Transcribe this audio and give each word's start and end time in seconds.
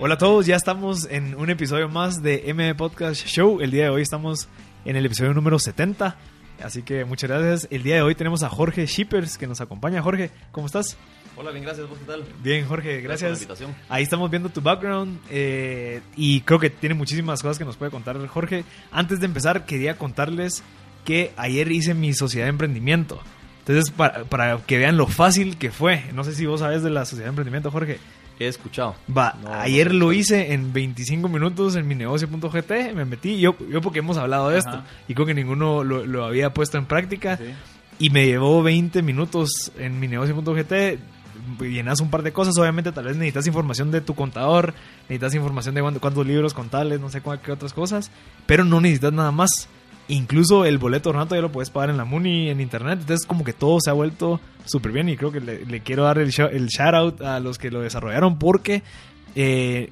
Hola 0.00 0.14
a 0.14 0.18
todos, 0.18 0.46
ya 0.46 0.54
estamos 0.54 1.08
en 1.10 1.34
un 1.34 1.50
episodio 1.50 1.88
más 1.88 2.22
de 2.22 2.44
M 2.46 2.72
Podcast 2.76 3.26
Show. 3.26 3.60
El 3.60 3.72
día 3.72 3.84
de 3.84 3.90
hoy 3.90 4.02
estamos 4.02 4.48
en 4.84 4.94
el 4.94 5.04
episodio 5.04 5.34
número 5.34 5.58
70. 5.58 6.16
Así 6.62 6.84
que 6.84 7.04
muchas 7.04 7.28
gracias. 7.28 7.66
El 7.72 7.82
día 7.82 7.96
de 7.96 8.02
hoy 8.02 8.14
tenemos 8.14 8.44
a 8.44 8.48
Jorge 8.48 8.86
Shippers 8.86 9.36
que 9.36 9.48
nos 9.48 9.60
acompaña. 9.60 10.00
Jorge, 10.00 10.30
¿cómo 10.52 10.68
estás? 10.68 10.96
Hola, 11.36 11.50
bien, 11.50 11.64
gracias. 11.64 11.88
¿Vos 11.88 11.98
qué 11.98 12.04
tal? 12.04 12.22
Bien, 12.40 12.64
Jorge, 12.68 13.00
gracias. 13.00 13.22
por 13.22 13.38
la 13.38 13.42
invitación. 13.42 13.74
Ahí 13.88 14.04
estamos 14.04 14.30
viendo 14.30 14.50
tu 14.50 14.60
background 14.60 15.18
eh, 15.30 16.00
y 16.14 16.42
creo 16.42 16.60
que 16.60 16.70
tiene 16.70 16.94
muchísimas 16.94 17.42
cosas 17.42 17.58
que 17.58 17.64
nos 17.64 17.76
puede 17.76 17.90
contar 17.90 18.24
Jorge. 18.28 18.64
Antes 18.92 19.18
de 19.18 19.26
empezar, 19.26 19.66
quería 19.66 19.98
contarles 19.98 20.62
que 21.04 21.32
ayer 21.36 21.72
hice 21.72 21.94
mi 21.94 22.14
sociedad 22.14 22.46
de 22.46 22.50
emprendimiento. 22.50 23.20
Entonces, 23.66 23.90
para, 23.90 24.22
para 24.26 24.58
que 24.58 24.78
vean 24.78 24.96
lo 24.96 25.08
fácil 25.08 25.58
que 25.58 25.72
fue. 25.72 26.04
No 26.14 26.22
sé 26.22 26.36
si 26.36 26.46
vos 26.46 26.60
sabes 26.60 26.84
de 26.84 26.90
la 26.90 27.04
sociedad 27.04 27.24
de 27.24 27.30
emprendimiento, 27.30 27.72
Jorge. 27.72 27.98
He 28.38 28.46
escuchado. 28.48 28.94
Va, 29.14 29.34
No, 29.42 29.52
ayer 29.52 29.92
no 29.92 29.98
lo 29.98 30.12
hice 30.12 30.52
en 30.52 30.72
25 30.72 31.28
minutos 31.28 31.74
en 31.76 31.86
mi 31.88 31.94
negocio.gt, 31.94 32.70
me 32.94 33.04
metí, 33.04 33.38
yo, 33.40 33.56
yo 33.70 33.80
porque 33.80 33.98
hemos 34.00 34.16
hablado 34.16 34.48
de 34.50 34.58
esto, 34.58 34.82
y 35.08 35.14
creo 35.14 35.26
que 35.26 35.34
ninguno 35.34 35.82
lo, 35.84 36.06
lo 36.06 36.24
había 36.24 36.54
puesto 36.54 36.78
en 36.78 36.86
práctica, 36.86 37.36
Sí. 37.36 37.44
y 37.98 38.10
me 38.10 38.26
llevó 38.26 38.62
20 38.62 39.02
minutos 39.02 39.72
en 39.78 39.98
mi 39.98 40.06
negocio.gt, 40.08 40.72
llenas 41.60 42.00
un 42.00 42.10
par 42.10 42.22
de 42.22 42.32
cosas, 42.32 42.56
obviamente 42.58 42.92
tal 42.92 43.04
vez 43.06 43.16
necesitas 43.16 43.46
información 43.46 43.90
de 43.90 44.00
tu 44.00 44.14
contador, 44.14 44.74
necesitas 45.08 45.34
información 45.34 45.74
de 45.74 45.80
cuánto- 45.82 46.00
cuántos 46.00 46.26
libros 46.26 46.52
contables, 46.54 47.00
no 47.00 47.10
sé 47.10 47.22
qué 47.44 47.52
otras 47.52 47.72
cosas, 47.72 48.10
pero 48.46 48.64
no 48.64 48.80
necesitas 48.80 49.12
nada 49.12 49.32
más. 49.32 49.68
Incluso 50.08 50.64
el 50.64 50.78
boleto 50.78 51.10
ornato 51.10 51.34
ya 51.34 51.42
lo 51.42 51.52
puedes 51.52 51.70
pagar 51.70 51.90
en 51.90 51.98
la 51.98 52.04
Muni, 52.04 52.48
en 52.48 52.60
internet. 52.60 52.98
Entonces, 53.00 53.26
como 53.26 53.44
que 53.44 53.52
todo 53.52 53.78
se 53.80 53.90
ha 53.90 53.92
vuelto 53.92 54.40
súper 54.64 54.92
bien. 54.92 55.08
Y 55.08 55.16
creo 55.16 55.30
que 55.30 55.40
le, 55.40 55.80
quiero 55.80 56.04
dar 56.04 56.18
el, 56.18 56.32
el 56.50 56.66
shout 56.68 56.94
out 56.94 57.20
a 57.20 57.40
los 57.40 57.58
que 57.58 57.70
lo 57.70 57.80
desarrollaron 57.80 58.38
porque 58.38 58.82
eh, 59.34 59.90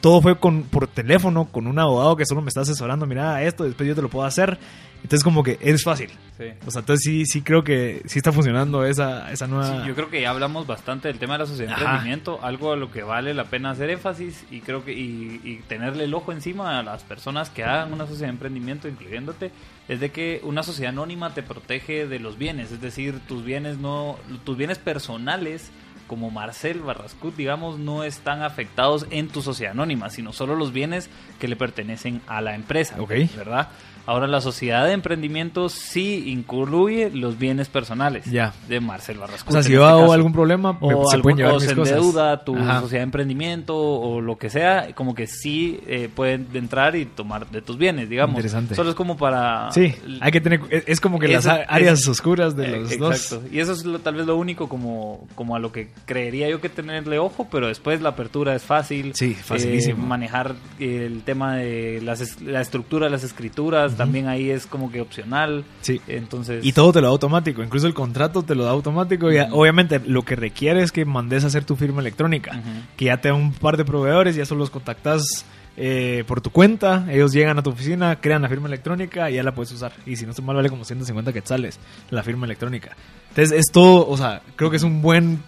todo 0.00 0.20
fue 0.20 0.38
con, 0.38 0.62
por 0.62 0.86
teléfono, 0.86 1.46
con 1.46 1.66
un 1.66 1.78
abogado 1.78 2.16
que 2.16 2.26
solo 2.26 2.42
me 2.42 2.48
está 2.48 2.62
asesorando. 2.62 3.06
Mira 3.06 3.42
esto, 3.42 3.64
después 3.64 3.88
yo 3.88 3.94
te 3.94 4.02
lo 4.02 4.08
puedo 4.08 4.26
hacer. 4.26 4.58
Entonces, 5.04 5.22
como 5.22 5.42
que 5.42 5.58
es 5.60 5.84
fácil. 5.84 6.08
Sí. 6.38 6.44
O 6.66 6.70
sea, 6.70 6.80
entonces 6.80 7.04
sí, 7.04 7.26
sí 7.26 7.42
creo 7.42 7.62
que 7.62 8.00
sí 8.06 8.18
está 8.18 8.32
funcionando 8.32 8.86
esa, 8.86 9.30
esa 9.30 9.46
nueva. 9.46 9.82
Sí, 9.82 9.88
yo 9.88 9.94
creo 9.94 10.08
que 10.08 10.22
ya 10.22 10.30
hablamos 10.30 10.66
bastante 10.66 11.08
del 11.08 11.18
tema 11.18 11.34
de 11.34 11.40
la 11.40 11.46
sociedad 11.46 11.76
de 11.76 11.82
emprendimiento, 11.82 12.38
algo 12.42 12.72
a 12.72 12.76
lo 12.76 12.90
que 12.90 13.02
vale 13.02 13.34
la 13.34 13.44
pena 13.44 13.70
hacer 13.70 13.90
énfasis 13.90 14.46
y 14.50 14.60
creo 14.62 14.82
que 14.82 14.94
y, 14.94 15.42
y 15.44 15.56
tenerle 15.68 16.04
el 16.04 16.14
ojo 16.14 16.32
encima 16.32 16.78
a 16.78 16.82
las 16.82 17.02
personas 17.02 17.50
que 17.50 17.64
hagan 17.64 17.92
una 17.92 18.06
sociedad 18.06 18.28
de 18.28 18.32
emprendimiento, 18.32 18.88
incluyéndote, 18.88 19.50
es 19.88 20.00
de 20.00 20.10
que 20.10 20.40
una 20.42 20.62
sociedad 20.62 20.92
anónima 20.94 21.34
te 21.34 21.42
protege 21.42 22.06
de 22.06 22.18
los 22.18 22.38
bienes, 22.38 22.72
es 22.72 22.80
decir, 22.80 23.20
tus 23.28 23.44
bienes 23.44 23.76
no, 23.76 24.16
tus 24.44 24.56
bienes 24.56 24.78
personales 24.78 25.70
como 26.06 26.30
Marcel 26.30 26.80
Barrascut, 26.80 27.34
digamos, 27.36 27.78
no 27.78 28.04
están 28.04 28.42
afectados 28.42 29.06
en 29.10 29.28
tu 29.28 29.42
sociedad 29.42 29.72
anónima, 29.72 30.10
sino 30.10 30.32
solo 30.32 30.54
los 30.56 30.72
bienes 30.72 31.08
que 31.38 31.48
le 31.48 31.56
pertenecen 31.56 32.20
a 32.26 32.40
la 32.40 32.54
empresa, 32.54 32.96
Ok. 33.00 33.12
¿verdad? 33.36 33.68
Ahora, 34.06 34.26
la 34.26 34.42
sociedad 34.42 34.84
de 34.84 34.92
emprendimiento 34.92 35.70
sí 35.70 36.24
incluye 36.26 37.08
los 37.10 37.38
bienes 37.38 37.70
personales 37.70 38.26
Ya. 38.26 38.52
de 38.68 38.78
Marcel 38.78 39.16
Barrascut. 39.16 39.48
o 39.48 39.52
sea, 39.52 39.62
si 39.62 39.68
este 39.68 39.76
yo 39.76 39.86
hago 39.86 40.00
caso. 40.02 40.12
algún 40.12 40.32
problema, 40.34 40.76
o, 40.82 41.06
se 41.08 41.16
algún- 41.16 41.22
pueden 41.22 41.36
llevar 41.38 41.54
o 41.54 41.60
se 41.60 41.70
endeuda 41.72 42.44
tu 42.44 42.54
Ajá. 42.54 42.80
sociedad 42.82 43.00
de 43.00 43.04
emprendimiento 43.04 43.74
o 43.74 44.20
lo 44.20 44.36
que 44.36 44.50
sea, 44.50 44.88
como 44.94 45.14
que 45.14 45.26
sí 45.26 45.80
eh, 45.86 46.10
pueden 46.14 46.46
entrar 46.52 46.96
y 46.96 47.06
tomar 47.06 47.48
de 47.48 47.62
tus 47.62 47.78
bienes, 47.78 48.10
digamos. 48.10 48.36
Interesante. 48.36 48.74
Solo 48.74 48.90
es 48.90 48.94
como 48.94 49.16
para... 49.16 49.70
Sí, 49.72 49.94
hay 50.20 50.30
que 50.30 50.40
tener. 50.42 50.60
Es, 50.70 51.00
como 51.00 51.18
que 51.18 51.28
las 51.28 51.46
Eso- 51.46 51.56
áreas 51.66 52.06
oscuras 52.06 52.54
de 52.56 52.66
Eh, 52.66 52.80
los 52.80 52.92
Exacto. 52.92 53.40
dos. 53.40 53.52
Y 53.52 53.58
eso 53.60 53.72
es 53.72 53.86
lo- 53.86 54.00
tal 54.00 54.16
vez 54.16 54.26
lo 54.26 54.36
único 54.36 54.68
como, 54.68 55.26
como 55.34 55.56
a 55.56 55.58
lo 55.58 55.72
que 55.72 55.88
creería 56.06 56.48
yo 56.48 56.60
que 56.60 56.68
tenerle 56.68 57.18
ojo, 57.18 57.48
pero 57.50 57.68
después 57.68 58.00
la 58.00 58.10
apertura 58.10 58.54
es 58.54 58.62
fácil. 58.62 59.14
Sí, 59.14 59.34
facilísimo. 59.34 60.04
Eh, 60.04 60.06
manejar 60.06 60.54
el 60.78 61.22
tema 61.22 61.56
de 61.56 62.00
las, 62.02 62.40
la 62.42 62.60
estructura 62.60 63.06
de 63.06 63.10
las 63.10 63.24
escrituras 63.24 63.96
también 63.96 64.28
ahí 64.28 64.50
es 64.50 64.66
como 64.66 64.90
que 64.90 65.00
opcional. 65.00 65.64
Sí. 65.80 66.00
Entonces... 66.06 66.64
Y 66.64 66.72
todo 66.72 66.92
te 66.92 67.00
lo 67.00 67.06
da 67.06 67.12
automático, 67.12 67.62
incluso 67.62 67.86
el 67.86 67.94
contrato 67.94 68.42
te 68.42 68.54
lo 68.54 68.64
da 68.64 68.70
automático. 68.70 69.32
Y 69.32 69.38
obviamente 69.50 70.00
lo 70.04 70.22
que 70.22 70.36
requiere 70.36 70.82
es 70.82 70.92
que 70.92 71.04
mandes 71.04 71.44
a 71.44 71.48
hacer 71.48 71.64
tu 71.64 71.76
firma 71.76 72.00
electrónica. 72.00 72.60
Que 72.96 73.06
ya 73.06 73.20
te 73.20 73.28
da 73.28 73.34
un 73.34 73.52
par 73.52 73.76
de 73.76 73.84
proveedores, 73.84 74.36
ya 74.36 74.44
solo 74.44 74.60
los 74.60 74.70
contactas 74.70 75.44
eh, 75.76 76.24
por 76.26 76.40
tu 76.40 76.50
cuenta. 76.50 77.06
Ellos 77.10 77.32
llegan 77.32 77.58
a 77.58 77.62
tu 77.62 77.70
oficina, 77.70 78.20
crean 78.20 78.42
la 78.42 78.48
firma 78.48 78.68
electrónica 78.68 79.30
y 79.30 79.34
ya 79.34 79.42
la 79.42 79.54
puedes 79.54 79.72
usar. 79.72 79.92
Y 80.06 80.16
si 80.16 80.24
no 80.24 80.30
estoy 80.30 80.44
mal, 80.44 80.56
vale 80.56 80.70
como 80.70 80.84
150 80.84 81.32
quetzales 81.32 81.78
la 82.10 82.22
firma 82.22 82.46
electrónica. 82.46 82.96
Entonces, 83.30 83.58
es 83.58 83.72
todo, 83.72 84.08
o 84.08 84.16
sea, 84.16 84.42
creo 84.56 84.70
que 84.70 84.76
es 84.76 84.84
un 84.84 85.02
buen, 85.02 85.42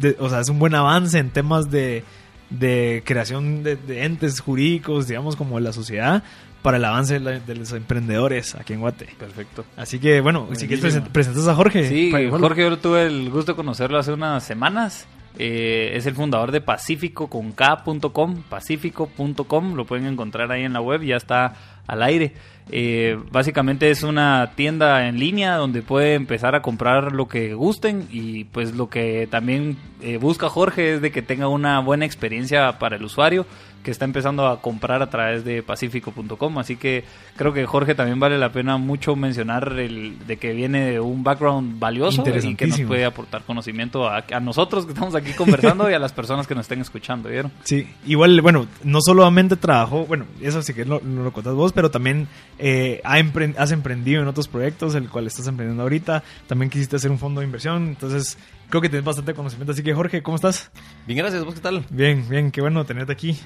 de- 0.00 0.16
o 0.18 0.28
sea, 0.28 0.40
es 0.40 0.48
un 0.48 0.58
buen 0.58 0.74
avance 0.74 1.18
en 1.18 1.30
temas 1.30 1.70
de, 1.70 2.04
de 2.50 3.02
creación 3.04 3.62
de, 3.62 3.76
de 3.76 4.04
entes 4.04 4.40
jurídicos, 4.40 5.06
digamos, 5.08 5.36
como 5.36 5.58
la 5.60 5.72
sociedad, 5.72 6.22
para 6.62 6.76
el 6.76 6.84
avance 6.84 7.14
de, 7.14 7.20
la- 7.20 7.38
de 7.40 7.54
los 7.54 7.72
emprendedores 7.72 8.54
aquí 8.54 8.72
en 8.72 8.80
Guate. 8.80 9.08
Perfecto. 9.18 9.64
Así 9.76 9.98
que, 9.98 10.20
bueno, 10.20 10.48
si 10.54 10.66
quieres 10.66 10.84
presen- 10.84 11.08
presentas 11.08 11.46
a 11.48 11.54
Jorge. 11.54 11.88
Sí, 11.88 12.08
para 12.10 12.24
igual- 12.24 12.40
Jorge, 12.40 12.62
yo 12.62 12.78
tuve 12.78 13.06
el 13.06 13.30
gusto 13.30 13.52
de 13.52 13.56
conocerlo 13.56 13.98
hace 13.98 14.12
unas 14.12 14.42
semanas. 14.44 15.06
Eh, 15.40 15.92
es 15.94 16.04
el 16.06 16.14
fundador 16.16 16.50
de 16.50 16.60
Pacífico 16.60 17.28
con 17.28 17.52
K.com, 17.52 18.42
pacífico.com, 18.48 19.74
lo 19.74 19.84
pueden 19.84 20.06
encontrar 20.06 20.50
ahí 20.50 20.64
en 20.64 20.72
la 20.72 20.80
web, 20.80 21.02
ya 21.02 21.16
está 21.16 21.54
al 21.86 22.02
aire. 22.02 22.32
Eh, 22.70 23.18
básicamente 23.30 23.90
es 23.90 24.02
una 24.02 24.52
tienda 24.54 25.08
en 25.08 25.18
línea 25.18 25.56
donde 25.56 25.82
puede 25.82 26.14
empezar 26.14 26.54
a 26.54 26.62
comprar 26.62 27.12
lo 27.12 27.26
que 27.26 27.54
gusten 27.54 28.06
y 28.10 28.44
pues 28.44 28.74
lo 28.74 28.90
que 28.90 29.26
también 29.30 29.78
eh, 30.02 30.18
busca 30.18 30.48
Jorge 30.48 30.94
es 30.94 31.00
de 31.00 31.10
que 31.10 31.22
tenga 31.22 31.48
una 31.48 31.80
buena 31.80 32.04
experiencia 32.04 32.78
para 32.78 32.96
el 32.96 33.04
usuario 33.04 33.46
que 33.88 33.92
está 33.92 34.04
empezando 34.04 34.46
a 34.46 34.60
comprar 34.60 35.00
a 35.00 35.08
través 35.08 35.46
de 35.46 35.62
pacífico.com, 35.62 36.58
así 36.58 36.76
que 36.76 37.04
creo 37.36 37.54
que 37.54 37.64
Jorge 37.64 37.94
también 37.94 38.20
vale 38.20 38.36
la 38.36 38.52
pena 38.52 38.76
mucho 38.76 39.16
mencionar 39.16 39.78
el 39.78 40.18
de 40.26 40.36
que 40.36 40.52
viene 40.52 40.90
de 40.90 41.00
un 41.00 41.24
background 41.24 41.78
valioso 41.78 42.22
y 42.50 42.54
que 42.54 42.66
nos 42.66 42.80
puede 42.88 43.04
aportar 43.06 43.44
conocimiento 43.44 44.06
a, 44.06 44.24
a 44.30 44.40
nosotros 44.40 44.84
que 44.84 44.92
estamos 44.92 45.14
aquí 45.14 45.32
conversando 45.32 45.90
y 45.90 45.94
a 45.94 45.98
las 45.98 46.12
personas 46.12 46.46
que 46.46 46.54
nos 46.54 46.64
estén 46.66 46.82
escuchando, 46.82 47.30
¿vieron? 47.30 47.50
Sí, 47.64 47.88
igual, 48.06 48.38
bueno, 48.42 48.66
no 48.84 48.98
solamente 49.00 49.56
trabajó, 49.56 50.04
bueno, 50.04 50.26
eso 50.42 50.60
sí 50.60 50.74
que 50.74 50.84
no, 50.84 51.00
no 51.02 51.22
lo 51.22 51.32
contás 51.32 51.54
vos, 51.54 51.72
pero 51.72 51.90
también 51.90 52.28
eh, 52.58 53.00
ha 53.04 53.18
empre- 53.18 53.54
has 53.56 53.70
emprendido 53.72 54.20
en 54.20 54.28
otros 54.28 54.48
proyectos, 54.48 54.94
el 54.96 55.08
cual 55.08 55.26
estás 55.26 55.46
emprendiendo 55.46 55.82
ahorita. 55.82 56.22
También 56.46 56.68
quisiste 56.68 56.96
hacer 56.96 57.10
un 57.10 57.18
fondo 57.18 57.40
de 57.40 57.46
inversión, 57.46 57.88
entonces 57.88 58.36
creo 58.68 58.82
que 58.82 58.90
tienes 58.90 59.06
bastante 59.06 59.32
conocimiento. 59.32 59.72
Así 59.72 59.82
que, 59.82 59.94
Jorge, 59.94 60.22
¿cómo 60.22 60.34
estás? 60.36 60.70
Bien, 61.06 61.16
gracias. 61.18 61.42
¿Vos 61.42 61.54
qué 61.54 61.60
tal? 61.60 61.86
Bien, 61.88 62.26
bien, 62.28 62.50
qué 62.50 62.60
bueno 62.60 62.84
tenerte 62.84 63.12
aquí. 63.12 63.38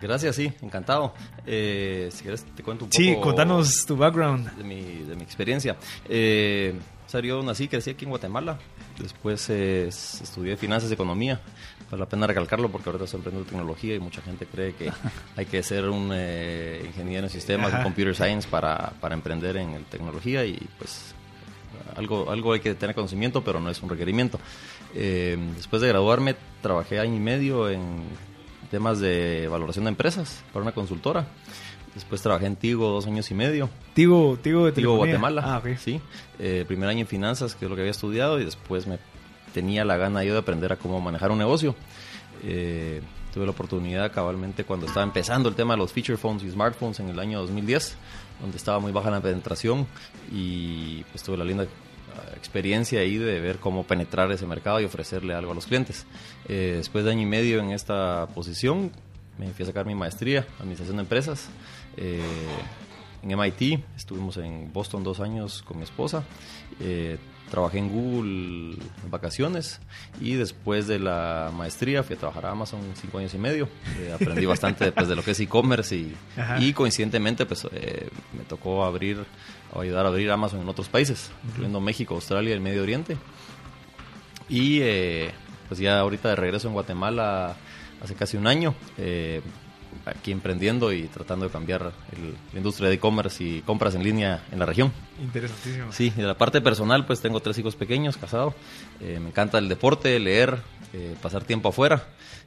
Gracias, 0.00 0.36
sí, 0.36 0.52
encantado. 0.62 1.12
Eh, 1.44 2.08
si 2.12 2.22
quieres, 2.22 2.44
te 2.44 2.62
cuento 2.62 2.84
un 2.84 2.90
poco. 2.90 3.02
Sí, 3.02 3.16
contanos 3.20 3.84
tu 3.84 3.96
background. 3.96 4.56
De 4.56 4.62
mi, 4.62 4.80
de 4.80 5.16
mi 5.16 5.22
experiencia. 5.22 5.76
Eh, 6.08 6.74
o 7.06 7.10
sea, 7.10 7.20
yo 7.20 7.42
nací, 7.42 7.68
crecí 7.68 7.90
aquí 7.90 8.04
en 8.04 8.10
Guatemala. 8.10 8.58
Después 8.98 9.48
eh, 9.50 9.88
estudié 9.88 10.56
finanzas 10.56 10.90
y 10.90 10.94
economía. 10.94 11.40
Vale 11.90 12.00
la 12.00 12.08
pena 12.08 12.26
recalcarlo 12.26 12.68
porque 12.70 12.90
ahorita 12.90 13.06
estoy 13.06 13.20
aprendiendo 13.20 13.48
tecnología 13.48 13.94
y 13.94 13.98
mucha 13.98 14.22
gente 14.22 14.46
cree 14.46 14.74
que 14.74 14.92
hay 15.36 15.46
que 15.46 15.62
ser 15.62 15.88
un 15.88 16.10
eh, 16.12 16.82
ingeniero 16.86 17.26
en 17.26 17.30
sistemas, 17.30 17.68
Ajá. 17.68 17.78
un 17.78 17.84
computer 17.84 18.14
science 18.14 18.48
para, 18.48 18.92
para 19.00 19.14
emprender 19.14 19.56
en 19.56 19.70
el 19.70 19.84
tecnología 19.84 20.44
y 20.44 20.58
pues 20.78 21.14
algo, 21.96 22.30
algo 22.30 22.52
hay 22.52 22.60
que 22.60 22.74
tener 22.74 22.94
conocimiento, 22.94 23.42
pero 23.42 23.58
no 23.58 23.70
es 23.70 23.82
un 23.82 23.88
requerimiento. 23.88 24.38
Eh, 24.94 25.36
después 25.56 25.82
de 25.82 25.88
graduarme, 25.88 26.36
trabajé 26.62 27.00
año 27.00 27.16
y 27.16 27.20
medio 27.20 27.68
en 27.68 28.02
temas 28.70 29.00
de 29.00 29.48
valoración 29.48 29.84
de 29.84 29.90
empresas 29.90 30.42
para 30.52 30.62
una 30.62 30.72
consultora. 30.72 31.26
Después 31.94 32.22
trabajé 32.22 32.46
en 32.46 32.56
Tigo 32.56 32.88
dos 32.88 33.06
años 33.06 33.30
y 33.30 33.34
medio. 33.34 33.70
Tigo, 33.94 34.38
Tigo 34.40 34.66
de 34.66 34.72
Tigo. 34.72 34.96
Guatemala. 34.96 35.42
Ah, 35.44 35.58
ok. 35.58 35.76
Sí. 35.78 36.00
Eh, 36.38 36.64
primer 36.66 36.88
año 36.88 37.00
en 37.00 37.06
finanzas, 37.06 37.54
que 37.54 37.64
es 37.64 37.68
lo 37.68 37.74
que 37.74 37.82
había 37.82 37.90
estudiado, 37.90 38.40
y 38.40 38.44
después 38.44 38.86
me 38.86 38.98
tenía 39.52 39.84
la 39.84 39.96
gana 39.96 40.22
yo 40.22 40.34
de 40.34 40.38
aprender 40.38 40.72
a 40.72 40.76
cómo 40.76 41.00
manejar 41.00 41.30
un 41.30 41.38
negocio. 41.38 41.74
Eh, 42.44 43.00
tuve 43.32 43.44
la 43.44 43.50
oportunidad 43.50 44.12
cabalmente 44.12 44.64
cuando 44.64 44.86
estaba 44.86 45.04
empezando 45.04 45.48
el 45.48 45.54
tema 45.54 45.74
de 45.74 45.78
los 45.78 45.92
feature 45.92 46.16
phones 46.16 46.42
y 46.44 46.50
smartphones 46.50 47.00
en 47.00 47.08
el 47.08 47.18
año 47.18 47.40
2010, 47.40 47.96
donde 48.40 48.56
estaba 48.56 48.78
muy 48.78 48.92
baja 48.92 49.10
la 49.10 49.20
penetración 49.20 49.86
y 50.30 51.02
pues 51.04 51.22
tuve 51.22 51.36
la 51.36 51.44
linda 51.44 51.66
experiencia 52.36 53.00
ahí 53.00 53.18
de 53.18 53.40
ver 53.40 53.58
cómo 53.58 53.84
penetrar 53.84 54.30
ese 54.32 54.46
mercado 54.46 54.80
y 54.80 54.84
ofrecerle 54.84 55.34
algo 55.34 55.52
a 55.52 55.54
los 55.54 55.66
clientes. 55.66 56.06
Eh, 56.48 56.74
después 56.76 57.04
de 57.04 57.12
año 57.12 57.22
y 57.22 57.26
medio 57.26 57.60
en 57.60 57.70
esta 57.70 58.28
posición, 58.34 58.92
me 59.38 59.48
fui 59.52 59.62
a 59.62 59.66
sacar 59.66 59.86
mi 59.86 59.94
maestría, 59.94 60.46
Administración 60.58 60.96
de 60.96 61.02
Empresas. 61.02 61.48
eh, 61.96 62.20
en 63.22 63.36
MIT, 63.36 63.84
estuvimos 63.96 64.36
en 64.36 64.72
Boston 64.72 65.02
dos 65.02 65.20
años 65.20 65.62
con 65.62 65.78
mi 65.78 65.82
esposa. 65.82 66.22
Eh, 66.80 67.18
trabajé 67.50 67.78
en 67.78 67.88
Google 67.88 68.76
en 69.04 69.10
vacaciones 69.10 69.80
y 70.20 70.34
después 70.34 70.86
de 70.86 70.98
la 70.98 71.50
maestría 71.56 72.02
fui 72.02 72.16
a 72.16 72.18
trabajar 72.18 72.46
a 72.46 72.50
Amazon 72.50 72.80
cinco 72.94 73.18
años 73.18 73.34
y 73.34 73.38
medio. 73.38 73.68
Eh, 73.98 74.12
aprendí 74.12 74.46
bastante 74.46 74.92
pues, 74.92 75.08
de 75.08 75.16
lo 75.16 75.22
que 75.22 75.32
es 75.32 75.40
e-commerce 75.40 75.96
y, 75.96 76.72
coincidentemente 76.72 77.46
pues 77.46 77.66
eh, 77.72 78.08
me 78.36 78.44
tocó 78.44 78.84
abrir 78.84 79.24
o 79.72 79.80
ayudar 79.80 80.06
a 80.06 80.08
abrir 80.08 80.30
Amazon 80.30 80.60
en 80.60 80.68
otros 80.68 80.88
países, 80.88 81.30
incluyendo 81.46 81.80
México, 81.80 82.14
Australia 82.14 82.50
y 82.50 82.52
el 82.52 82.60
Medio 82.60 82.82
Oriente. 82.82 83.16
Y 84.48 84.80
eh, 84.80 85.30
pues 85.68 85.80
ya 85.80 86.00
ahorita 86.00 86.30
de 86.30 86.36
regreso 86.36 86.68
en 86.68 86.74
Guatemala 86.74 87.56
hace 88.02 88.14
casi 88.14 88.36
un 88.36 88.46
año. 88.46 88.74
Eh, 88.96 89.42
aquí 90.06 90.32
emprendiendo 90.32 90.92
y 90.92 91.02
tratando 91.08 91.46
de 91.46 91.50
cambiar 91.52 91.92
el- 92.12 92.34
la 92.52 92.58
industria 92.58 92.88
de 92.88 92.94
e-commerce 92.96 93.42
y 93.44 93.60
compras 93.62 93.94
en 93.94 94.02
línea 94.04 94.42
en 94.52 94.58
la 94.58 94.66
región. 94.66 94.92
Interesantísimo. 95.22 95.92
Sí, 95.92 96.12
y 96.16 96.20
de 96.20 96.26
la 96.26 96.36
parte 96.38 96.60
personal, 96.60 97.04
pues 97.06 97.20
tengo 97.20 97.40
tres 97.40 97.58
hijos 97.58 97.76
pequeños, 97.76 98.16
casado. 98.16 98.54
Eh, 99.00 99.18
me 99.20 99.28
encanta 99.28 99.58
el 99.58 99.68
deporte, 99.68 100.18
leer, 100.18 100.58
eh, 100.92 101.14
pasar 101.20 101.44
tiempo 101.44 101.68
afuera. 101.68 102.06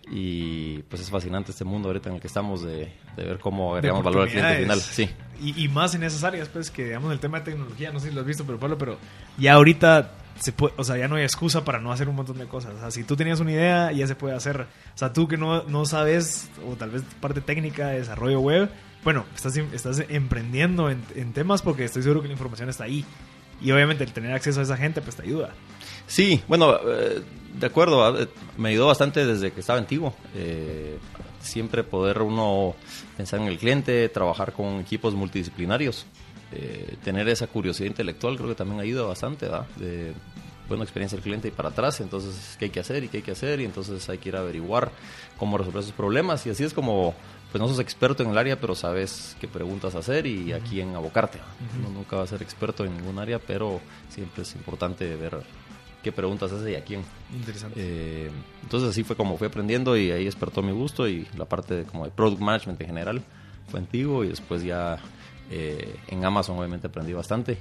Y 0.09 0.79
pues 0.83 1.01
es 1.01 1.09
fascinante 1.11 1.51
este 1.51 1.63
mundo 1.63 1.89
ahorita 1.89 2.09
en 2.09 2.15
el 2.15 2.21
que 2.21 2.27
estamos 2.27 2.63
de, 2.63 2.91
de 3.15 3.23
ver 3.23 3.37
cómo 3.39 3.75
agregamos 3.75 4.03
valor 4.03 4.23
al 4.23 4.29
cliente 4.29 4.57
final. 4.61 4.79
Sí, 4.81 5.09
Y, 5.41 5.63
y 5.63 5.67
más 5.67 5.93
en 5.95 6.03
esas 6.03 6.23
áreas, 6.23 6.49
pues, 6.49 6.71
que 6.71 6.85
digamos 6.85 7.11
el 7.11 7.19
tema 7.19 7.39
de 7.39 7.51
tecnología, 7.51 7.91
no 7.91 7.99
sé 7.99 8.09
si 8.09 8.15
lo 8.15 8.21
has 8.21 8.27
visto, 8.27 8.43
pero 8.43 8.59
Pablo, 8.59 8.77
pero 8.77 8.97
ya 9.37 9.53
ahorita 9.53 10.11
se 10.41 10.51
puede, 10.51 10.73
o 10.77 10.83
sea, 10.83 10.97
ya 10.97 11.07
no 11.07 11.15
hay 11.15 11.23
excusa 11.23 11.63
para 11.63 11.79
no 11.79 11.91
hacer 11.91 12.09
un 12.09 12.15
montón 12.15 12.39
de 12.39 12.47
cosas. 12.47 12.73
O 12.73 12.79
sea, 12.79 12.91
si 12.91 13.03
tú 13.03 13.15
tenías 13.15 13.39
una 13.39 13.51
idea, 13.51 13.91
ya 13.91 14.07
se 14.07 14.15
puede 14.15 14.35
hacer. 14.35 14.61
O 14.61 14.97
sea, 14.97 15.13
tú 15.13 15.27
que 15.27 15.37
no, 15.37 15.63
no 15.63 15.85
sabes, 15.85 16.49
o 16.67 16.75
tal 16.75 16.89
vez 16.89 17.03
parte 17.19 17.41
técnica 17.41 17.89
de 17.89 17.99
desarrollo 17.99 18.39
web, 18.39 18.69
bueno, 19.03 19.25
estás, 19.35 19.55
estás 19.57 20.03
emprendiendo 20.09 20.89
en, 20.89 21.33
temas 21.33 21.61
porque 21.61 21.85
estoy 21.85 22.01
seguro 22.01 22.21
que 22.21 22.27
la 22.27 22.33
información 22.33 22.69
está 22.69 22.85
ahí. 22.85 23.05
Y 23.61 23.71
obviamente 23.71 24.03
el 24.03 24.11
tener 24.11 24.33
acceso 24.33 24.59
a 24.59 24.63
esa 24.63 24.77
gente, 24.77 25.01
pues 25.01 25.15
te 25.15 25.21
ayuda. 25.21 25.51
Sí, 26.07 26.41
bueno, 26.47 26.75
eh, 26.75 27.21
de 27.59 27.67
acuerdo, 27.67 28.19
eh, 28.19 28.27
me 28.57 28.69
ayudó 28.69 28.87
bastante 28.87 29.23
desde 29.23 29.51
que 29.51 29.59
estaba 29.59 29.77
antiguo. 29.77 30.15
Eh, 30.33 30.97
siempre 31.39 31.83
poder 31.83 32.23
uno 32.23 32.75
pensar 33.15 33.39
en 33.39 33.47
el 33.47 33.59
cliente, 33.59 34.09
trabajar 34.09 34.53
con 34.53 34.79
equipos 34.79 35.13
multidisciplinarios, 35.13 36.07
eh, 36.51 36.95
tener 37.03 37.27
esa 37.29 37.47
curiosidad 37.47 37.87
intelectual 37.87 38.35
creo 38.35 38.49
que 38.49 38.55
también 38.55 38.79
ayuda 38.79 39.03
bastante, 39.03 39.45
¿verdad? 39.45 39.67
De 39.77 40.13
buena 40.67 40.83
experiencia 40.83 41.17
del 41.17 41.23
cliente 41.23 41.49
y 41.49 41.51
para 41.51 41.69
atrás, 41.69 41.99
entonces 41.99 42.55
qué 42.57 42.65
hay 42.65 42.71
que 42.71 42.79
hacer 42.79 43.03
y 43.03 43.09
qué 43.09 43.17
hay 43.17 43.23
que 43.23 43.31
hacer 43.31 43.59
y 43.59 43.65
entonces 43.65 44.07
hay 44.09 44.17
que 44.17 44.29
ir 44.29 44.37
a 44.37 44.39
averiguar 44.39 44.91
cómo 45.37 45.57
resolver 45.57 45.83
esos 45.83 45.93
problemas 45.93 46.45
y 46.47 46.49
así 46.49 46.63
es 46.63 46.73
como, 46.73 47.13
pues 47.51 47.61
no 47.61 47.67
sos 47.67 47.79
experto 47.79 48.23
en 48.23 48.29
el 48.29 48.37
área, 48.37 48.59
pero 48.59 48.73
sabes 48.73 49.35
qué 49.41 49.47
preguntas 49.47 49.95
hacer 49.95 50.25
y 50.27 50.53
a 50.53 50.59
quién 50.59 50.95
abocarte. 50.95 51.39
Uno 51.79 51.89
nunca 51.89 52.15
va 52.15 52.23
a 52.23 52.27
ser 52.27 52.41
experto 52.41 52.85
en 52.85 52.95
ningún 52.95 53.19
área, 53.19 53.39
pero 53.39 53.81
siempre 54.09 54.43
es 54.43 54.55
importante 54.55 55.13
ver 55.15 55.41
qué 56.01 56.11
preguntas 56.11 56.51
hace 56.51 56.71
y 56.71 56.75
a 56.75 56.83
quién. 56.83 57.03
Interesante. 57.33 57.79
Eh, 57.81 58.31
entonces 58.63 58.89
así 58.89 59.03
fue 59.03 59.15
como 59.15 59.37
fui 59.37 59.47
aprendiendo 59.47 59.97
y 59.97 60.11
ahí 60.11 60.25
despertó 60.25 60.61
mi 60.61 60.71
gusto 60.71 61.07
y 61.07 61.27
la 61.37 61.45
parte 61.45 61.75
de, 61.75 61.83
como 61.83 62.05
de 62.05 62.11
product 62.11 62.41
management 62.41 62.79
en 62.81 62.87
general 62.87 63.21
fue 63.69 63.79
antiguo 63.79 64.23
y 64.23 64.29
después 64.29 64.63
ya 64.63 64.99
eh, 65.51 65.95
en 66.07 66.23
Amazon 66.25 66.57
obviamente 66.57 66.87
aprendí 66.87 67.13
bastante 67.13 67.57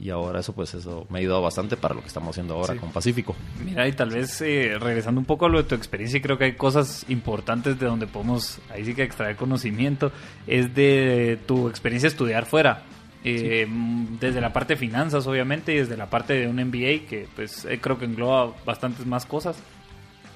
y 0.00 0.10
ahora 0.10 0.40
eso 0.40 0.52
pues 0.54 0.74
eso 0.74 1.06
me 1.10 1.18
ha 1.18 1.20
ayudado 1.20 1.42
bastante 1.42 1.76
para 1.76 1.94
lo 1.94 2.00
que 2.02 2.06
estamos 2.08 2.30
haciendo 2.30 2.54
ahora 2.54 2.74
Sí. 2.74 2.78
con 2.80 2.90
Pacífico. 2.92 3.34
Mira, 3.64 3.86
y 3.88 3.92
tal 3.92 4.10
vez 4.10 4.40
eh, 4.42 4.76
regresando 4.78 5.20
un 5.20 5.24
poco 5.24 5.46
a 5.46 5.48
lo 5.48 5.58
de 5.62 5.68
tu 5.68 5.74
experiencia, 5.74 6.20
creo 6.20 6.36
que 6.38 6.44
hay 6.44 6.52
cosas 6.56 7.04
importantes 7.08 7.78
de 7.80 7.86
donde 7.86 8.06
podemos, 8.06 8.60
ahí 8.70 8.84
sí 8.84 8.94
que 8.94 9.02
extraer 9.02 9.36
conocimiento, 9.36 10.12
es 10.46 10.74
de 10.74 11.38
tu 11.46 11.68
experiencia 11.68 12.06
estudiar 12.08 12.44
fuera. 12.46 12.82
Eh, 13.24 13.66
mm, 13.68 14.18
Desde 14.20 14.40
la 14.40 14.52
parte 14.52 14.74
de 14.74 14.78
finanzas, 14.78 15.26
obviamente, 15.26 15.72
y 15.74 15.78
desde 15.78 15.96
la 15.96 16.06
parte 16.10 16.34
de 16.34 16.46
un 16.46 16.56
MBA, 16.60 17.08
que 17.08 17.26
pues 17.34 17.64
eh, 17.64 17.80
creo 17.80 17.98
que 17.98 18.04
engloba 18.04 18.54
bastantes 18.64 19.04
más 19.06 19.26
cosas. 19.26 19.56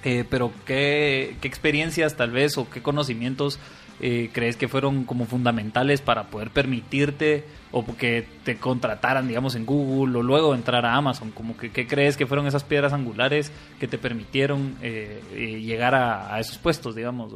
Pero 0.03 0.51
¿qué, 0.67 1.37
qué 1.41 1.47
experiencias 1.47 2.17
tal 2.17 2.33
vez 2.33 2.59
o 2.59 2.69
qué 2.69 2.83
conocimientos 2.83 3.61
eh, 4.03 4.31
crees 4.33 4.57
que 4.57 4.67
fueron 4.67 5.05
como 5.05 5.27
fundamentales 5.27 6.01
para 6.01 6.25
poder 6.25 6.51
permitirte 6.51 7.45
o 7.71 7.85
que 7.97 8.27
te 8.45 8.59
contrataran, 8.59 9.29
digamos, 9.29 9.55
en 9.55 9.65
Google 9.65 10.19
o 10.19 10.23
luego 10.23 10.55
entrar 10.55 10.85
a 10.85 10.95
Amazon? 10.95 11.31
Como 11.31 11.57
que, 11.57 11.71
¿Qué 11.71 11.87
crees 11.87 12.17
que 12.17 12.27
fueron 12.27 12.47
esas 12.47 12.65
piedras 12.65 12.93
angulares 12.93 13.53
que 13.81 13.89
te 13.89 13.99
permitieron 13.99 14.77
eh, 14.83 15.23
eh, 15.33 15.61
llegar 15.61 15.95
a, 15.95 16.39
esos 16.41 16.59
puestos, 16.59 16.95
digamos? 16.95 17.33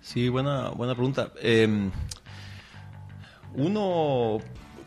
Sí, 0.00 0.28
buena, 0.28 0.70
buena 0.70 0.94
pregunta. 0.94 1.32
Eh, 1.42 1.90
uno, 3.54 4.38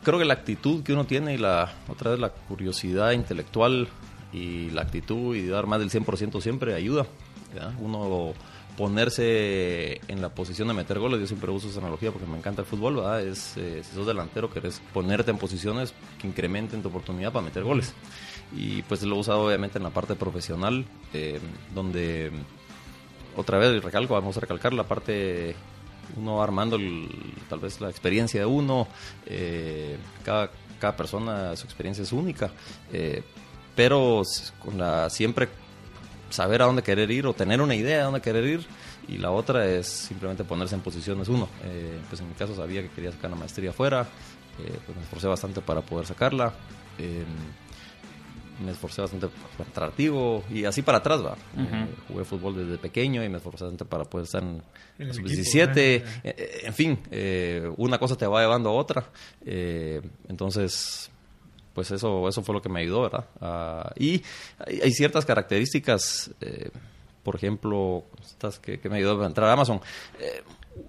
creo 0.02 0.18
que 0.18 0.24
la 0.24 0.34
actitud 0.34 0.82
que 0.82 0.92
uno 0.92 1.06
tiene 1.06 1.34
y 1.34 1.38
la 1.38 1.72
otra 1.88 2.10
vez 2.10 2.20
la 2.20 2.30
curiosidad 2.30 3.12
intelectual 3.12 3.88
y 4.32 4.70
la 4.70 4.82
actitud 4.82 5.36
y 5.36 5.46
dar 5.46 5.66
más 5.66 5.78
del 5.78 5.90
100% 5.90 6.40
siempre 6.40 6.74
ayuda. 6.74 7.06
Uno 7.78 8.32
ponerse 8.82 10.00
en 10.08 10.20
la 10.20 10.30
posición 10.30 10.66
de 10.66 10.74
meter 10.74 10.98
goles, 10.98 11.20
yo 11.20 11.28
siempre 11.28 11.52
uso 11.52 11.68
esa 11.68 11.78
analogía 11.78 12.10
porque 12.10 12.26
me 12.26 12.36
encanta 12.36 12.62
el 12.62 12.66
fútbol, 12.66 12.96
¿verdad? 12.96 13.22
Es, 13.24 13.56
eh, 13.56 13.80
si 13.84 13.94
sos 13.94 14.08
delantero, 14.08 14.50
querés 14.50 14.82
ponerte 14.92 15.30
en 15.30 15.38
posiciones 15.38 15.94
que 16.20 16.26
incrementen 16.26 16.82
tu 16.82 16.88
oportunidad 16.88 17.32
para 17.32 17.44
meter 17.44 17.62
goles. 17.62 17.94
Y 18.52 18.82
pues 18.82 19.00
lo 19.04 19.14
he 19.14 19.18
usado 19.20 19.46
obviamente 19.46 19.78
en 19.78 19.84
la 19.84 19.90
parte 19.90 20.16
profesional, 20.16 20.84
eh, 21.12 21.38
donde 21.72 22.32
otra 23.36 23.56
vez 23.58 23.84
recalco, 23.84 24.14
vamos 24.14 24.36
a 24.36 24.40
recalcar 24.40 24.72
la 24.72 24.82
parte 24.82 25.54
uno 26.16 26.42
armando 26.42 26.76
tal 27.48 27.60
vez 27.60 27.80
la 27.80 27.88
experiencia 27.88 28.40
de 28.40 28.46
uno, 28.46 28.88
eh, 29.26 29.96
cada, 30.24 30.50
cada 30.80 30.96
persona 30.96 31.54
su 31.54 31.66
experiencia 31.66 32.02
es 32.02 32.10
única, 32.10 32.50
pero 33.76 34.22
con 34.58 34.82
siempre 35.08 35.48
saber 36.32 36.62
a 36.62 36.66
dónde 36.66 36.82
querer 36.82 37.10
ir 37.10 37.26
o 37.26 37.34
tener 37.34 37.60
una 37.60 37.74
idea 37.74 37.98
de 37.98 38.02
dónde 38.04 38.20
querer 38.20 38.44
ir 38.44 38.66
y 39.08 39.18
la 39.18 39.30
otra 39.30 39.66
es 39.66 39.86
simplemente 39.86 40.44
ponerse 40.44 40.74
en 40.74 40.80
posiciones 40.80 41.28
uno. 41.28 41.48
Eh, 41.64 41.98
pues 42.08 42.20
en 42.20 42.28
mi 42.28 42.34
caso 42.34 42.54
sabía 42.54 42.82
que 42.82 42.88
quería 42.90 43.12
sacar 43.12 43.30
la 43.30 43.36
maestría 43.36 43.70
afuera, 43.70 44.06
eh, 44.58 44.78
pues 44.84 44.96
me 44.96 45.02
esforcé 45.02 45.28
bastante 45.28 45.60
para 45.60 45.80
poder 45.80 46.06
sacarla. 46.06 46.52
eh, 46.98 47.24
me 48.62 48.72
esforcé 48.72 49.00
bastante 49.00 49.28
para 49.56 49.68
estar 49.68 49.84
activo 49.84 50.44
y 50.50 50.64
así 50.64 50.82
para 50.82 50.98
atrás, 50.98 51.24
va. 51.24 51.36
Jugué 52.08 52.24
fútbol 52.24 52.56
desde 52.56 52.78
pequeño 52.78 53.24
y 53.24 53.28
me 53.28 53.38
esforcé 53.38 53.64
bastante 53.64 53.84
para 53.84 54.04
poder 54.04 54.26
estar 54.26 54.42
en, 54.42 54.62
En 54.98 55.08
equipo, 55.08 55.26
17. 55.26 55.94
¿eh? 55.94 56.04
Eh, 56.22 56.34
eh, 56.36 56.60
en 56.64 56.74
fin, 56.74 56.98
una 57.76 57.98
cosa 57.98 58.16
te 58.16 58.26
va 58.26 58.40
llevando 58.40 58.70
a 58.70 58.72
otra. 58.72 59.04
Entonces, 60.28 61.10
pues 61.74 61.90
eso, 61.90 62.28
eso 62.28 62.42
fue 62.42 62.54
lo 62.54 62.62
que 62.62 62.68
me 62.68 62.80
ayudó, 62.80 63.02
¿verdad? 63.02 63.24
Ah, 63.40 63.92
y 63.96 64.22
hay, 64.66 64.92
ciertas 64.92 65.24
características, 65.24 66.30
eh, 66.40 66.70
por 67.22 67.36
ejemplo, 67.36 68.04
estas 68.20 68.58
que, 68.58 68.80
me 68.88 68.96
ayudó 68.96 69.22
a 69.22 69.26
entrar 69.26 69.48
a 69.48 69.52
Amazon. 69.52 69.80
Eh, 70.18 70.42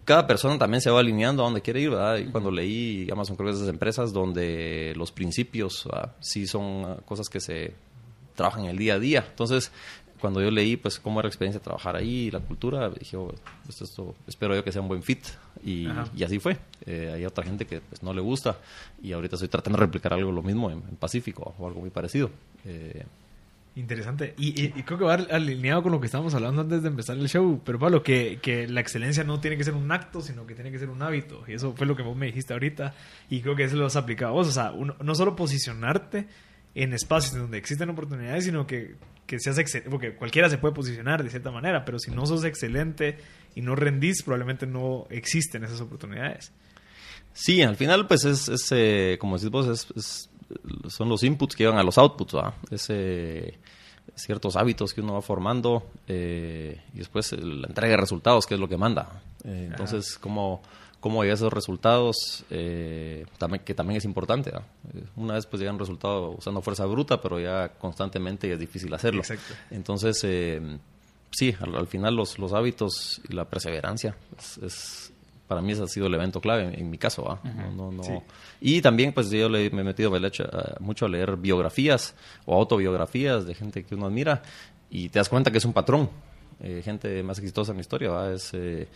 cada 0.05 0.25
persona 0.25 0.57
también 0.57 0.81
se 0.81 0.89
va 0.89 0.99
alineando 0.99 1.43
a 1.43 1.45
donde 1.45 1.61
quiere 1.61 1.81
ir, 1.81 1.89
¿verdad? 1.89 2.17
Y 2.17 2.25
cuando 2.25 2.51
leí 2.51 3.07
Amazon, 3.11 3.35
creo 3.35 3.49
que 3.49 3.55
esas 3.55 3.69
empresas 3.69 4.13
donde 4.13 4.93
los 4.95 5.11
principios 5.11 5.87
sí 6.19 6.47
son 6.47 6.85
ah, 6.85 6.97
cosas 7.05 7.29
que 7.29 7.39
se 7.39 7.73
trabajan 8.35 8.65
el 8.65 8.77
día 8.77 8.95
a 8.95 8.99
día. 8.99 9.25
Entonces, 9.29 9.71
cuando 10.23 10.41
yo 10.41 10.49
leí, 10.49 10.77
pues, 10.77 10.99
cómo 10.99 11.19
era 11.19 11.27
la 11.27 11.31
experiencia 11.31 11.59
de 11.59 11.63
trabajar 11.65 11.97
ahí, 11.97 12.31
la 12.31 12.39
cultura, 12.39 12.89
dije, 12.89 13.17
oh, 13.17 13.29
esto, 13.67 13.83
esto, 13.83 14.15
espero 14.25 14.55
yo 14.55 14.63
que 14.63 14.71
sea 14.71 14.81
un 14.81 14.87
buen 14.87 15.03
fit. 15.03 15.19
Y, 15.65 15.85
y 16.15 16.23
así 16.23 16.39
fue. 16.39 16.57
Eh, 16.85 17.11
hay 17.13 17.25
otra 17.25 17.43
gente 17.43 17.65
que 17.65 17.81
pues, 17.81 18.01
no 18.01 18.13
le 18.13 18.21
gusta 18.21 18.57
y 19.01 19.11
ahorita 19.11 19.35
estoy 19.35 19.49
tratando 19.49 19.77
de 19.77 19.85
replicar 19.85 20.13
algo 20.13 20.31
lo 20.31 20.41
mismo 20.41 20.71
en, 20.71 20.77
en 20.89 20.95
Pacífico 20.95 21.53
o 21.59 21.67
algo 21.67 21.81
muy 21.81 21.89
parecido. 21.89 22.29
Eh, 22.65 23.03
Interesante. 23.75 24.35
Y, 24.37 24.49
y- 24.61 24.73
y 24.75 24.83
creo 24.83 24.99
que 24.99 25.03
va 25.05 25.15
alineado 25.15 25.81
con 25.81 25.91
lo 25.91 25.99
que 25.99 26.05
estábamos 26.05 26.35
hablando 26.35 26.61
antes 26.61 26.83
de 26.83 26.89
empezar 26.89 27.17
el 27.17 27.27
show. 27.27 27.59
Pero 27.65 27.79
Pablo, 27.79 28.03
que, 28.03 28.37
que 28.39 28.67
la 28.67 28.81
excelencia 28.81 29.23
no 29.23 29.39
tiene 29.39 29.57
que 29.57 29.63
ser 29.63 29.73
un 29.73 29.91
acto, 29.91 30.21
sino 30.21 30.45
que 30.45 30.53
tiene 30.53 30.71
que 30.71 30.77
ser 30.77 30.89
un 30.89 31.01
hábito. 31.01 31.43
Y 31.47 31.53
eso 31.53 31.73
fue 31.75 31.87
lo 31.87 31.95
que 31.95 32.03
vos 32.03 32.15
me 32.15 32.27
dijiste 32.27 32.53
ahorita. 32.53 32.93
Y 33.31 33.41
creo 33.41 33.55
que 33.55 33.63
eso 33.63 33.75
lo 33.75 33.87
has 33.87 33.95
aplicado 33.95 34.33
vos. 34.33 34.47
O 34.47 34.51
sea, 34.51 34.71
uno- 34.73 34.95
no 35.01 35.15
solo 35.15 35.35
posicionarte 35.35 36.27
en 36.75 36.93
espacios 36.93 37.35
donde 37.35 37.57
existen 37.57 37.89
oportunidades, 37.89 38.45
sino 38.45 38.65
que, 38.65 38.95
que 39.27 39.39
seas 39.39 39.57
excelente. 39.57 39.89
Porque 39.89 40.15
cualquiera 40.15 40.49
se 40.49 40.57
puede 40.57 40.73
posicionar 40.73 41.23
de 41.23 41.29
cierta 41.29 41.51
manera, 41.51 41.85
pero 41.85 41.99
si 41.99 42.11
no 42.11 42.25
sos 42.25 42.43
excelente 42.45 43.17
y 43.55 43.61
no 43.61 43.75
rendís, 43.75 44.23
probablemente 44.23 44.65
no 44.65 45.05
existen 45.09 45.63
esas 45.63 45.81
oportunidades. 45.81 46.51
Sí, 47.33 47.61
al 47.61 47.75
final, 47.75 48.07
pues 48.07 48.25
es, 48.25 48.47
es, 48.49 48.67
eh, 48.71 49.17
como 49.19 49.37
decís 49.37 49.49
vos, 49.49 49.67
es, 49.67 49.87
es- 49.95 50.29
son 50.87 51.09
los 51.09 51.23
inputs 51.23 51.55
que 51.55 51.63
llevan 51.63 51.79
a 51.79 51.83
los 51.83 51.97
outputs, 51.97 52.35
¿va? 52.35 52.53
Es 52.69 52.85
eh, 52.89 53.57
ciertos 54.13 54.55
hábitos 54.55 54.93
que 54.93 55.01
uno 55.01 55.13
va 55.13 55.21
formando 55.23 55.89
eh, 56.07 56.79
y 56.93 56.97
después 56.99 57.31
la 57.31 57.67
entrega 57.67 57.91
de 57.95 57.97
resultados, 57.97 58.45
que 58.45 58.53
es 58.53 58.59
lo 58.59 58.67
que 58.67 58.77
manda. 58.77 59.23
Eh, 59.45 59.69
entonces, 59.71 60.17
cómo, 60.19 60.61
cómo 61.03 61.21
llegar 61.21 61.33
a 61.33 61.35
esos 61.35 61.51
resultados, 61.53 62.45
eh, 62.49 63.25
también, 63.37 63.63
que 63.65 63.73
también 63.73 63.97
es 63.97 64.05
importante. 64.05 64.51
¿va? 64.51 64.63
Eh, 64.95 65.03
Una 65.17 65.33
vez 65.33 65.45
pues 65.45 65.59
llega 65.59 65.73
un 65.73 65.77
resultado 65.79 66.29
usando 66.31 66.61
fuerza 66.61 66.85
bruta, 66.85 67.21
pero 67.21 67.39
ya 67.41 67.73
constantemente 67.77 68.49
es 68.51 68.57
difícil 68.57 68.93
hacerlo. 68.93 69.19
Exacto. 69.19 69.53
Entonces, 69.69 70.19
eh, 70.23 70.61
sí, 71.31 71.53
al, 71.59 71.75
al 71.75 71.87
final 71.87 72.15
los, 72.15 72.39
los 72.39 72.53
hábitos 72.53 73.19
y 73.29 73.33
la 73.33 73.43
perseverancia 73.45 74.15
es, 74.39 74.57
es- 74.59 75.09
para 75.45 75.61
mí 75.61 75.73
ese 75.73 75.83
ha 75.83 75.87
sido 75.87 76.07
el 76.07 76.13
evento 76.15 76.39
clave 76.39 76.63
en, 76.63 76.79
en 76.79 76.89
mi 76.89 76.97
caso. 76.97 77.23
¿va? 77.25 77.39
No, 77.43 77.69
no, 77.71 77.91
no. 77.91 78.03
Sí. 78.03 78.13
Y 78.61 78.81
también 78.81 79.11
pues 79.13 79.29
yo 79.29 79.49
le- 79.49 79.69
me 79.71 79.81
he 79.81 79.83
metido 79.83 80.09
mucho 80.79 81.05
a 81.05 81.09
leer 81.09 81.35
biografías 81.35 82.15
o 82.45 82.55
autobiografías 82.57 83.45
de 83.45 83.53
gente 83.53 83.83
que 83.83 83.93
uno 83.93 84.05
admira 84.07 84.41
y 84.89 85.09
te 85.09 85.19
das 85.19 85.27
cuenta 85.27 85.51
que 85.51 85.57
es 85.57 85.65
un 85.65 85.73
patrón. 85.73 86.09
Eh, 86.61 86.81
gente 86.83 87.21
más 87.23 87.37
exitosa 87.39 87.71
en 87.73 87.77
la 87.77 87.81
historia, 87.81 88.09
¿va? 88.09 88.31
es 88.31 88.51
eh, 88.53 88.87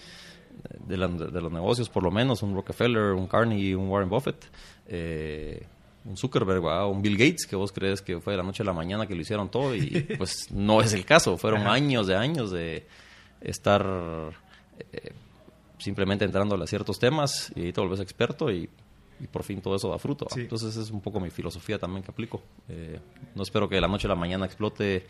de, 0.88 0.98
la- 0.98 1.08
de 1.08 1.42
los 1.42 1.52
negocios 1.52 1.90
por 1.90 2.04
lo 2.04 2.12
menos, 2.12 2.42
un 2.44 2.54
Rockefeller, 2.56 3.14
un 3.14 3.28
Carnegie, 3.28 3.76
un 3.76 3.90
Warren 3.90 4.10
Buffett. 4.10 4.46
eh, 4.88 5.66
un 6.06 6.16
Zuckerberg, 6.16 6.66
¿va? 6.66 6.88
un 6.88 7.02
Bill 7.02 7.18
Gates, 7.18 7.46
que 7.46 7.58
vos 7.58 7.74
crees 7.74 8.02
que 8.02 8.22
fue 8.22 8.32
de 8.32 8.38
la 8.38 8.44
noche 8.44 8.64
a 8.64 8.66
la 8.66 8.72
mañana 8.72 9.06
que 9.08 9.14
lo 9.14 9.20
hicieron 9.22 9.50
todo 9.52 9.76
y 9.76 10.08
pues 10.18 10.48
no 10.52 10.80
es 10.82 10.94
el 10.94 11.04
caso, 11.04 11.38
fueron 11.38 11.62
Ajá. 11.64 11.74
años 11.74 12.08
de 12.08 12.16
años 12.16 12.50
de, 12.52 12.88
estar 13.42 13.86
eh, 14.94 15.12
simplemente 15.78 16.26
entrándole 16.26 16.64
a 16.64 16.68
ciertos 16.68 16.98
temas 17.00 17.52
y 17.56 17.62
ahí 17.66 17.74
te 17.74 17.82
vuelves 17.82 18.00
experto 18.00 18.50
y, 18.50 18.70
y 19.20 19.28
por 19.28 19.44
fin 19.44 19.60
todo 19.62 19.76
eso 19.76 19.90
da 19.90 20.00
fruto. 20.00 20.28
Entonces 20.36 20.76
es 20.78 20.92
un 20.92 21.02
poco 21.02 21.20
mi 21.20 21.30
filosofía 21.30 21.78
también 21.78 22.04
que 22.04 22.12
aplico. 22.12 22.42
Eh, 22.70 23.00
no 23.36 23.44
espero 23.44 23.68
que 23.68 23.76
de 23.76 23.82
la 23.82 23.88
noche 23.90 24.08
a 24.08 24.10
la 24.10 24.16
mañana 24.16 24.46
explote 24.46 25.06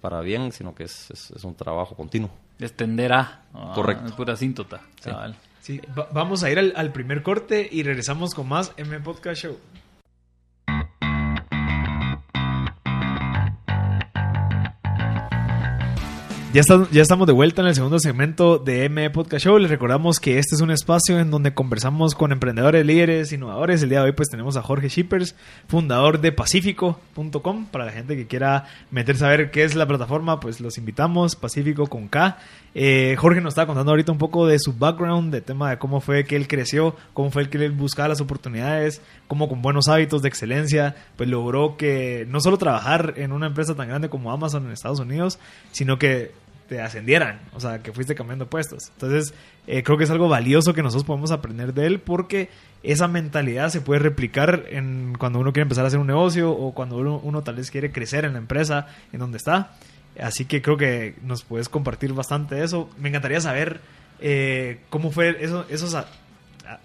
para 0.00 0.20
bien, 0.20 0.52
sino 0.52 0.74
que 0.74 0.84
es, 0.84 1.10
es- 1.10 1.30
es 1.30 1.44
un 1.44 1.54
trabajo 1.54 1.94
continuo. 1.96 2.30
Extender 2.58 3.12
a. 3.12 3.42
Ah, 3.54 3.72
Correcto. 3.74 4.06
Es 4.06 4.12
pura 4.12 4.36
síntota. 4.36 4.80
Sí. 5.00 5.10
cabal. 5.10 5.36
Sí, 5.60 5.80
va- 5.96 6.08
vamos 6.12 6.42
a 6.42 6.50
ir 6.50 6.58
al, 6.58 6.72
al 6.76 6.92
primer 6.92 7.22
corte 7.22 7.68
y 7.70 7.82
regresamos 7.84 8.34
con 8.34 8.48
más 8.48 8.72
M 8.76 8.98
Podcast 9.00 9.42
Show. 9.42 9.58
Ya, 16.52 16.60
está- 16.60 16.86
ya 16.90 17.00
estamos 17.00 17.26
de 17.26 17.32
vuelta 17.32 17.62
en 17.62 17.68
el 17.68 17.74
segundo 17.74 17.98
segmento 17.98 18.58
de 18.58 18.84
M 18.84 19.08
Podcast 19.08 19.42
Show. 19.46 19.56
Les 19.58 19.70
recordamos 19.70 20.20
que 20.20 20.38
este 20.38 20.54
es 20.54 20.60
un 20.60 20.70
espacio 20.70 21.18
en 21.18 21.30
donde 21.30 21.54
conversamos 21.54 22.14
con 22.14 22.30
emprendedores, 22.30 22.84
líderes, 22.84 23.32
innovadores. 23.32 23.82
El 23.82 23.88
día 23.88 24.00
de 24.00 24.06
hoy 24.06 24.12
pues 24.12 24.28
tenemos 24.28 24.58
a 24.58 24.62
Jorge 24.62 24.90
Shippers, 24.90 25.34
fundador 25.66 26.20
de 26.20 26.30
Pacífico.com. 26.30 27.64
Para 27.70 27.86
la 27.86 27.92
gente 27.92 28.16
que 28.16 28.26
quiera 28.26 28.66
meterse 28.90 29.24
a 29.24 29.28
ver 29.30 29.50
qué 29.50 29.64
es 29.64 29.74
la 29.74 29.86
plataforma, 29.86 30.40
pues 30.40 30.60
los 30.60 30.76
invitamos. 30.76 31.36
Pacífico 31.36 31.86
con 31.86 32.08
K. 32.08 32.36
Eh, 32.74 33.16
Jorge 33.18 33.40
nos 33.40 33.52
estaba 33.52 33.66
contando 33.68 33.92
ahorita 33.92 34.12
un 34.12 34.18
poco 34.18 34.46
de 34.46 34.58
su 34.58 34.74
background, 34.74 35.32
de 35.32 35.40
tema 35.40 35.70
de 35.70 35.78
cómo 35.78 36.02
fue 36.02 36.24
que 36.24 36.36
él 36.36 36.48
creció, 36.48 36.94
cómo 37.14 37.30
fue 37.30 37.42
el 37.42 37.48
que 37.48 37.64
él 37.64 37.72
buscaba 37.72 38.08
las 38.08 38.20
oportunidades, 38.20 39.00
cómo 39.26 39.48
con 39.48 39.62
buenos 39.62 39.88
hábitos 39.88 40.20
de 40.20 40.28
excelencia, 40.28 40.96
pues 41.16 41.30
logró 41.30 41.78
que 41.78 42.26
no 42.28 42.40
solo 42.40 42.58
trabajar 42.58 43.14
en 43.16 43.32
una 43.32 43.46
empresa 43.46 43.74
tan 43.74 43.88
grande 43.88 44.10
como 44.10 44.32
Amazon 44.32 44.66
en 44.66 44.72
Estados 44.72 45.00
Unidos, 45.00 45.38
sino 45.70 45.98
que 45.98 46.41
te 46.68 46.80
ascendieran, 46.80 47.40
o 47.52 47.60
sea, 47.60 47.82
que 47.82 47.92
fuiste 47.92 48.14
cambiando 48.14 48.46
puestos. 48.46 48.90
Entonces, 48.94 49.34
eh, 49.66 49.82
creo 49.82 49.98
que 49.98 50.04
es 50.04 50.10
algo 50.10 50.28
valioso 50.28 50.74
que 50.74 50.82
nosotros 50.82 51.04
podemos 51.04 51.30
aprender 51.30 51.74
de 51.74 51.86
él 51.86 52.00
porque 52.00 52.48
esa 52.82 53.08
mentalidad 53.08 53.68
se 53.68 53.80
puede 53.80 54.00
replicar 54.00 54.64
en 54.70 55.14
cuando 55.18 55.38
uno 55.38 55.52
quiere 55.52 55.64
empezar 55.64 55.84
a 55.84 55.88
hacer 55.88 56.00
un 56.00 56.06
negocio 56.06 56.50
o 56.50 56.72
cuando 56.74 56.96
uno, 56.96 57.42
tal 57.42 57.56
vez 57.56 57.70
quiere 57.70 57.92
crecer 57.92 58.24
en 58.24 58.32
la 58.32 58.38
empresa 58.38 58.88
en 59.12 59.20
donde 59.20 59.38
está. 59.38 59.72
Así 60.20 60.44
que 60.44 60.60
creo 60.62 60.76
que 60.76 61.14
nos 61.22 61.42
puedes 61.42 61.68
compartir 61.68 62.12
bastante 62.12 62.62
eso. 62.62 62.90
Me 62.98 63.08
encantaría 63.08 63.40
saber 63.40 63.80
eh, 64.20 64.80
cómo 64.90 65.10
fue 65.10 65.36
eso, 65.40 65.64
esos 65.68 65.96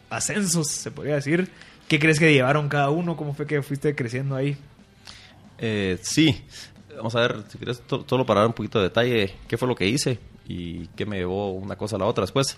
ascensos, 0.10 0.68
se 0.70 0.92
podría 0.92 1.16
decir. 1.16 1.50
¿Qué 1.88 2.00
crees 2.00 2.20
que 2.20 2.34
llevaron 2.34 2.70
cada 2.70 2.90
uno? 2.90 3.16
¿Cómo 3.16 3.34
fue 3.34 3.48
que 3.48 3.62
fuiste 3.62 3.96
creciendo 3.96 4.36
ahí? 4.36 4.58
Eh, 5.58 5.98
sí, 6.02 6.44
vamos 6.98 7.16
a 7.16 7.22
ver, 7.22 7.44
si 7.50 7.58
quieres, 7.58 7.80
to- 7.82 8.04
solo 8.08 8.26
para 8.26 8.42
dar 8.42 8.48
un 8.48 8.54
poquito 8.54 8.80
de 8.80 8.86
detalle, 8.86 9.36
qué 9.48 9.58
fue 9.58 9.68
lo 9.68 9.76
que 9.76 9.88
hice 9.88 10.20
y 10.48 10.88
qué 10.90 11.06
me 11.06 11.18
llevó 11.18 11.52
una 11.52 11.76
cosa 11.78 11.96
a 11.96 12.00
la 12.00 12.06
otra 12.06 12.24
después. 12.24 12.58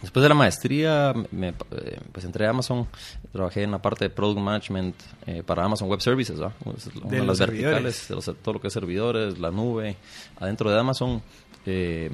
Después 0.00 0.22
de 0.24 0.28
la 0.28 0.34
maestría, 0.34 1.14
me, 1.30 1.50
eh, 1.50 2.00
pues 2.10 2.24
entré 2.24 2.44
a 2.46 2.50
Amazon, 2.50 2.88
trabajé 3.30 3.62
en 3.62 3.70
la 3.70 3.80
parte 3.80 4.06
de 4.06 4.10
Product 4.10 4.40
Management 4.40 4.96
eh, 5.26 5.44
para 5.46 5.64
Amazon 5.64 5.88
Web 5.88 6.00
Services. 6.00 6.36
Es 6.76 6.86
una 6.96 7.08
De 7.10 7.20
de, 7.20 7.26
las 7.26 7.38
verticales, 7.38 8.08
de 8.08 8.14
los- 8.16 8.24
todo 8.24 8.54
lo 8.54 8.60
que 8.60 8.66
es 8.66 8.72
servidores, 8.72 9.38
la 9.38 9.52
nube, 9.52 9.96
adentro 10.40 10.70
de 10.70 10.78
Amazon. 10.80 11.22
eh, 11.66 12.10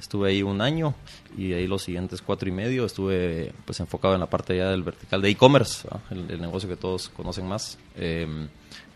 estuve 0.00 0.30
ahí 0.30 0.42
un 0.44 0.60
año 0.60 0.94
y 1.36 1.52
ahí 1.52 1.66
los 1.66 1.82
siguientes 1.82 2.22
cuatro 2.22 2.48
y 2.48 2.52
medio 2.52 2.84
estuve 2.84 3.52
pues 3.64 3.78
enfocado 3.80 4.14
en 4.14 4.20
la 4.20 4.26
parte 4.30 4.56
ya 4.56 4.70
del 4.70 4.82
vertical 4.84 5.20
de 5.22 5.28
e-commerce, 5.30 5.88
el, 6.10 6.30
el 6.30 6.40
negocio 6.40 6.68
que 6.68 6.76
todos 6.76 7.08
conocen 7.08 7.46
más. 7.46 7.78
eh, 7.96 8.48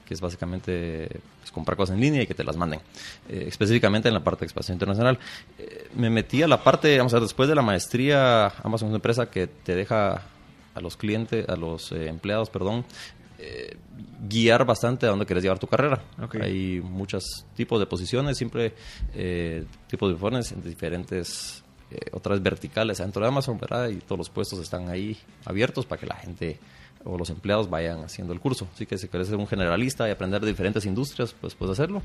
que 0.04 0.14
es 0.14 0.20
básicamente 0.20 1.20
pues, 1.42 1.50
comprar 1.50 1.76
cosas 1.76 1.96
en 1.96 2.00
línea 2.00 2.22
y 2.22 2.26
que 2.26 2.34
te 2.34 2.44
las 2.44 2.56
manden. 2.56 2.80
Eh, 3.28 3.46
específicamente 3.48 4.06
en 4.06 4.14
la 4.14 4.22
parte 4.22 4.40
de 4.40 4.46
expansión 4.46 4.76
internacional. 4.76 5.18
Eh, 5.58 5.88
me 5.96 6.08
metí 6.08 6.40
a 6.40 6.46
la 6.46 6.62
parte, 6.62 6.96
vamos 6.96 7.12
a 7.12 7.16
ver, 7.16 7.24
después 7.24 7.48
de 7.48 7.56
la 7.56 7.62
maestría, 7.62 8.46
Amazon 8.46 8.86
es 8.86 8.90
una 8.90 8.96
empresa 8.96 9.28
que 9.28 9.48
te 9.48 9.74
deja 9.74 10.22
a 10.74 10.80
los 10.80 10.96
clientes, 10.96 11.48
a 11.48 11.56
los 11.56 11.90
eh, 11.90 12.08
empleados, 12.08 12.48
perdón, 12.48 12.84
guiar 14.28 14.64
bastante 14.64 15.04
a 15.04 15.08
dónde 15.08 15.26
quieres 15.26 15.42
llevar 15.42 15.58
tu 15.58 15.66
carrera. 15.66 16.00
Hay 16.40 16.80
muchos 16.80 17.44
tipos 17.56 17.80
de 17.80 17.86
posiciones, 17.86 18.38
siempre 18.38 18.72
eh, 19.16 19.64
tipos 19.88 20.10
de 20.10 20.12
informes 20.12 20.52
en 20.52 20.62
diferentes 20.62 21.64
otras 22.12 22.40
verticales 22.40 22.98
dentro 22.98 23.20
de 23.20 23.28
Amazon, 23.28 23.58
¿verdad? 23.58 23.88
Y 23.88 23.96
todos 23.96 24.16
los 24.16 24.30
puestos 24.30 24.60
están 24.60 24.88
ahí 24.88 25.18
abiertos 25.44 25.86
para 25.86 26.00
que 26.00 26.06
la 26.06 26.14
gente 26.14 26.60
o 27.04 27.18
los 27.18 27.30
empleados 27.30 27.68
vayan 27.68 28.04
haciendo 28.04 28.32
el 28.32 28.40
curso. 28.40 28.68
Así 28.74 28.86
que 28.86 28.98
si 28.98 29.08
quieres 29.08 29.28
ser 29.28 29.36
un 29.36 29.46
generalista 29.46 30.08
y 30.08 30.10
aprender 30.10 30.40
de 30.40 30.48
diferentes 30.48 30.86
industrias, 30.86 31.34
pues 31.40 31.54
puedes 31.54 31.72
hacerlo. 31.72 32.02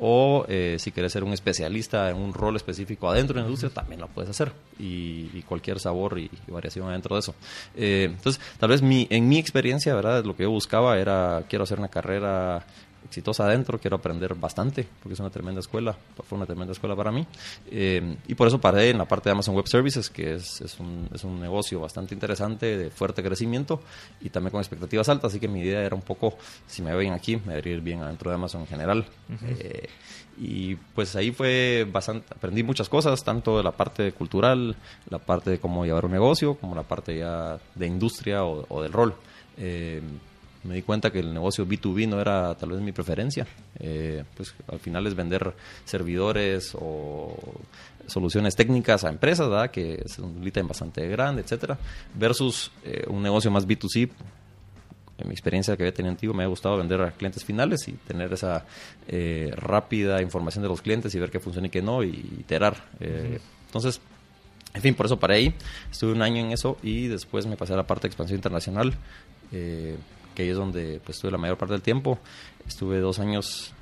O 0.00 0.44
eh, 0.48 0.76
si 0.78 0.92
quieres 0.92 1.12
ser 1.12 1.24
un 1.24 1.32
especialista 1.32 2.10
en 2.10 2.16
un 2.16 2.34
rol 2.34 2.56
específico 2.56 3.08
adentro 3.08 3.34
de 3.34 3.40
la 3.40 3.46
industria, 3.46 3.70
también 3.72 4.00
lo 4.00 4.08
puedes 4.08 4.30
hacer. 4.30 4.52
Y, 4.78 5.30
y 5.32 5.42
cualquier 5.46 5.78
sabor 5.78 6.18
y, 6.18 6.30
y 6.46 6.50
variación 6.50 6.88
adentro 6.88 7.16
de 7.16 7.20
eso. 7.20 7.34
Eh, 7.76 8.08
entonces, 8.10 8.40
tal 8.58 8.70
vez 8.70 8.82
mi, 8.82 9.06
en 9.10 9.28
mi 9.28 9.38
experiencia, 9.38 9.94
¿verdad? 9.94 10.24
Lo 10.24 10.36
que 10.36 10.44
yo 10.44 10.50
buscaba 10.50 10.98
era, 10.98 11.44
quiero 11.48 11.64
hacer 11.64 11.78
una 11.78 11.88
carrera 11.88 12.64
exitosa 13.04 13.44
adentro, 13.44 13.78
quiero 13.78 13.96
aprender 13.96 14.34
bastante, 14.34 14.86
porque 15.02 15.14
es 15.14 15.20
una 15.20 15.30
tremenda 15.30 15.60
escuela, 15.60 15.96
fue 16.28 16.36
una 16.36 16.46
tremenda 16.46 16.72
escuela 16.72 16.94
para 16.94 17.10
mí. 17.10 17.26
Eh, 17.70 18.16
y 18.26 18.34
por 18.34 18.48
eso 18.48 18.60
paré 18.60 18.90
en 18.90 18.98
la 18.98 19.06
parte 19.06 19.28
de 19.28 19.32
Amazon 19.32 19.54
Web 19.54 19.66
Services, 19.68 20.10
que 20.10 20.34
es, 20.34 20.60
es, 20.60 20.78
un, 20.78 21.08
es 21.12 21.24
un 21.24 21.40
negocio 21.40 21.80
bastante 21.80 22.14
interesante, 22.14 22.76
de 22.76 22.90
fuerte 22.90 23.22
crecimiento 23.22 23.80
y 24.20 24.30
también 24.30 24.52
con 24.52 24.60
expectativas 24.60 25.08
altas, 25.08 25.32
así 25.32 25.40
que 25.40 25.48
mi 25.48 25.60
idea 25.60 25.82
era 25.82 25.94
un 25.94 26.02
poco, 26.02 26.36
si 26.66 26.82
me 26.82 26.94
ven 26.94 27.12
aquí, 27.12 27.36
me 27.36 27.54
debería 27.54 27.74
ir 27.74 27.80
bien 27.80 28.02
adentro 28.02 28.30
de 28.30 28.36
Amazon 28.36 28.62
en 28.62 28.66
general. 28.66 29.06
Eh, 29.46 29.88
y 30.38 30.74
pues 30.74 31.16
ahí 31.16 31.32
fue 31.32 31.86
bastante, 31.90 32.26
aprendí 32.34 32.62
muchas 32.62 32.88
cosas, 32.88 33.22
tanto 33.22 33.56
de 33.58 33.62
la 33.62 33.72
parte 33.72 34.12
cultural, 34.12 34.76
la 35.08 35.18
parte 35.18 35.50
de 35.50 35.58
cómo 35.58 35.84
llevar 35.84 36.06
un 36.06 36.12
negocio, 36.12 36.54
como 36.54 36.74
la 36.74 36.82
parte 36.82 37.18
ya 37.18 37.58
de 37.74 37.86
industria 37.86 38.44
o, 38.44 38.64
o 38.68 38.82
del 38.82 38.92
rol. 38.92 39.14
Eh, 39.58 40.00
me 40.64 40.74
di 40.74 40.82
cuenta 40.82 41.10
que 41.10 41.20
el 41.20 41.32
negocio 41.32 41.66
B2B 41.66 42.08
no 42.08 42.20
era 42.20 42.54
tal 42.54 42.70
vez 42.70 42.80
mi 42.80 42.92
preferencia. 42.92 43.46
Eh, 43.78 44.24
pues 44.36 44.54
al 44.68 44.78
final 44.78 45.06
es 45.06 45.14
vender 45.14 45.54
servidores 45.84 46.74
o 46.78 47.36
soluciones 48.06 48.56
técnicas 48.56 49.04
a 49.04 49.08
empresas, 49.08 49.48
¿verdad? 49.48 49.70
Que 49.70 50.02
es 50.04 50.18
un 50.18 50.42
time 50.50 50.68
bastante 50.68 51.06
grande, 51.08 51.42
etcétera, 51.42 51.78
versus 52.14 52.70
eh, 52.84 53.04
un 53.08 53.22
negocio 53.22 53.50
más 53.50 53.66
B2C. 53.66 54.10
En 55.18 55.28
mi 55.28 55.32
experiencia 55.32 55.76
que 55.76 55.82
había 55.82 55.92
tenido 55.92 56.12
antiguo, 56.12 56.34
me 56.34 56.44
ha 56.44 56.46
gustado 56.46 56.78
vender 56.78 57.00
a 57.02 57.10
clientes 57.10 57.44
finales 57.44 57.86
y 57.88 57.92
tener 57.92 58.32
esa 58.32 58.64
eh, 59.06 59.52
rápida 59.54 60.22
información 60.22 60.62
de 60.62 60.68
los 60.68 60.80
clientes 60.80 61.14
y 61.14 61.18
ver 61.18 61.30
qué 61.30 61.40
funciona 61.40 61.66
y 61.66 61.70
qué 61.70 61.82
no, 61.82 62.02
y 62.02 62.38
iterar. 62.38 62.88
Entonces, 63.66 64.00
en 64.72 64.82
fin, 64.82 64.94
por 64.94 65.06
eso 65.06 65.18
paré 65.18 65.34
ahí. 65.36 65.54
Estuve 65.90 66.12
un 66.12 66.22
año 66.22 66.44
en 66.44 66.52
eso 66.52 66.76
y 66.82 67.08
después 67.08 67.46
me 67.46 67.56
pasé 67.56 67.72
a 67.72 67.76
la 67.76 67.86
parte 67.86 68.02
de 68.02 68.08
expansión 68.08 68.38
internacional, 68.38 68.94
eh, 69.52 69.96
que 70.34 70.42
ahí 70.42 70.50
es 70.50 70.56
donde 70.56 71.00
pues, 71.04 71.16
estuve 71.16 71.30
la 71.30 71.38
mayor 71.38 71.56
parte 71.56 71.72
del 71.72 71.82
tiempo. 71.82 72.18
Estuve 72.66 73.00
dos 73.00 73.18
años 73.18 73.72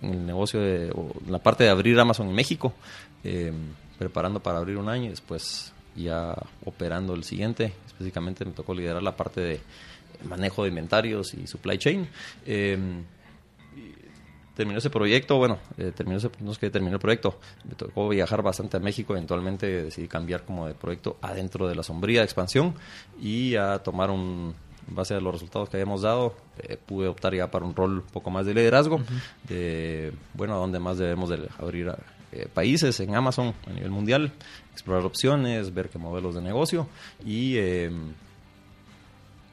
en 0.00 0.14
el 0.14 0.26
negocio 0.26 0.60
de 0.60 0.90
o 0.90 1.12
en 1.24 1.32
la 1.32 1.38
parte 1.38 1.64
de 1.64 1.70
abrir 1.70 1.98
Amazon 1.98 2.28
en 2.28 2.34
México, 2.34 2.72
eh, 3.24 3.52
preparando 3.98 4.40
para 4.40 4.58
abrir 4.58 4.76
un 4.76 4.88
año 4.88 5.06
y 5.06 5.10
después 5.10 5.72
ya 5.96 6.34
operando 6.64 7.14
el 7.14 7.24
siguiente. 7.24 7.72
Específicamente 7.86 8.44
me 8.44 8.52
tocó 8.52 8.74
liderar 8.74 9.02
la 9.02 9.16
parte 9.16 9.40
de 9.40 9.60
manejo 10.24 10.62
de 10.62 10.70
inventarios 10.70 11.34
y 11.34 11.46
supply 11.46 11.78
chain. 11.78 12.08
Eh, 12.46 12.78
terminó 14.54 14.78
ese 14.78 14.90
proyecto, 14.90 15.38
bueno, 15.38 15.58
eh, 15.78 15.92
terminó 15.94 16.18
ese, 16.18 16.30
no 16.40 16.52
es 16.52 16.58
que 16.58 16.70
terminó 16.70 16.94
el 16.94 17.00
proyecto, 17.00 17.38
me 17.64 17.74
tocó 17.74 18.08
viajar 18.08 18.42
bastante 18.42 18.76
a 18.76 18.80
México, 18.80 19.14
eventualmente 19.14 19.84
decidí 19.84 20.08
cambiar 20.08 20.44
como 20.44 20.66
de 20.66 20.74
proyecto 20.74 21.16
adentro 21.22 21.68
de 21.68 21.74
la 21.74 21.82
sombría 21.82 22.20
de 22.20 22.24
expansión 22.24 22.74
y 23.20 23.56
a 23.56 23.78
tomar 23.78 24.10
un, 24.10 24.54
en 24.88 24.94
base 24.94 25.14
a 25.14 25.20
los 25.20 25.32
resultados 25.32 25.68
que 25.68 25.76
habíamos 25.76 26.02
dado, 26.02 26.34
eh, 26.58 26.76
pude 26.76 27.08
optar 27.08 27.34
ya 27.34 27.50
para 27.50 27.64
un 27.64 27.74
rol 27.74 27.98
un 27.98 28.12
poco 28.12 28.30
más 28.30 28.46
de 28.46 28.54
liderazgo, 28.54 29.00
de, 29.48 30.12
bueno, 30.34 30.54
a 30.54 30.58
dónde 30.58 30.78
más 30.78 30.98
debemos 30.98 31.28
de 31.28 31.48
abrir 31.58 31.92
eh, 32.32 32.48
países 32.52 32.98
en 33.00 33.14
Amazon 33.14 33.54
a 33.66 33.70
nivel 33.70 33.90
mundial, 33.90 34.32
explorar 34.72 35.04
opciones, 35.04 35.72
ver 35.72 35.88
qué 35.88 35.98
modelos 35.98 36.34
de 36.34 36.42
negocio 36.42 36.88
y... 37.24 37.56
Eh, 37.56 37.90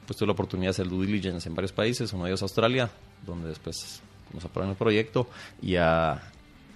pues 0.06 0.18
tuve 0.18 0.26
la 0.26 0.32
oportunidad 0.32 0.66
de 0.66 0.70
hacer 0.70 0.88
due 0.88 1.06
diligence 1.06 1.48
en 1.48 1.54
varios 1.54 1.70
países, 1.70 2.12
uno 2.12 2.24
de 2.24 2.30
ellos 2.30 2.42
Australia, 2.42 2.90
donde 3.24 3.46
después 3.46 4.02
nos 4.32 4.44
aprobaron 4.44 4.72
el 4.72 4.76
proyecto 4.76 5.28
y 5.62 5.74
ya, 5.74 6.20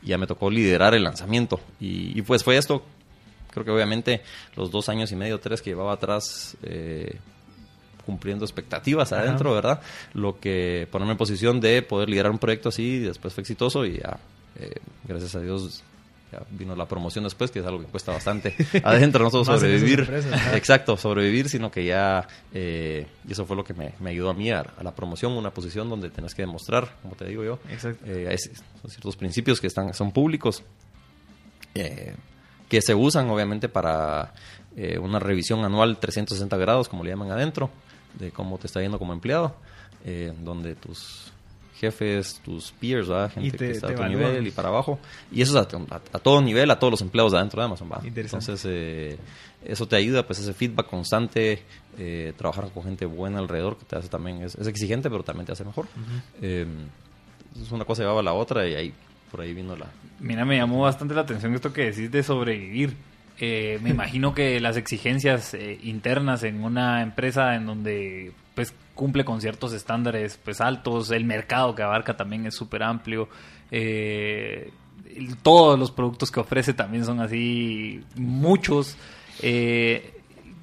ya 0.05 0.19
me 0.19 0.29
tocó 0.29 0.49
liderar 0.49 0.95
el 0.95 1.03
lanzamiento. 1.03 1.59
Y, 1.81 2.17
y, 2.17 2.23
pues 2.23 2.45
fue 2.45 2.57
esto, 2.57 2.85
creo 3.51 3.65
que 3.65 3.73
obviamente 3.73 4.23
los 4.55 4.71
dos 4.71 4.89
años 4.89 5.11
y 5.11 5.17
medio, 5.17 5.41
tres 5.41 5.63
que 5.63 5.71
llevaba 5.71 5.95
atrás 5.95 6.57
eh, 6.63 7.19
cumpliendo 8.05 8.45
expectativas 8.45 9.13
Ajá. 9.13 9.23
adentro, 9.23 9.53
¿verdad? 9.55 9.81
Lo 10.13 10.39
que 10.39 10.87
ponerme 10.91 11.13
en 11.13 11.19
posición 11.19 11.61
de 11.61 11.83
poder 11.83 12.09
liderar 12.09 12.31
un 12.33 12.39
proyecto 12.39 12.69
así, 12.69 12.83
y 12.83 12.99
después 13.01 13.35
fue 13.35 13.43
exitoso 13.43 13.85
y 13.85 13.99
ya, 13.99 14.19
eh, 14.57 14.75
gracias 15.07 15.35
a 15.35 15.41
Dios, 15.41 15.83
ya 16.33 16.43
vino 16.51 16.75
la 16.75 16.87
promoción 16.87 17.25
después, 17.25 17.51
que 17.51 17.61
es 17.61 17.67
algo 17.67 17.81
que 17.81 17.87
cuesta 17.87 18.13
bastante 18.13 18.55
adentro, 18.85 19.25
no 19.25 19.31
solo 19.31 19.45
sobrevivir. 19.45 20.01
empresas. 20.01 20.55
Exacto, 20.55 20.97
sobrevivir, 20.97 21.49
sino 21.49 21.71
que 21.71 21.85
ya, 21.85 22.27
eh, 22.53 23.07
y 23.29 23.33
eso 23.33 23.47
fue 23.47 23.57
lo 23.57 23.65
que 23.65 23.75
me, 23.75 23.93
me 24.01 24.11
ayudó 24.11 24.31
a 24.31 24.35
mí 24.35 24.51
a, 24.51 24.61
a 24.61 24.83
la 24.83 24.95
promoción, 24.95 25.33
una 25.33 25.51
posición 25.51 25.89
donde 25.89 26.11
tenés 26.11 26.35
que 26.35 26.43
demostrar, 26.43 26.97
como 27.03 27.15
te 27.15 27.25
digo 27.27 27.45
yo, 27.45 27.59
eh, 28.07 28.37
son 28.83 28.91
ciertos 28.91 29.17
principios 29.17 29.61
que 29.61 29.67
están, 29.69 29.95
son 29.95 30.13
públicos 30.13 30.63
eh, 31.75 32.15
que 32.69 32.81
se 32.81 32.95
usan 32.95 33.29
obviamente 33.31 33.69
para 33.69 34.33
eh, 34.77 34.99
una 34.99 35.19
revisión 35.19 35.65
anual 35.65 35.99
360 35.99 36.57
grados, 36.57 36.89
como 36.89 37.05
le 37.05 37.11
llaman 37.11 37.31
adentro, 37.31 37.71
de 38.19 38.31
cómo 38.31 38.59
te 38.59 38.67
está 38.67 38.81
yendo 38.81 38.99
como 38.99 39.13
empleado, 39.13 39.55
eh, 40.05 40.33
donde 40.43 40.75
tus 40.75 41.31
jefes, 41.79 42.41
tus 42.45 42.71
peers, 42.73 43.11
¿va? 43.11 43.29
gente 43.29 43.59
te- 43.59 43.67
que 43.67 43.73
está 43.73 43.89
a 43.89 43.91
tu 43.91 43.97
evalúan. 44.03 44.19
nivel 44.33 44.47
y 44.47 44.51
para 44.53 44.69
abajo. 44.69 44.99
Y 45.33 45.43
eso 45.43 45.59
es 45.61 45.67
a, 45.75 45.77
a- 45.95 46.01
a 46.13 46.19
todo 46.21 46.41
nivel, 46.41 46.71
a 46.71 46.79
todos 46.79 46.93
los 46.93 47.01
empleados 47.03 47.33
de 47.33 47.39
adentro 47.39 47.61
de 47.61 47.67
Amazon. 47.67 47.89
Entonces, 48.39 48.65
eh, 48.67 49.19
eso 49.65 49.87
te 49.89 49.97
ayuda, 49.97 50.25
pues 50.27 50.39
ese 50.39 50.55
feedback 50.55 50.87
constante, 50.89 51.63
eh, 51.99 52.33
trabajar 52.37 52.71
con 52.73 52.85
gente 52.85 53.07
buena 53.07 53.39
alrededor, 53.41 53.77
que 53.77 53.85
te 53.87 53.97
hace 53.97 54.09
también, 54.09 54.43
es, 54.43 54.55
es 54.55 54.67
exigente, 54.67 55.11
pero 55.11 55.23
también 55.25 55.47
te 55.47 55.53
hace 55.53 55.65
mejor. 55.65 55.87
Eh, 56.41 56.67
es 57.61 57.71
una 57.73 57.85
cosa 57.85 58.03
llevaba 58.03 58.21
a 58.21 58.25
la 58.25 58.33
otra 58.35 58.67
y 58.69 58.75
ahí 58.75 58.95
por 59.31 59.41
ahí 59.41 59.53
vino 59.53 59.75
la... 59.77 59.87
Mira, 60.21 60.45
me 60.45 60.57
llamó 60.57 60.83
bastante 60.83 61.13
la 61.15 61.23
atención 61.23 61.55
esto 61.55 61.73
que 61.73 61.87
decís 61.91 62.11
de 62.11 62.23
sobrevivir. 62.23 62.97
Eh, 63.39 63.79
me 63.83 63.91
imagino 63.91 64.33
que 64.33 64.61
las 64.61 64.77
exigencias 64.77 65.55
eh, 65.55 65.79
internas 65.83 66.45
en 66.45 66.63
una 66.63 67.03
empresa 67.03 67.57
en 67.57 67.67
donde 67.67 68.33
pues 68.55 68.73
cumple 68.95 69.25
con 69.25 69.41
ciertos 69.41 69.73
estándares 69.73 70.39
pues 70.43 70.61
altos, 70.61 71.11
el 71.11 71.25
mercado 71.25 71.75
que 71.75 71.83
abarca 71.83 72.17
también 72.17 72.47
es 72.47 72.55
súper 72.55 72.85
amplio, 72.85 73.29
eh, 73.73 74.71
todos 75.43 75.79
los 75.79 75.91
productos 75.91 76.31
que 76.31 76.41
ofrece 76.41 76.75
también 76.75 77.05
son 77.05 77.21
así 77.21 78.03
muchos. 78.17 78.97
eh, 79.43 80.11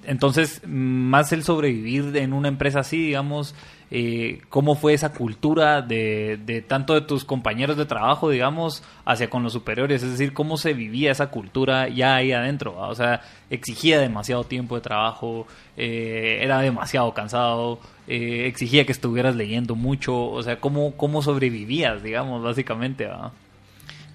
entonces, 0.03 0.61
más 0.65 1.31
el 1.31 1.43
sobrevivir 1.43 2.15
en 2.17 2.33
una 2.33 2.47
empresa 2.47 2.79
así, 2.79 2.97
digamos, 2.97 3.53
eh, 3.93 4.39
¿cómo 4.47 4.75
fue 4.75 4.93
esa 4.93 5.11
cultura 5.11 5.81
de, 5.81 6.63
tanto 6.65 6.93
de 6.93 7.01
tus 7.01 7.25
compañeros 7.25 7.75
de 7.75 7.85
trabajo, 7.85 8.29
digamos, 8.29 8.83
hacia 9.03 9.29
con 9.29 9.43
los 9.43 9.51
superiores? 9.51 10.01
Es 10.01 10.11
decir, 10.11 10.33
¿cómo 10.33 10.55
se 10.55 10.73
vivía 10.73 11.11
esa 11.11 11.27
cultura 11.29 11.89
ya 11.89 12.15
ahí 12.15 12.31
adentro? 12.31 12.77
O 12.77 12.95
sea, 12.95 13.21
exigía 13.49 13.99
demasiado 13.99 14.45
tiempo 14.45 14.75
de 14.75 14.81
trabajo, 14.81 15.45
eh, 15.75 16.39
era 16.41 16.61
demasiado 16.61 17.13
cansado, 17.13 17.79
eh, 18.07 18.45
exigía 18.47 18.85
que 18.85 18.93
estuvieras 18.93 19.35
leyendo 19.35 19.75
mucho, 19.75 20.23
o 20.23 20.41
sea, 20.41 20.61
¿cómo, 20.61 20.95
cómo 20.95 21.21
sobrevivías, 21.21 22.01
digamos, 22.01 22.41
básicamente? 22.41 23.09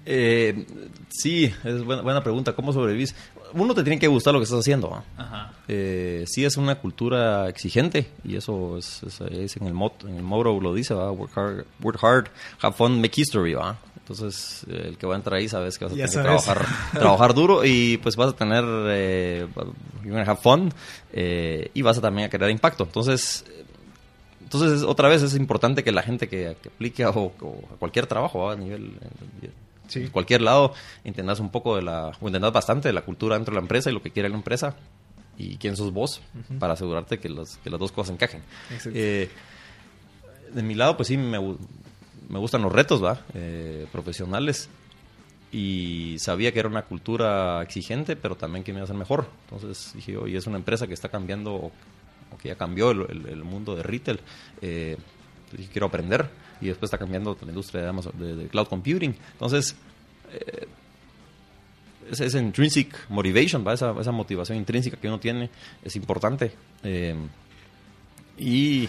Eh, 0.09 0.65
sí, 1.09 1.51
es 1.65 1.83
buena, 1.83 2.01
buena 2.01 2.23
pregunta. 2.23 2.53
¿Cómo 2.53 2.71
sobrevivís? 2.71 3.13
Uno 3.53 3.73
te 3.73 3.83
tiene 3.83 3.99
que 3.99 4.07
gustar 4.07 4.33
lo 4.33 4.39
que 4.39 4.45
estás 4.45 4.59
haciendo. 4.59 4.89
¿va? 4.89 5.03
Ajá. 5.17 5.53
Eh, 5.67 6.23
sí 6.27 6.45
es 6.45 6.55
una 6.57 6.75
cultura 6.75 7.49
exigente 7.49 8.07
y 8.23 8.35
eso 8.37 8.77
es, 8.77 9.03
es- 9.03 9.19
es 9.21 9.57
en 9.57 9.67
el 9.67 9.73
mot, 9.73 10.01
en 10.05 10.15
el 10.15 10.23
motto 10.23 10.59
lo 10.61 10.73
dice, 10.73 10.93
¿va? 10.93 11.11
Work 11.11 11.37
hard, 11.37 11.65
work 11.81 11.99
hard, 12.03 12.27
have 12.61 12.75
fun, 12.75 13.01
make 13.01 13.19
history, 13.19 13.53
¿va? 13.53 13.77
Entonces, 13.97 14.65
eh, 14.69 14.85
el 14.89 14.97
que 14.97 15.05
va 15.05 15.15
a 15.15 15.17
entrar 15.17 15.37
ahí 15.37 15.49
sabes 15.49 15.77
que 15.77 15.83
vas 15.83 15.93
a 15.93 15.97
Ya 15.97 16.07
tener 16.07 16.25
que 16.25 16.39
sabes. 16.39 16.43
trabajar, 16.45 16.91
trabajar 16.93 17.33
duro 17.33 17.65
y 17.65 17.97
pues 17.97 18.15
vas 18.15 18.29
a 18.29 18.35
tener, 18.37 18.63
eh, 18.65 19.45
you're 20.03 20.11
gonna 20.17 20.23
have 20.31 20.39
fun 20.41 20.73
eh, 21.11 21.69
y 21.73 21.81
vas 21.81 21.97
a 21.97 22.01
también 22.01 22.27
a 22.27 22.29
crear 22.29 22.49
impacto. 22.49 22.85
Entonces, 22.85 23.43
entonces 24.41 24.83
otra 24.83 25.09
vez 25.09 25.21
es 25.23 25.35
importante 25.35 25.83
que 25.83 25.91
la 25.91 26.03
gente 26.03 26.29
que, 26.29 26.55
que 26.61 26.69
aplique 26.69 27.03
a, 27.03 27.09
o- 27.09 27.33
o 27.41 27.59
a 27.73 27.77
cualquier 27.77 28.07
trabajo 28.07 28.43
¿va? 28.45 28.53
a 28.53 28.55
nivel 28.55 28.93
eh, 29.41 29.49
Sí. 29.87 30.01
en 30.03 30.09
cualquier 30.09 30.41
lado 30.41 30.73
entendas 31.03 31.39
un 31.39 31.49
poco 31.49 31.75
de 31.75 31.81
la 31.81 32.11
o 32.19 32.27
entendas 32.27 32.51
bastante 32.53 32.89
de 32.89 32.93
la 32.93 33.01
cultura 33.03 33.35
dentro 33.35 33.53
de 33.53 33.57
la 33.57 33.61
empresa 33.63 33.89
y 33.89 33.93
lo 33.93 34.01
que 34.01 34.11
quiere 34.11 34.29
la 34.29 34.35
empresa 34.35 34.75
y 35.37 35.57
quién 35.57 35.75
sos 35.77 35.93
vos 35.93 36.21
para 36.59 36.73
asegurarte 36.73 37.19
que, 37.19 37.29
las 37.29 37.57
que 37.57 37.69
las 37.69 37.79
dos 37.79 37.91
cosas 37.91 38.13
encajen. 38.13 38.41
Eh, 38.93 39.29
de 40.53 40.63
mi 40.63 40.73
lado, 40.75 40.97
pues 40.97 41.07
sí, 41.09 41.17
me, 41.17 41.39
me 41.39 42.39
gustan 42.39 42.61
los 42.63 42.71
retos, 42.71 43.03
¿va? 43.03 43.21
Eh, 43.33 43.85
profesionales. 43.91 44.69
Y 45.51 46.17
sabía 46.19 46.51
que 46.51 46.59
era 46.59 46.67
una 46.67 46.83
cultura 46.83 47.61
exigente, 47.61 48.15
pero 48.15 48.35
también 48.35 48.63
que 48.63 48.73
me 48.73 48.79
iba 48.79 48.83
a 48.83 48.85
hacer 48.85 48.97
mejor. 48.97 49.29
Entonces 49.49 49.93
dije, 49.95 50.17
oye, 50.17 50.37
es 50.37 50.45
una 50.47 50.57
empresa 50.57 50.87
que 50.87 50.93
está 50.93 51.07
cambiando, 51.09 51.53
o, 51.53 51.65
o 51.67 52.37
que 52.41 52.49
ya 52.49 52.55
cambió 52.55 52.91
el, 52.91 53.05
el- 53.09 53.25
el 53.27 53.43
mundo 53.43 53.75
de 53.75 53.83
retail. 53.83 54.19
Eh, 54.61 54.97
dije, 55.55 55.69
quiero 55.71 55.87
aprender. 55.87 56.29
Y 56.61 56.67
después 56.67 56.87
está 56.87 56.97
cambiando 56.97 57.37
la 57.41 57.47
industria 57.49 57.83
de, 57.83 57.89
Amazon- 57.89 58.13
de, 58.17 58.35
de 58.35 58.47
cloud 58.47 58.67
computing. 58.67 59.15
Entonces, 59.33 59.75
eh, 60.31 60.67
ese, 62.11 62.25
ese 62.25 62.39
intrinsic 62.39 62.95
motivation, 63.09 63.65
¿va? 63.65 63.73
Esa, 63.73 63.93
esa 63.99 64.11
motivación 64.11 64.57
intrínseca 64.57 64.97
que 64.97 65.07
uno 65.07 65.19
tiene 65.19 65.49
es 65.83 65.95
importante. 65.95 66.51
Eh, 66.83 67.15
y 68.37 68.87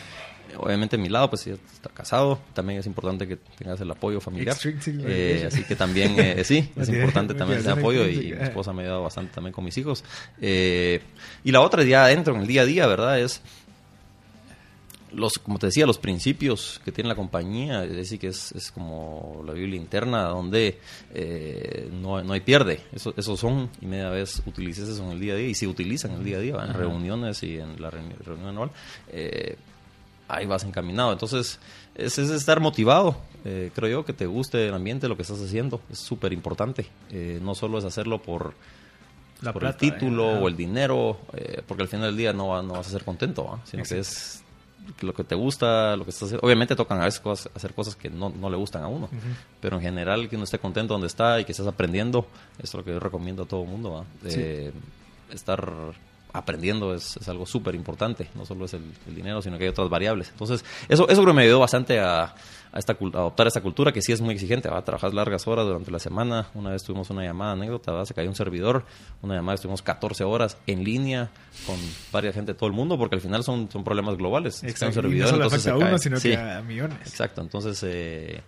obviamente 0.57 0.97
a 0.97 0.99
mi 0.99 1.09
lado, 1.09 1.29
pues 1.31 1.43
sí, 1.43 1.51
está 1.51 1.89
casado. 1.91 2.39
También 2.55 2.79
es 2.81 2.87
importante 2.87 3.27
que 3.27 3.37
tengas 3.37 3.81
el 3.81 3.91
apoyo 3.91 4.21
familiar. 4.21 4.55
Eh, 5.07 5.45
así 5.47 5.65
que 5.65 5.75
también, 5.77 6.15
eh, 6.19 6.43
sí, 6.45 6.71
es 6.77 6.89
importante 6.89 7.35
también 7.35 7.61
ese 7.61 7.71
apoyo 7.71 8.07
y 8.09 8.17
mi 8.35 8.43
esposa 8.43 8.73
me 8.73 8.83
ha 8.83 8.85
ayudado 8.85 9.03
bastante 9.03 9.33
también 9.35 9.53
con 9.53 9.65
mis 9.65 9.77
hijos. 9.79 10.05
Eh, 10.41 11.01
y 11.45 11.51
la 11.53 11.61
otra 11.61 11.83
ya 11.85 12.05
adentro, 12.05 12.35
en 12.35 12.43
el 12.43 12.47
día 12.47 12.63
a 12.63 12.67
día, 12.67 12.87
¿verdad? 12.87 13.19
Es 13.21 13.41
los, 15.13 15.35
como 15.35 15.59
te 15.59 15.67
decía, 15.67 15.87
los 15.87 15.99
principios 15.99 16.81
que 16.85 16.93
tiene 16.93 17.09
la 17.09 17.15
compañía, 17.17 17.85
es 17.85 17.97
decir, 17.97 18.19
que 18.19 18.29
es, 18.29 18.53
es 18.53 18.71
como 18.71 19.43
la 19.47 19.53
Biblia 19.53 19.77
interna, 19.77 20.25
donde 20.25 20.79
eh, 21.15 21.89
no, 21.93 22.23
no 22.23 22.33
hay 22.33 22.41
pierde. 22.41 22.81
Eso, 22.93 23.15
esos 23.17 23.41
son, 23.41 23.71
y 23.81 23.87
media 23.87 24.11
vez 24.11 24.43
utilices 24.47 24.89
eso 24.89 25.05
en 25.05 25.13
el 25.13 25.21
día 25.21 25.35
a 25.35 25.37
día, 25.37 25.49
y 25.49 25.55
se 25.55 25.67
utilizan 25.67 26.13
en 26.13 26.19
el 26.19 26.25
día 26.25 26.37
a 26.37 26.41
día, 26.41 26.55
en 26.65 26.75
reuniones 26.75 27.43
y 27.43 27.59
en 27.59 27.81
la 27.81 27.91
reuni- 27.91 28.19
reunión 28.25 28.49
anual, 28.49 28.71
eh, 29.09 29.57
ahí 30.29 30.47
vas 30.47 30.65
encaminado. 30.65 31.13
Entonces, 31.13 31.59
es, 31.95 32.19
es 32.19 32.31
estar 32.31 32.61
motivado, 32.61 33.17
eh, 33.45 33.71
creo 33.75 33.89
yo, 33.91 34.05
que 34.05 34.13
te 34.13 34.27
guste 34.27 34.69
el 34.69 34.75
ambiente, 34.75 35.09
lo 35.09 35.17
que 35.17 35.23
estás 35.23 35.41
haciendo, 35.41 35.81
es 35.91 35.99
súper 35.99 36.33
importante. 36.33 36.87
Eh, 37.11 37.41
no 37.43 37.55
solo 37.55 37.79
es 37.79 37.85
hacerlo 37.85 38.21
por, 38.21 38.53
La 39.41 39.53
por 39.53 39.61
plata, 39.61 39.85
el 39.85 39.93
título 39.93 40.33
eh, 40.33 40.43
o 40.43 40.49
el 40.49 40.57
dinero, 40.57 41.19
eh, 41.33 41.63
porque 41.67 41.83
al 41.85 41.89
final 41.89 42.09
del 42.09 42.17
día 42.17 42.33
no, 42.33 42.63
no 42.63 42.75
vas 42.75 42.89
a 42.89 42.91
ser 42.91 43.05
contento, 43.05 43.59
sino 43.65 43.85
que 43.85 44.01
es 44.01 44.43
lo 45.01 45.13
que 45.15 45.23
te 45.25 45.35
gusta, 45.35 45.97
lo 45.97 46.05
que 46.05 46.11
estás 46.11 46.25
haciendo. 46.25 46.45
Obviamente 46.47 46.75
tocan 46.77 47.01
a 47.01 47.05
veces 47.05 47.21
cosas- 47.21 47.51
hacer 47.55 47.75
cosas 47.75 47.95
que 47.97 48.09
no, 48.11 48.31
no 48.31 48.49
le 48.51 48.57
gustan 48.57 48.83
a 48.83 48.89
uno, 48.89 49.09
pero 49.61 49.77
en 49.77 49.83
general 49.83 50.29
que 50.29 50.37
uno 50.37 50.45
esté 50.45 50.59
contento 50.59 50.95
donde 50.95 51.07
está 51.09 51.39
y 51.41 51.45
que 51.45 51.53
estés 51.53 51.67
aprendiendo, 51.67 52.27
eso 52.59 52.63
es 52.63 52.75
lo 52.75 52.85
que 52.85 52.93
yo 52.93 52.99
recomiendo 53.01 53.43
a 53.43 53.47
todo 53.47 53.63
el 53.63 53.69
mundo. 53.69 53.93
¿va? 53.93 54.05
Eh, 54.25 54.73
Estar 55.31 55.63
aprendiendo 56.33 56.95
es, 56.95 57.17
es 57.17 57.29
algo 57.29 57.47
súper 57.47 57.75
importante, 57.75 58.29
no 58.35 58.45
solo 58.45 58.67
es 58.67 58.75
el, 58.75 58.83
el 59.07 59.15
dinero, 59.15 59.41
sino 59.43 59.57
que 59.59 59.65
hay 59.65 59.71
otras 59.71 59.89
variables. 59.89 60.29
Entonces, 60.31 60.65
eso, 60.89 61.09
eso 61.09 61.23
creo 61.23 61.33
que 61.35 61.37
me 61.37 61.43
ayudó 61.43 61.59
bastante 61.61 61.99
a, 62.01 62.25
a 62.71 62.79
esta, 62.79 62.93
a 62.93 62.97
adoptar 63.19 63.47
esta 63.47 63.61
cultura 63.63 63.93
que 63.93 64.03
sí 64.03 64.13
es 64.13 64.21
muy 64.21 64.35
exigente, 64.35 64.69
va 64.69 64.79
a 64.79 64.85
trabajar 64.85 65.15
largas 65.15 65.47
horas 65.49 65.67
durante 65.67 65.91
la 65.91 65.99
semana. 65.99 66.49
Una 66.55 66.71
vez 66.71 66.83
tuvimos 66.85 67.09
una 67.11 67.25
llamada 67.25 67.53
anécdota, 67.53 67.93
¿va? 67.93 68.05
se 68.05 68.13
cayó 68.15 68.29
un 68.29 68.35
servidor, 68.37 68.85
una 69.23 69.37
llamada 69.37 69.55
estuvimos 69.55 69.81
14 69.83 70.25
horas 70.25 70.59
en 70.67 70.85
línea 70.85 71.31
con 71.67 71.77
varias 72.13 72.35
gente 72.35 72.53
de 72.53 72.59
todo 72.59 72.69
el 72.69 72.75
mundo, 72.75 72.99
porque 72.99 73.15
al 73.17 73.21
final 73.23 73.43
son, 73.43 73.71
son 73.71 73.83
problemas 73.83 74.17
globales. 74.17 74.63
Un 74.63 74.69
Exacto. 74.69 75.01
Y 75.09 75.19
no 75.19 75.27
solo 75.29 75.45
entonces 75.45 75.67
afecta 75.67 75.85
a 75.87 75.89
uno, 75.89 75.99
sino 75.99 76.21
Sí. 76.21 76.29
que 76.31 76.37
a 76.37 76.61
millones. 76.63 76.99
Exacto, 77.07 77.41
entonces 77.41 77.83
eh, 77.85 78.41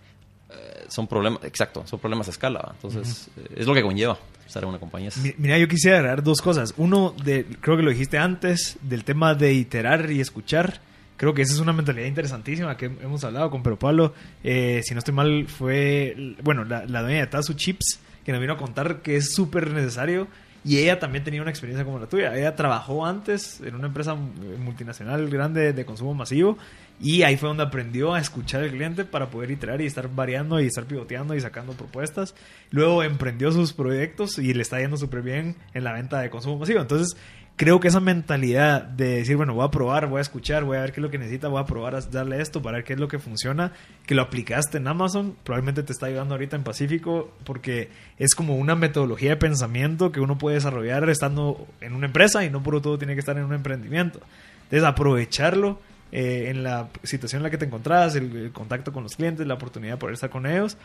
eh, 0.51 0.85
son 0.87 1.07
problemas, 1.07 1.43
exacto, 1.43 1.83
son 1.87 1.99
problemas 1.99 2.27
a 2.27 2.31
escala, 2.31 2.59
¿va? 2.59 2.71
entonces 2.75 3.27
eh, 3.37 3.55
es 3.57 3.65
lo 3.65 3.73
que 3.73 3.81
conlleva 3.81 4.17
estar 4.51 4.63
en 4.63 4.69
una 4.69 4.79
compañía. 4.79 5.09
Mira, 5.37 5.57
yo 5.57 5.67
quisiera 5.67 5.97
agregar 5.97 6.23
dos 6.23 6.41
cosas. 6.41 6.73
Uno, 6.77 7.15
de, 7.23 7.45
creo 7.61 7.77
que 7.77 7.83
lo 7.83 7.89
dijiste 7.89 8.17
antes, 8.17 8.77
del 8.81 9.03
tema 9.03 9.33
de 9.33 9.53
iterar 9.53 10.11
y 10.11 10.19
escuchar. 10.19 10.81
Creo 11.17 11.33
que 11.33 11.41
esa 11.41 11.53
es 11.53 11.59
una 11.59 11.71
mentalidad 11.71 12.07
interesantísima 12.07 12.75
que 12.75 12.85
hemos 12.85 13.23
hablado 13.23 13.49
con 13.49 13.63
Pedro 13.63 13.79
Pablo. 13.79 14.13
Eh, 14.43 14.81
si 14.83 14.93
no 14.93 14.99
estoy 14.99 15.13
mal, 15.13 15.47
fue, 15.47 16.35
bueno, 16.43 16.65
la, 16.65 16.85
la 16.85 17.01
dueña 17.01 17.21
de 17.21 17.27
Tazu 17.27 17.53
Chips, 17.53 17.99
que 18.25 18.31
nos 18.31 18.41
vino 18.41 18.53
a 18.53 18.57
contar 18.57 19.01
que 19.01 19.15
es 19.15 19.33
súper 19.33 19.71
necesario. 19.71 20.27
Y 20.63 20.77
ella 20.77 20.99
también 20.99 21.23
tenía 21.23 21.41
una 21.41 21.49
experiencia 21.49 21.85
como 21.85 21.97
la 21.97 22.07
tuya. 22.07 22.35
Ella 22.35 22.55
trabajó 22.55 23.05
antes 23.05 23.61
en 23.61 23.73
una 23.73 23.87
empresa 23.87 24.13
multinacional 24.13 25.29
grande 25.29 25.73
de 25.73 25.85
consumo 25.85 26.13
masivo. 26.13 26.57
Y 27.01 27.23
ahí 27.23 27.35
fue 27.35 27.49
donde 27.49 27.63
aprendió 27.63 28.13
a 28.13 28.19
escuchar 28.19 28.61
al 28.61 28.69
cliente 28.69 29.05
para 29.05 29.31
poder 29.31 29.49
iterar 29.49 29.81
y 29.81 29.87
estar 29.87 30.07
variando 30.13 30.59
y 30.61 30.67
estar 30.67 30.85
pivoteando 30.85 31.33
y 31.35 31.41
sacando 31.41 31.73
propuestas. 31.73 32.35
Luego 32.69 33.01
emprendió 33.01 33.51
sus 33.51 33.73
proyectos 33.73 34.37
y 34.37 34.53
le 34.53 34.61
está 34.61 34.79
yendo 34.79 34.97
súper 34.97 35.23
bien 35.23 35.55
en 35.73 35.83
la 35.83 35.93
venta 35.93 36.19
de 36.19 36.29
consumo 36.29 36.59
masivo. 36.59 36.79
Entonces, 36.79 37.17
creo 37.55 37.79
que 37.79 37.87
esa 37.87 37.99
mentalidad 37.99 38.83
de 38.83 39.17
decir, 39.17 39.35
bueno, 39.35 39.55
voy 39.55 39.65
a 39.65 39.71
probar, 39.71 40.07
voy 40.07 40.19
a 40.19 40.21
escuchar, 40.21 40.63
voy 40.63 40.77
a 40.77 40.81
ver 40.81 40.91
qué 40.91 40.99
es 40.99 41.03
lo 41.03 41.09
que 41.09 41.17
necesita, 41.17 41.47
voy 41.47 41.61
a 41.61 41.65
probar 41.65 41.95
a 41.95 42.01
darle 42.01 42.39
esto 42.39 42.61
para 42.61 42.77
ver 42.77 42.83
qué 42.83 42.93
es 42.93 42.99
lo 42.99 43.07
que 43.07 43.17
funciona, 43.17 43.73
que 44.05 44.13
lo 44.13 44.21
aplicaste 44.21 44.77
en 44.77 44.87
Amazon, 44.87 45.35
probablemente 45.43 45.81
te 45.81 45.93
está 45.93 46.05
ayudando 46.05 46.35
ahorita 46.35 46.55
en 46.55 46.63
Pacífico 46.63 47.31
porque 47.43 47.89
es 48.19 48.35
como 48.35 48.57
una 48.57 48.75
metodología 48.75 49.31
de 49.31 49.37
pensamiento 49.37 50.11
que 50.11 50.19
uno 50.19 50.37
puede 50.37 50.57
desarrollar 50.57 51.09
estando 51.09 51.67
en 51.81 51.93
una 51.93 52.05
empresa 52.05 52.45
y 52.45 52.51
no 52.51 52.61
por 52.61 52.79
todo 52.79 52.99
tiene 52.99 53.15
que 53.15 53.19
estar 53.21 53.37
en 53.37 53.45
un 53.45 53.53
emprendimiento. 53.53 54.21
Entonces, 54.65 54.83
aprovecharlo 54.83 55.79
eh, 56.11 56.45
en 56.49 56.63
la 56.63 56.89
situación 57.03 57.39
en 57.39 57.43
la 57.43 57.49
que 57.49 57.57
te 57.57 57.65
encontrás, 57.65 58.15
el, 58.15 58.35
el 58.35 58.51
contacto 58.51 58.91
con 58.91 59.03
los 59.03 59.15
clientes, 59.15 59.45
la 59.47 59.53
oportunidad 59.55 59.93
de 59.93 59.97
poder 59.97 60.13
estar 60.13 60.29
con 60.29 60.45
ellos, 60.45 60.77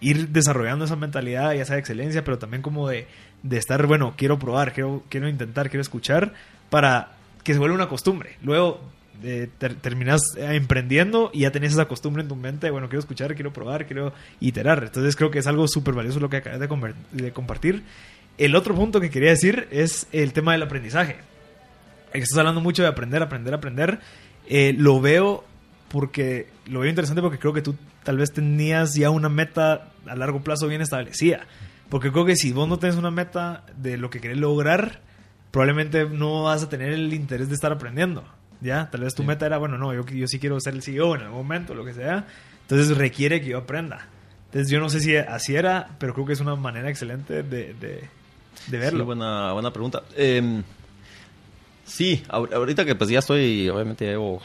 ir 0.00 0.28
desarrollando 0.28 0.84
esa 0.84 0.96
mentalidad, 0.96 1.52
ya 1.54 1.64
sea 1.64 1.76
de 1.76 1.80
excelencia, 1.80 2.24
pero 2.24 2.38
también 2.38 2.62
como 2.62 2.88
de, 2.88 3.06
de 3.42 3.56
estar, 3.56 3.86
bueno, 3.86 4.14
quiero 4.16 4.38
probar, 4.38 4.72
quiero, 4.72 5.02
quiero 5.08 5.28
intentar, 5.28 5.70
quiero 5.70 5.80
escuchar, 5.82 6.34
para 6.70 7.12
que 7.42 7.52
se 7.52 7.58
vuelva 7.58 7.76
una 7.76 7.88
costumbre. 7.88 8.36
Luego, 8.42 8.80
eh, 9.22 9.48
ter- 9.58 9.76
terminas 9.76 10.20
eh, 10.36 10.56
emprendiendo 10.56 11.30
y 11.32 11.40
ya 11.40 11.52
tenés 11.52 11.72
esa 11.72 11.86
costumbre 11.86 12.22
en 12.22 12.28
tu 12.28 12.36
mente, 12.36 12.70
bueno, 12.70 12.88
quiero 12.88 13.00
escuchar, 13.00 13.34
quiero 13.34 13.52
probar, 13.52 13.86
quiero 13.86 14.12
iterar. 14.40 14.82
Entonces 14.82 15.14
creo 15.14 15.30
que 15.30 15.38
es 15.38 15.46
algo 15.46 15.68
súper 15.68 15.94
valioso 15.94 16.18
lo 16.20 16.28
que 16.28 16.38
acabas 16.38 16.58
de, 16.58 16.94
de 17.12 17.32
compartir. 17.32 17.84
El 18.36 18.56
otro 18.56 18.74
punto 18.74 19.00
que 19.00 19.10
quería 19.10 19.30
decir 19.30 19.68
es 19.70 20.08
el 20.10 20.32
tema 20.32 20.52
del 20.52 20.62
aprendizaje. 20.62 21.16
Estás 22.12 22.38
hablando 22.38 22.60
mucho 22.60 22.82
de 22.82 22.88
aprender, 22.88 23.22
aprender, 23.22 23.54
aprender. 23.54 24.00
Eh, 24.48 24.74
lo 24.76 25.00
veo 25.00 25.44
porque 25.88 26.48
lo 26.66 26.80
veo 26.80 26.88
interesante 26.90 27.22
porque 27.22 27.38
creo 27.38 27.52
que 27.52 27.62
tú 27.62 27.74
tal 28.02 28.18
vez 28.18 28.32
tenías 28.32 28.94
ya 28.94 29.10
una 29.10 29.28
meta 29.28 29.88
a 30.06 30.16
largo 30.16 30.42
plazo 30.42 30.66
bien 30.68 30.82
establecida. 30.82 31.46
Porque 31.88 32.10
creo 32.10 32.24
que 32.24 32.36
si 32.36 32.52
vos 32.52 32.68
no 32.68 32.78
tenés 32.78 32.96
una 32.96 33.10
meta 33.10 33.64
de 33.76 33.96
lo 33.96 34.10
que 34.10 34.20
querés 34.20 34.38
lograr, 34.38 35.00
probablemente 35.50 36.04
no 36.08 36.42
vas 36.44 36.62
a 36.64 36.68
tener 36.68 36.92
el 36.92 37.12
interés 37.12 37.48
de 37.48 37.54
estar 37.54 37.72
aprendiendo. 37.72 38.24
¿Ya? 38.60 38.90
Tal 38.90 39.02
vez 39.02 39.14
tu 39.14 39.22
Sí. 39.22 39.28
meta 39.28 39.44
era, 39.46 39.58
bueno, 39.58 39.76
no, 39.76 39.92
yo, 39.92 40.06
yo 40.06 40.26
sí 40.26 40.38
quiero 40.38 40.58
ser 40.58 40.74
el 40.74 40.82
CEO 40.82 41.14
en 41.16 41.22
algún 41.22 41.38
momento, 41.38 41.74
lo 41.74 41.84
que 41.84 41.92
sea. 41.92 42.26
Entonces 42.62 42.96
requiere 42.96 43.40
que 43.42 43.48
yo 43.50 43.58
aprenda. 43.58 44.08
Entonces 44.46 44.70
yo 44.70 44.80
no 44.80 44.88
sé 44.88 45.00
si 45.00 45.16
así 45.16 45.54
era, 45.54 45.90
pero 45.98 46.14
creo 46.14 46.24
que 46.26 46.32
es 46.32 46.40
una 46.40 46.54
manera 46.56 46.88
excelente 46.88 47.42
de, 47.42 47.74
de, 47.74 48.04
de 48.68 48.78
verlo. 48.78 49.00
Sí, 49.00 49.04
buena, 49.06 49.52
buena 49.52 49.70
pregunta. 49.72 50.02
Eh, 50.16 50.62
sí, 51.84 52.22
ahor- 52.28 52.52
ahorita 52.54 52.84
que 52.84 52.94
pues 52.94 53.10
ya 53.10 53.18
estoy, 53.20 53.68
obviamente 53.68 54.04
llevo 54.06 54.40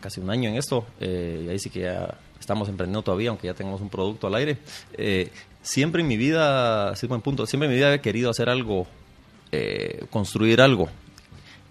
casi 0.00 0.20
un 0.20 0.30
año 0.30 0.48
en 0.50 0.56
esto, 0.56 0.86
eh, 1.00 1.44
y 1.46 1.48
ahí 1.48 1.58
sí 1.58 1.70
que 1.70 1.80
ya 1.80 2.18
estamos 2.38 2.68
emprendiendo 2.68 3.02
todavía, 3.02 3.30
aunque 3.30 3.46
ya 3.46 3.54
tengamos 3.54 3.80
un 3.80 3.88
producto 3.88 4.26
al 4.26 4.34
aire. 4.34 4.58
Eh, 4.98 5.30
siempre 5.62 6.02
en 6.02 6.08
mi 6.08 6.16
vida, 6.18 6.94
sí, 6.96 7.06
buen 7.06 7.22
punto, 7.22 7.46
siempre 7.46 7.66
en 7.66 7.70
mi 7.72 7.76
vida 7.76 7.94
he 7.94 8.00
querido 8.00 8.28
hacer 8.30 8.50
algo, 8.50 8.86
eh, 9.52 10.04
construir 10.10 10.60
algo. 10.60 10.88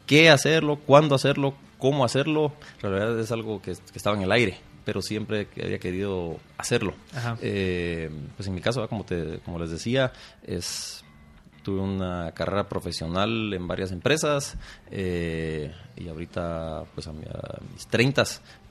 ¿Qué 0.07 0.29
hacerlo? 0.29 0.77
¿Cuándo 0.77 1.13
hacerlo? 1.15 1.53
¿Cómo 1.77 2.03
hacerlo? 2.05 2.53
En 2.81 2.89
realidad 2.91 3.19
es 3.19 3.31
algo 3.31 3.61
que, 3.61 3.73
que 3.73 3.97
estaba 3.97 4.15
en 4.15 4.23
el 4.23 4.31
aire, 4.31 4.57
pero 4.83 5.01
siempre 5.01 5.47
que 5.47 5.63
había 5.63 5.77
querido 5.79 6.39
hacerlo. 6.57 6.95
Ajá. 7.13 7.37
Eh, 7.41 8.09
pues 8.35 8.47
en 8.47 8.55
mi 8.55 8.61
caso, 8.61 8.87
como, 8.89 9.03
te, 9.05 9.39
como 9.45 9.59
les 9.59 9.69
decía, 9.69 10.11
es 10.45 11.03
tuve 11.63 11.79
una 11.81 12.31
carrera 12.35 12.67
profesional 12.69 13.53
en 13.53 13.67
varias 13.67 13.91
empresas 13.91 14.55
eh, 14.91 15.71
y 15.95 16.07
ahorita 16.07 16.83
pues 16.93 17.07
a, 17.07 17.13
mi- 17.13 17.23
a 17.25 17.59
mis 17.73 17.87
30 17.87 18.23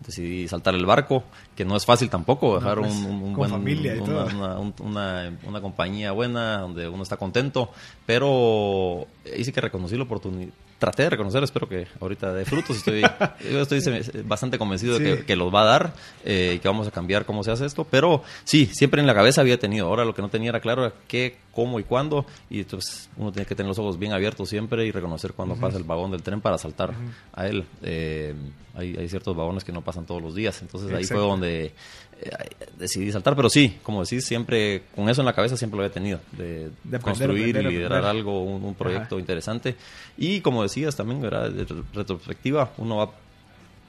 decidí 0.07 0.47
saltar 0.49 0.75
el 0.75 0.85
barco 0.87 1.25
que 1.57 1.65
no 1.65 1.77
es 1.77 1.85
fácil 1.87 2.09
tampoco 2.11 2.57
dejar 2.57 2.79
pues, 2.79 2.93
un, 2.95 3.05
un- 3.07 3.13
un 3.15 3.23
con 3.23 3.35
buen 3.35 3.51
familia 3.51 3.95
y 3.97 3.99
una, 3.99 4.05
todo. 4.07 4.27
una- 4.37 4.59
un- 4.59 4.75
una- 4.81 5.39
una 5.45 5.61
compañía 5.61 6.13
buena 6.13 6.59
donde 6.59 6.89
uno 6.89 7.03
está 7.03 7.17
contento 7.17 7.71
pero 8.07 9.07
ahí 9.33 9.45
sí 9.45 9.53
que 9.53 9.61
reconocí 9.61 9.97
la 9.97 10.05
oportunidad 10.05 10.53
traté 10.79 11.05
de 11.05 11.11
reconocer 11.11 11.45
espero 11.45 11.69
que 11.69 11.87
ahorita 12.01 12.33
dé 12.33 12.45
frutos 12.45 12.77
estoy 12.79 13.03
yo 13.53 13.61
estoy 13.61 13.81
se- 13.81 14.23
bastante 14.23 14.59
convencido 14.59 14.99
de 14.99 15.19
que, 15.19 15.25
que 15.25 15.37
los 15.37 15.55
va 15.55 15.63
a 15.63 15.65
dar 15.65 15.95
eh, 16.25 16.59
que 16.61 16.67
vamos 16.69 16.89
a 16.89 16.91
cambiar 16.91 17.25
cómo 17.25 17.45
se 17.45 17.53
hace 17.53 17.65
esto 17.67 17.87
pero 17.89 18.23
sí 18.45 18.67
siempre 18.67 19.01
en 19.01 19.07
la 19.07 19.15
cabeza 19.15 19.41
había 19.41 19.59
tenido 19.61 19.87
ahora 19.87 20.05
lo 20.05 20.13
que 20.15 20.23
no 20.23 20.29
tenía 20.29 20.51
era 20.51 20.61
claro 20.61 20.85
era 20.87 20.95
qué 21.07 21.37
cómo 21.53 21.79
y 21.79 21.85
cuándo 21.85 22.25
y 22.51 22.61
entonces 22.61 23.09
uno 23.17 23.31
tiene 23.31 23.47
que 23.47 23.55
tener 23.55 23.69
los 23.69 23.79
ojos 23.79 23.99
bien 23.99 24.13
abiertos 24.13 24.49
siempre 24.49 24.87
y 24.87 24.91
reconocer 24.91 25.33
cuándo 25.35 25.55
pasa 25.57 25.77
el 25.79 25.85
vagón 25.85 26.11
del 26.11 26.23
tren 26.23 26.41
para 26.41 26.59
saltar 26.59 26.95
a 27.33 27.47
él 27.47 27.65
Eh, 27.83 28.35
hay, 28.75 28.97
hay 28.97 29.09
ciertos 29.09 29.37
vagones 29.37 29.65
que 29.65 29.73
no 29.73 29.83
pasan 29.83 30.07
todos 30.07 30.23
los 30.23 30.35
días 30.35 30.61
entonces 30.63 30.91
ahí 30.93 31.05
fue 31.05 31.19
donde 31.19 31.65
eh, 31.67 32.31
decidí 32.79 33.13
saltar 33.13 33.37
pero 33.37 33.51
sí 33.51 33.79
como 33.83 34.03
decís 34.03 34.25
siempre 34.25 34.85
con 34.95 35.09
eso 35.11 35.21
en 35.21 35.27
la 35.27 35.35
cabeza 35.35 35.57
siempre 35.57 35.77
lo 35.77 35.85
había 35.85 35.93
tenido 35.93 36.21
de, 36.33 36.71
construir 37.01 37.51
aprender, 37.51 37.67
y 37.73 37.75
liderar 37.77 37.99
aprender. 37.99 38.11
algo 38.17 38.43
un, 38.45 38.65
un 38.65 38.75
proyecto 38.75 39.17
Ajá. 39.17 39.21
interesante 39.21 39.77
y 40.17 40.41
como 40.41 40.63
decías 40.63 40.97
también 40.97 41.21
¿verdad? 41.21 41.51
de 41.51 41.65
re- 41.65 41.83
retrospectiva 41.93 42.73
uno 42.79 42.97
va 42.97 43.11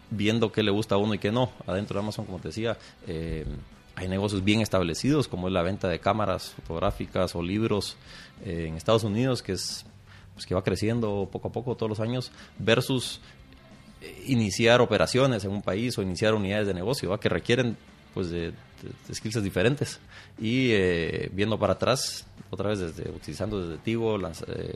viendo 0.10 0.52
qué 0.52 0.62
le 0.64 0.72
gusta 0.72 0.96
a 0.96 0.98
uno 1.00 1.16
y 1.16 1.18
qué 1.18 1.32
no. 1.32 1.50
Adentro 1.66 1.96
de 1.96 2.04
Amazon, 2.04 2.26
como 2.26 2.38
te 2.38 2.50
decía, 2.50 2.78
eh, 3.08 3.46
hay 3.96 4.08
negocios 4.08 4.44
bien 4.44 4.62
establecidos, 4.62 5.28
como 5.28 5.48
es 5.48 5.54
la 5.54 5.62
venta 5.62 5.88
de 5.88 6.00
cámaras 6.00 6.52
fotográficas 6.52 7.36
o 7.36 7.44
libros 7.44 7.96
eh, 8.46 8.66
en 8.68 8.76
Estados 8.76 9.04
Unidos, 9.04 9.44
que 9.44 9.52
es 9.54 9.86
pues, 10.34 10.46
que 10.46 10.56
va 10.56 10.64
creciendo 10.64 11.30
poco 11.32 11.50
a 11.50 11.52
poco 11.52 11.76
todos 11.76 11.90
los 11.90 12.00
años, 12.00 12.32
versus 12.58 13.22
eh, 14.02 14.24
iniciar 14.28 14.82
operaciones 14.82 15.46
en 15.46 15.52
un 15.52 15.62
país 15.62 15.98
o 15.98 16.02
iniciar 16.02 16.34
unidades 16.34 16.68
de 16.68 16.74
negocio, 16.74 17.18
que 17.20 17.30
requieren 17.30 17.78
pues 18.14 18.30
de, 18.30 18.52
de- 18.52 19.14
skills 19.16 19.44
diferentes. 19.44 20.00
Y 20.40 20.70
eh, 20.72 21.30
viendo 21.32 21.60
para 21.60 21.74
atrás, 21.74 22.26
otra 22.50 22.70
vez 22.70 22.80
desde 22.80 23.10
utilizando 23.12 23.62
desde 23.62 23.82
Tigo, 23.84 24.18
eh, 24.18 24.76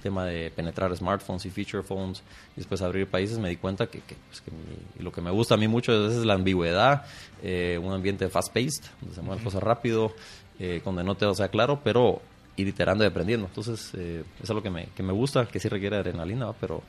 tema 0.00 0.24
de 0.26 0.50
penetrar 0.50 0.94
smartphones 0.96 1.46
y 1.46 1.50
feature 1.50 1.82
phones 1.82 2.22
y 2.56 2.60
después 2.60 2.82
abrir 2.82 3.06
países, 3.06 3.38
me 3.38 3.48
di 3.48 3.56
cuenta 3.56 3.86
que, 3.86 4.00
que, 4.00 4.16
pues, 4.28 4.40
que 4.40 4.50
mi- 4.50 5.02
lo 5.04 5.12
que 5.12 5.20
me 5.20 5.30
gusta 5.30 5.54
a 5.54 5.58
mí 5.58 5.68
mucho 5.68 5.92
es 6.08 6.24
la 6.24 6.34
ambigüedad, 6.34 7.04
eh, 7.42 7.78
un 7.82 7.92
ambiente 7.92 8.28
fast-paced, 8.28 8.84
donde 9.00 9.14
se 9.14 9.22
mueven 9.22 9.42
cosas 9.44 9.62
rápido, 9.62 10.12
eh, 10.58 10.80
donde 10.84 11.04
no 11.04 11.14
todo 11.14 11.34
sea 11.34 11.48
claro, 11.48 11.80
pero 11.84 12.20
ir 12.56 12.68
iterando 12.68 13.04
y 13.04 13.06
aprendiendo. 13.06 13.46
Entonces, 13.46 13.90
eh, 13.94 14.22
eso 14.42 14.52
es 14.52 14.56
lo 14.56 14.62
que 14.62 14.70
me, 14.70 14.86
que 14.94 15.02
me 15.02 15.12
gusta, 15.12 15.46
que 15.46 15.58
sí 15.60 15.68
requiere 15.68 15.96
adrenalina, 15.96 16.46
¿va? 16.46 16.52
pero, 16.60 16.82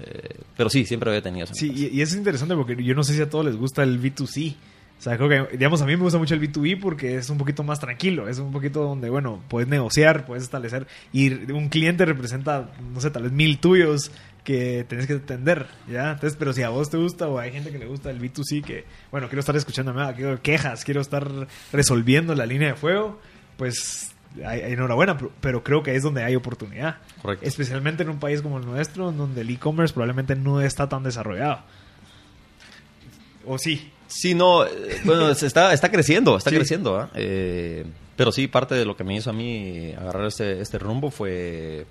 eh, 0.00 0.36
pero 0.56 0.68
sí, 0.70 0.84
siempre 0.84 1.10
había 1.10 1.22
tenido 1.22 1.44
eso. 1.44 1.54
Sí, 1.54 1.72
y, 1.74 1.98
y 1.98 2.02
es 2.02 2.14
interesante 2.14 2.54
porque 2.54 2.76
yo 2.84 2.94
no 2.94 3.02
sé 3.02 3.14
si 3.14 3.22
a 3.22 3.28
todos 3.30 3.44
les 3.46 3.56
gusta 3.56 3.82
el 3.82 4.00
B2C. 4.00 4.54
O 4.98 5.02
sea, 5.02 5.16
creo 5.18 5.28
que, 5.28 5.56
digamos, 5.56 5.82
a 5.82 5.86
mí 5.86 5.94
me 5.94 6.02
gusta 6.02 6.18
mucho 6.18 6.34
el 6.34 6.40
B2B 6.40 6.80
porque 6.80 7.16
es 7.16 7.28
un 7.28 7.36
poquito 7.36 7.62
más 7.62 7.78
tranquilo. 7.78 8.28
Es 8.28 8.38
un 8.38 8.50
poquito 8.50 8.82
donde, 8.82 9.10
bueno, 9.10 9.42
puedes 9.48 9.68
negociar, 9.68 10.24
puedes 10.24 10.42
establecer. 10.44 10.86
Y 11.12 11.32
un 11.52 11.68
cliente 11.68 12.04
representa, 12.06 12.70
no 12.92 13.00
sé, 13.00 13.10
tal 13.10 13.24
vez 13.24 13.32
mil 13.32 13.58
tuyos 13.58 14.10
que 14.42 14.86
tenés 14.88 15.06
que 15.06 15.14
atender, 15.14 15.66
¿ya? 15.88 16.12
Entonces, 16.12 16.36
pero 16.38 16.52
si 16.52 16.62
a 16.62 16.70
vos 16.70 16.88
te 16.88 16.96
gusta 16.96 17.28
o 17.28 17.38
hay 17.38 17.52
gente 17.52 17.70
que 17.72 17.78
le 17.78 17.86
gusta 17.86 18.10
el 18.10 18.20
B2C, 18.20 18.64
que, 18.64 18.84
bueno, 19.10 19.26
quiero 19.28 19.40
estar 19.40 19.56
escuchando 19.56 19.92
nada, 19.92 20.14
quiero 20.14 20.40
quejas, 20.40 20.84
quiero 20.84 21.00
estar 21.00 21.28
resolviendo 21.72 22.34
la 22.34 22.46
línea 22.46 22.68
de 22.68 22.74
fuego, 22.74 23.20
pues 23.56 24.14
enhorabuena, 24.38 25.16
pero, 25.16 25.32
pero 25.40 25.64
creo 25.64 25.82
que 25.82 25.94
es 25.94 26.02
donde 26.02 26.22
hay 26.22 26.36
oportunidad. 26.36 26.98
Correcto. 27.20 27.44
Especialmente 27.44 28.02
en 28.02 28.08
un 28.08 28.18
país 28.18 28.40
como 28.40 28.58
el 28.58 28.66
nuestro, 28.66 29.10
donde 29.12 29.40
el 29.40 29.50
e-commerce 29.50 29.92
probablemente 29.92 30.36
no 30.36 30.60
está 30.60 30.88
tan 30.88 31.02
desarrollado. 31.02 31.60
¿O 33.44 33.58
sí? 33.58 33.92
Sí, 34.08 34.34
no, 34.34 34.64
eh, 34.64 34.70
bueno, 35.04 35.30
está, 35.30 35.72
está 35.72 35.90
creciendo, 35.90 36.36
está 36.36 36.50
Sí. 36.50 36.56
creciendo, 36.56 36.96
¿ah? 36.98 37.10
Eh, 37.14 37.84
pero 38.16 38.32
sí, 38.32 38.46
parte 38.48 38.74
de 38.74 38.84
lo 38.84 38.96
que 38.96 39.04
me 39.04 39.16
hizo 39.16 39.30
a 39.30 39.32
mí 39.32 39.92
agarrar 39.92 40.26
este, 40.26 40.60
este 40.60 40.78
rumbo 40.78 41.10
fue 41.10 41.86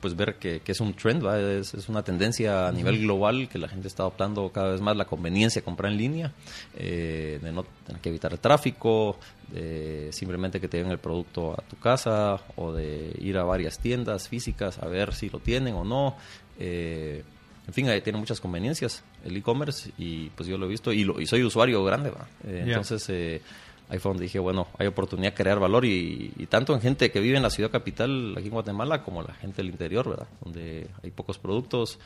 pues 0.00 0.14
ver 0.14 0.34
que, 0.34 0.60
que 0.60 0.72
es 0.72 0.80
un 0.80 0.92
trend. 0.92 1.24
Es, 1.24 1.72
es 1.72 1.88
una 1.88 2.02
tendencia 2.02 2.68
a 2.68 2.72
nivel 2.72 2.98
global 3.00 3.48
que 3.48 3.58
la 3.58 3.68
gente 3.68 3.88
está 3.88 4.02
adoptando 4.02 4.50
cada 4.52 4.72
vez 4.72 4.82
más 4.82 4.94
la 4.98 5.06
conveniencia 5.06 5.62
de 5.62 5.64
comprar 5.64 5.90
en 5.92 5.96
línea, 5.96 6.32
eh, 6.76 7.38
de 7.40 7.52
no 7.52 7.64
tener 7.86 8.02
que 8.02 8.10
evitar 8.10 8.30
el 8.32 8.38
tráfico, 8.38 9.16
de 9.50 10.10
simplemente 10.12 10.60
que 10.60 10.68
te 10.68 10.76
den 10.76 10.90
el 10.90 10.98
producto 10.98 11.52
a 11.52 11.62
tu 11.62 11.76
casa 11.78 12.38
o 12.56 12.74
de 12.74 13.16
ir 13.18 13.38
a 13.38 13.44
varias 13.44 13.78
tiendas 13.78 14.28
físicas 14.28 14.78
a 14.78 14.88
ver 14.88 15.14
si 15.14 15.30
lo 15.30 15.38
tienen 15.38 15.72
o 15.74 15.84
no. 15.84 16.16
Eh, 16.58 17.22
en 17.66 17.72
fin, 17.74 17.88
ahí 17.88 18.00
tiene 18.02 18.18
muchas 18.18 18.40
conveniencias 18.40 19.02
el 19.24 19.36
e-commerce 19.36 19.90
y 19.98 20.28
pues 20.30 20.48
yo 20.48 20.58
lo 20.58 20.66
he 20.66 20.68
visto 20.68 20.92
y, 20.92 21.04
lo- 21.04 21.20
y 21.20 21.26
soy 21.26 21.42
usuario 21.44 21.82
grande, 21.84 22.10
¿va? 22.10 22.26
Eh, 22.46 22.58
Ya. 22.66 22.72
Entonces 22.74 23.08
eh, 23.08 23.40
ahí 23.88 23.98
fue 23.98 24.10
donde 24.10 24.24
dije, 24.24 24.38
bueno, 24.38 24.68
hay 24.78 24.86
oportunidad 24.86 25.30
de 25.32 25.34
crear 25.36 25.58
valor 25.58 25.84
y, 25.84 26.32
y 26.36 26.46
tanto 26.46 26.74
en 26.74 26.80
gente 26.80 27.10
que 27.10 27.20
vive 27.20 27.36
en 27.36 27.42
la 27.42 27.50
ciudad 27.50 27.70
capital 27.70 28.34
aquí 28.36 28.46
en 28.48 28.52
Guatemala 28.52 29.02
como 29.02 29.22
la 29.22 29.34
gente 29.34 29.58
del 29.62 29.70
interior, 29.70 30.08
¿verdad? 30.08 30.28
Donde 30.42 30.88
hay 31.02 31.10
pocos 31.10 31.38
productos, 31.38 31.98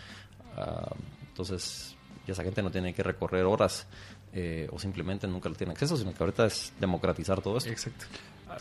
ah, 0.56 0.94
entonces 1.28 1.94
ya 2.26 2.32
esa 2.34 2.42
gente 2.44 2.62
no 2.62 2.70
tiene 2.70 2.92
que 2.94 3.02
recorrer 3.02 3.44
horas 3.44 3.86
eh, 4.32 4.68
o 4.72 4.78
simplemente 4.78 5.26
nunca 5.26 5.48
lo 5.48 5.54
tiene 5.54 5.72
acceso, 5.72 5.96
sino 5.96 6.12
que 6.12 6.22
ahorita 6.22 6.46
es 6.46 6.72
democratizar 6.78 7.40
todo 7.40 7.58
esto. 7.58 7.70
Exacto. 7.70 8.04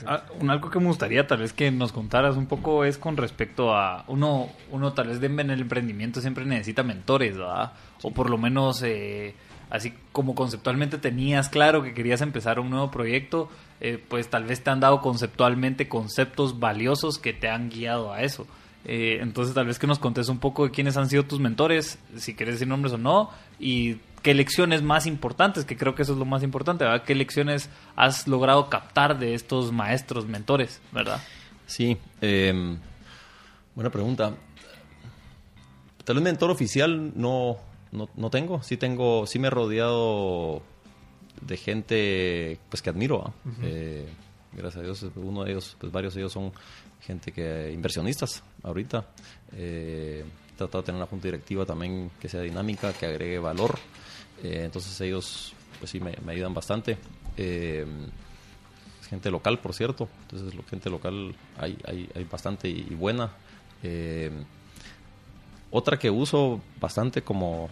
Ah, 0.05 0.23
Un 0.39 0.49
algo 0.49 0.69
que 0.69 0.79
me 0.79 0.87
gustaría 0.87 1.25
tal 1.27 1.39
vez 1.39 1.53
que 1.53 1.71
nos 1.71 1.91
contaras 1.91 2.35
un 2.35 2.45
poco 2.45 2.83
es 2.83 2.97
con 2.97 3.17
respecto 3.17 3.75
a 3.75 4.03
uno, 4.07 4.49
uno 4.71 4.93
tal 4.93 5.07
vez 5.07 5.21
en 5.21 5.49
el 5.49 5.61
emprendimiento 5.61 6.21
siempre 6.21 6.45
necesita 6.45 6.83
mentores, 6.83 7.37
¿verdad? 7.37 7.73
O 8.03 8.11
por 8.11 8.29
lo 8.29 8.37
menos 8.37 8.83
eh, 8.83 9.33
así 9.69 9.93
como 10.11 10.35
conceptualmente 10.35 10.97
tenías 10.97 11.49
claro 11.49 11.83
que 11.83 11.93
querías 11.93 12.21
empezar 12.21 12.59
un 12.59 12.69
nuevo 12.69 12.91
proyecto, 12.91 13.49
eh, 13.81 14.01
pues 14.07 14.29
tal 14.29 14.45
vez 14.45 14.63
te 14.63 14.69
han 14.69 14.79
dado 14.79 15.01
conceptualmente 15.01 15.87
conceptos 15.87 16.59
valiosos 16.59 17.17
que 17.17 17.33
te 17.33 17.49
han 17.49 17.69
guiado 17.69 18.13
a 18.13 18.21
eso. 18.21 18.47
Eh, 18.85 19.19
entonces 19.21 19.53
tal 19.53 19.65
vez 19.67 19.79
que 19.79 19.87
nos 19.87 19.99
contes 19.99 20.29
un 20.29 20.39
poco 20.39 20.63
de 20.65 20.71
quiénes 20.71 20.95
han 20.95 21.09
sido 21.09 21.23
tus 21.23 21.39
mentores, 21.39 21.99
si 22.15 22.35
quieres 22.35 22.55
decir 22.55 22.67
nombres 22.67 22.93
o 22.93 22.97
no, 22.97 23.29
y 23.59 23.97
qué 24.21 24.33
lecciones 24.33 24.81
más 24.81 25.05
importantes, 25.05 25.65
que 25.65 25.77
creo 25.77 25.95
que 25.95 26.01
eso 26.01 26.13
es 26.13 26.19
lo 26.19 26.25
más 26.25 26.43
importante, 26.43 26.83
¿verdad? 26.83 27.03
¿Qué 27.03 27.15
lecciones 27.15 27.69
has 27.95 28.27
logrado 28.27 28.69
captar 28.69 29.19
de 29.19 29.33
estos 29.33 29.71
maestros, 29.71 30.27
mentores, 30.27 30.81
¿verdad? 30.91 31.21
Sí, 31.65 31.97
eh, 32.21 32.77
buena 33.75 33.89
pregunta. 33.89 34.33
Tal 36.03 36.15
vez 36.15 36.23
mentor 36.23 36.51
oficial 36.51 37.11
no, 37.15 37.57
no, 37.91 38.09
no 38.15 38.29
tengo. 38.29 38.63
Sí 38.63 38.77
tengo, 38.77 39.27
sí 39.27 39.39
me 39.39 39.47
he 39.47 39.51
rodeado 39.51 40.61
de 41.41 41.57
gente 41.57 42.59
pues 42.69 42.81
que 42.81 42.89
admiro. 42.89 43.33
Eh, 43.61 44.07
gracias 44.53 44.77
a 44.77 44.83
Dios, 44.83 45.05
uno 45.15 45.43
de 45.43 45.51
ellos, 45.51 45.75
pues 45.79 45.91
varios 45.91 46.13
de 46.13 46.21
ellos 46.21 46.33
son 46.33 46.53
gente 47.01 47.31
que 47.31 47.71
inversionistas 47.73 48.43
ahorita. 48.63 49.05
Eh, 49.53 50.23
he 50.57 50.65
tratado 50.65 50.81
de 50.81 50.85
tener 50.87 50.99
una 50.99 51.07
junta 51.07 51.27
directiva 51.27 51.65
también 51.65 52.09
que 52.19 52.27
sea 52.27 52.41
dinámica, 52.41 52.91
que 52.93 53.05
agregue 53.05 53.37
valor. 53.37 53.77
Eh, 54.43 54.63
entonces 54.65 54.99
ellos, 55.01 55.53
pues 55.79 55.91
sí, 55.91 55.99
me, 55.99 56.15
ayudan 56.31 56.53
bastante. 56.53 56.97
Eh, 57.37 57.85
gente 59.07 59.29
local, 59.29 59.59
por 59.59 59.73
cierto. 59.73 60.09
Entonces, 60.23 60.59
gente 60.69 60.89
local 60.89 61.35
hay, 61.57 61.77
hay, 61.85 62.09
hay 62.15 62.23
bastante 62.23 62.67
y, 62.67 62.87
y 62.89 62.95
buena. 62.95 63.31
Eh, 63.83 64.31
otra 65.69 65.97
que 65.99 66.09
uso 66.09 66.61
bastante 66.79 67.21
como 67.21 67.69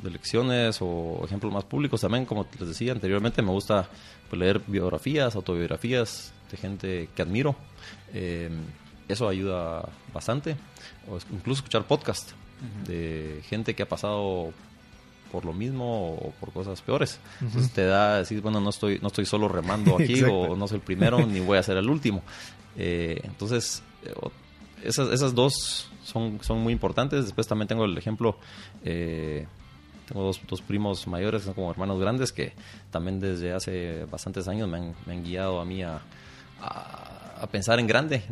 de 0.00 0.10
lecciones 0.10 0.78
o 0.80 1.20
ejemplos 1.24 1.52
más 1.52 1.64
públicos 1.64 2.00
también, 2.00 2.24
como 2.24 2.46
les 2.58 2.68
decía 2.68 2.92
anteriormente, 2.92 3.42
me 3.42 3.50
gusta 3.50 3.88
pues, 4.28 4.38
leer 4.38 4.62
biografías, 4.66 5.34
autobiografías 5.34 6.32
de 6.50 6.56
gente 6.56 7.08
que 7.14 7.22
admiro. 7.22 7.56
Eh, 9.10 9.12
eso 9.12 9.28
ayuda 9.28 9.88
bastante. 10.14 10.56
O 11.10 11.18
incluso 11.32 11.58
escuchar 11.60 11.84
podcast 11.84 12.32
de 12.86 13.40
gente 13.48 13.74
que 13.74 13.82
ha 13.84 13.88
pasado 13.88 14.52
por 15.32 15.44
lo 15.44 15.52
mismo 15.52 16.14
o 16.14 16.30
por 16.40 16.52
cosas 16.52 16.82
peores. 16.82 17.18
Entonces 17.40 17.72
te 17.72 17.84
da 17.86 18.18
decir, 18.18 18.40
bueno, 18.42 18.60
no 18.60 18.70
estoy, 18.70 18.98
no 19.00 19.06
estoy 19.08 19.24
solo 19.26 19.48
remando 19.48 19.96
aquí 20.00 20.22
o 20.24 20.56
no 20.56 20.66
soy 20.68 20.76
el 20.78 20.82
primero 20.82 21.24
ni 21.26 21.40
voy 21.40 21.56
a 21.58 21.62
ser 21.62 21.76
el 21.76 21.88
último. 21.88 22.22
Eh, 22.76 23.20
entonces, 23.24 23.82
eh, 24.04 24.12
esas, 24.84 25.10
esas 25.10 25.34
dos 25.34 25.88
son, 26.04 26.38
son 26.42 26.58
muy 26.60 26.72
importantes. 26.72 27.24
Después 27.26 27.46
también 27.46 27.68
tengo 27.68 27.84
el 27.84 27.96
ejemplo, 27.96 28.36
eh, 28.84 29.46
tengo 30.08 30.22
dos, 30.24 30.40
dos 30.48 30.60
primos 30.60 31.06
mayores, 31.06 31.42
son 31.44 31.54
como 31.54 31.70
hermanos 31.70 32.00
grandes, 32.00 32.32
que 32.32 32.52
también 32.90 33.20
desde 33.20 33.52
hace 33.52 34.04
bastantes 34.10 34.48
años 34.48 34.68
me 34.68 34.78
han, 34.78 34.94
me 35.06 35.12
han 35.14 35.22
guiado 35.24 35.60
a 35.60 35.64
mí 35.64 35.82
a, 35.82 36.00
a- 36.60 37.16
a 37.40 37.46
pensar 37.46 37.78
en 37.78 37.86
grande. 37.86 38.22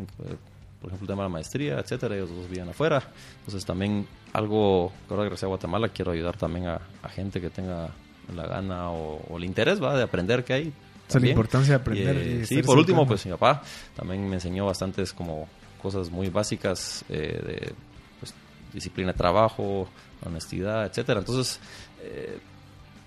Por 0.81 0.89
ejemplo, 0.89 1.05
el 1.05 1.07
tema 1.07 1.23
de 1.23 1.29
la 1.29 1.33
maestría, 1.33 1.79
etcétera. 1.79 2.15
Ellos 2.15 2.29
dos 2.29 2.49
viven 2.49 2.69
afuera. 2.69 3.01
Entonces 3.39 3.65
también 3.65 4.07
algo 4.33 4.91
que 5.07 5.13
ahora 5.13 5.23
que 5.23 5.29
regresé 5.29 5.45
a 5.45 5.49
Guatemala 5.49 5.89
quiero 5.89 6.11
ayudar 6.11 6.37
también 6.37 6.67
a, 6.67 6.79
a 7.03 7.09
gente 7.09 7.41
que 7.41 7.49
tenga 7.49 7.89
la 8.33 8.47
gana 8.47 8.91
o, 8.91 9.21
o 9.29 9.37
el 9.37 9.43
interés 9.43 9.81
¿va? 9.81 9.97
de 9.97 10.03
aprender 10.03 10.43
que 10.43 10.53
hay. 10.53 10.73
O 11.07 11.11
sea, 11.11 11.19
la 11.19 11.27
importancia 11.27 11.75
de 11.75 11.81
aprender 11.81 12.15
Y, 12.15 12.19
eh, 12.19 12.39
y 12.43 12.45
sí, 12.45 12.61
por 12.61 12.77
último, 12.77 13.07
pues 13.07 13.25
mi 13.25 13.31
papá 13.31 13.63
también 13.95 14.27
me 14.29 14.35
enseñó 14.35 14.65
bastantes 14.65 15.11
como 15.11 15.47
cosas 15.81 16.09
muy 16.11 16.29
básicas 16.29 17.03
eh, 17.09 17.15
de 17.17 17.73
pues, 18.19 18.33
disciplina 18.71 19.11
de 19.11 19.17
trabajo, 19.17 19.89
honestidad, 20.23 20.85
etcétera. 20.85 21.21
Entonces, 21.21 21.59
eh, 22.01 22.37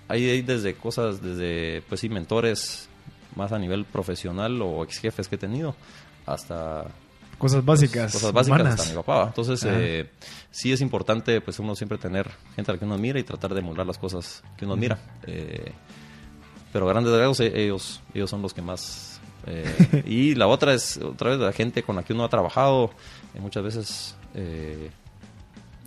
hay, 0.08 0.28
hay 0.28 0.42
desde 0.42 0.74
cosas, 0.74 1.22
desde, 1.22 1.82
pues 1.88 2.00
sí, 2.00 2.08
mentores 2.08 2.88
más 3.36 3.52
a 3.52 3.58
nivel 3.58 3.84
profesional 3.84 4.60
o 4.60 4.82
ex 4.82 4.98
jefes 4.98 5.28
que 5.28 5.36
he 5.36 5.38
tenido, 5.38 5.76
hasta 6.26 6.86
Cosas 7.42 7.64
básicas. 7.64 8.12
cosas 8.12 8.32
básicas 8.32 8.60
humanas. 8.60 8.78
hasta 8.78 8.92
mi 8.92 8.96
papá. 8.98 9.18
¿va? 9.18 9.26
Entonces, 9.26 9.66
eh, 9.68 10.08
sí 10.52 10.70
es 10.70 10.80
importante, 10.80 11.40
pues 11.40 11.58
uno 11.58 11.74
siempre 11.74 11.98
tener 11.98 12.30
gente 12.54 12.70
a 12.70 12.74
la 12.74 12.78
que 12.78 12.84
uno 12.84 12.94
admira 12.94 13.18
y 13.18 13.24
tratar 13.24 13.52
de 13.52 13.58
emular 13.58 13.84
las 13.84 13.98
cosas 13.98 14.44
que 14.56 14.64
uno 14.64 14.74
admira. 14.74 14.96
Eh, 15.26 15.72
pero 16.72 16.86
grandes 16.86 17.12
rasgos, 17.12 17.40
eh, 17.40 17.64
ellos, 17.64 18.00
ellos 18.14 18.30
son 18.30 18.42
los 18.42 18.54
que 18.54 18.62
más... 18.62 19.20
eh, 19.48 20.04
y 20.06 20.36
la 20.36 20.46
otra 20.46 20.72
es, 20.72 20.98
otra 20.98 21.30
vez, 21.30 21.40
la 21.40 21.52
gente 21.52 21.82
con 21.82 21.96
la 21.96 22.04
que 22.04 22.12
uno 22.12 22.22
ha 22.22 22.28
trabajado, 22.28 22.92
muchas 23.40 23.64
veces... 23.64 24.16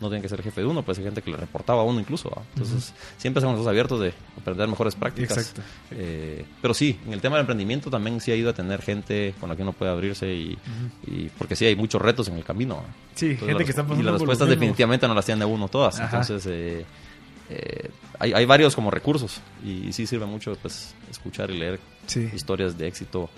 no 0.01 0.09
tiene 0.09 0.21
que 0.21 0.27
ser 0.29 0.41
jefe 0.43 0.61
de 0.61 0.67
uno, 0.67 0.83
puede 0.83 0.95
ser 0.97 1.05
gente 1.05 1.21
que 1.21 1.31
le 1.31 1.37
reportaba 1.37 1.81
a 1.81 1.83
uno 1.85 1.99
incluso. 1.99 2.29
¿va? 2.29 2.41
Entonces, 2.53 2.93
siempre 3.17 3.39
estamos 3.39 3.57
los 3.57 3.67
abiertos 3.67 3.99
de 4.01 4.13
aprender 4.39 4.67
mejores 4.67 4.93
prácticas. 4.95 5.37
Exacto. 5.37 5.61
Eh, 5.91 6.45
pero 6.61 6.73
sí, 6.73 6.99
en 7.05 7.13
el 7.13 7.21
tema 7.21 7.37
del 7.37 7.43
emprendimiento 7.43 7.89
también 7.89 8.19
sí 8.19 8.31
ayuda 8.31 8.51
a 8.51 8.53
tener 8.53 8.81
gente 8.81 9.33
con 9.39 9.47
la 9.49 9.55
que 9.55 9.61
uno 9.61 9.71
puede 9.73 9.91
abrirse 9.91 10.27
y, 10.33 10.57
y 11.07 11.29
porque 11.37 11.55
sí 11.55 11.65
hay 11.65 11.75
muchos 11.75 12.01
retos 12.01 12.27
en 12.27 12.35
el 12.35 12.43
camino. 12.43 12.75
¿va? 12.75 12.83
Sí, 13.15 13.27
Entonces, 13.31 13.39
gente 13.39 13.53
las- 13.53 13.63
que 13.65 13.69
está 13.71 13.81
Y 13.81 13.85
pasando 13.85 14.03
las 14.03 14.11
por 14.11 14.11
los 14.13 14.19
respuestas 14.21 14.49
definitivamente 14.49 15.07
no 15.07 15.13
las 15.13 15.25
tiene 15.25 15.45
uno 15.45 15.67
todas. 15.69 15.99
Ajá. 15.99 16.21
Entonces, 16.21 16.45
eh, 16.51 16.85
eh, 17.49 17.89
hay, 18.19 18.33
hay 18.33 18.45
varios 18.45 18.75
como 18.75 18.89
recursos 18.91 19.39
y, 19.63 19.93
sí 19.93 20.07
sirve 20.07 20.25
mucho 20.25 20.57
pues 20.61 20.93
escuchar 21.11 21.51
y 21.51 21.57
leer 21.59 21.79
Sí. 22.07 22.29
historias 22.33 22.77
de 22.77 22.87
éxito 22.87 23.29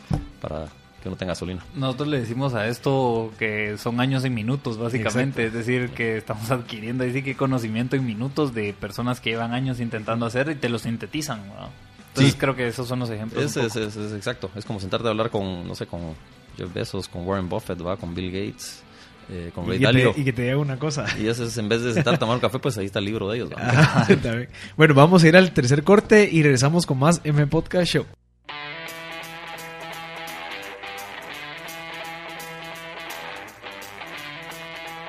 para 0.41 0.67
que 1.07 1.09
uno 1.09 1.17
tenga 1.17 1.31
gasolina. 1.31 1.63
Nosotros 1.75 2.07
le 2.09 2.19
decimos 2.19 2.53
a 2.53 2.67
esto 2.67 3.31
que 3.39 3.77
son 3.77 3.99
años 3.99 4.23
en 4.25 4.33
minutos, 4.33 4.77
básicamente. 4.77 5.45
Es 5.45 5.53
decir, 5.53 5.89
que 5.91 6.17
estamos 6.17 6.51
adquiriendo 6.51 7.03
ahí 7.03 7.13
sí 7.13 7.23
que 7.23 7.35
conocimiento 7.35 7.95
en 7.95 8.05
minutos 8.05 8.53
de 8.53 8.73
personas 8.73 9.19
que 9.21 9.29
llevan 9.31 9.53
años 9.53 9.79
intentando 9.79 10.25
hacer 10.25 10.49
y 10.49 10.55
te 10.55 10.69
lo 10.69 10.79
sintetizan. 10.79 11.47
¿no? 11.47 11.69
Entonces 12.09 12.33
Sí. 12.33 12.39
creo 12.39 12.55
que 12.55 12.67
esos 12.67 12.87
son 12.87 12.99
los 12.99 13.09
ejemplos. 13.09 13.43
Es, 13.43 13.57
es, 13.57 13.75
es- 13.75 13.95
es 13.95 14.13
exacto. 14.13 14.49
Es 14.55 14.65
como 14.65 14.79
sentarte 14.79 15.07
a 15.07 15.11
hablar 15.11 15.29
con, 15.29 15.67
no 15.67 15.75
sé, 15.75 15.85
con 15.85 16.01
Jeff 16.57 16.73
Bezos, 16.73 17.07
con 17.07 17.25
Warren 17.27 17.47
Buffett, 17.47 17.79
¿va? 17.85 17.95
con 17.97 18.15
Bill 18.15 18.31
Gates, 18.31 18.81
eh, 19.29 19.51
con 19.53 19.67
Ray 19.67 19.75
Y 19.75 19.79
que, 19.79 19.85
Dalio. 19.85 20.11
te, 20.13 20.21
y 20.21 20.23
que 20.23 20.33
te 20.33 20.41
diga 20.43 20.57
una 20.57 20.77
cosa. 20.79 21.05
Y 21.19 21.27
ese 21.27 21.45
es 21.45 21.57
en 21.57 21.69
vez 21.69 21.83
de 21.83 21.93
sentarte 21.93 22.15
a 22.15 22.19
tomar 22.19 22.35
un 22.35 22.41
café, 22.41 22.57
pues 22.59 22.77
ahí 22.79 22.87
está 22.87 22.99
el 22.99 23.05
libro 23.05 23.29
de 23.29 23.37
ellos. 23.37 23.49
también. 24.23 24.49
bueno, 24.75 24.93
vamos 24.95 25.23
a 25.23 25.27
ir 25.27 25.37
al 25.37 25.51
tercer 25.51 25.83
corte 25.83 26.27
y 26.31 26.41
regresamos 26.41 26.85
con 26.87 26.97
más 26.97 27.21
M 27.23 27.45
Podcast 27.45 27.85
Show. 27.91 28.05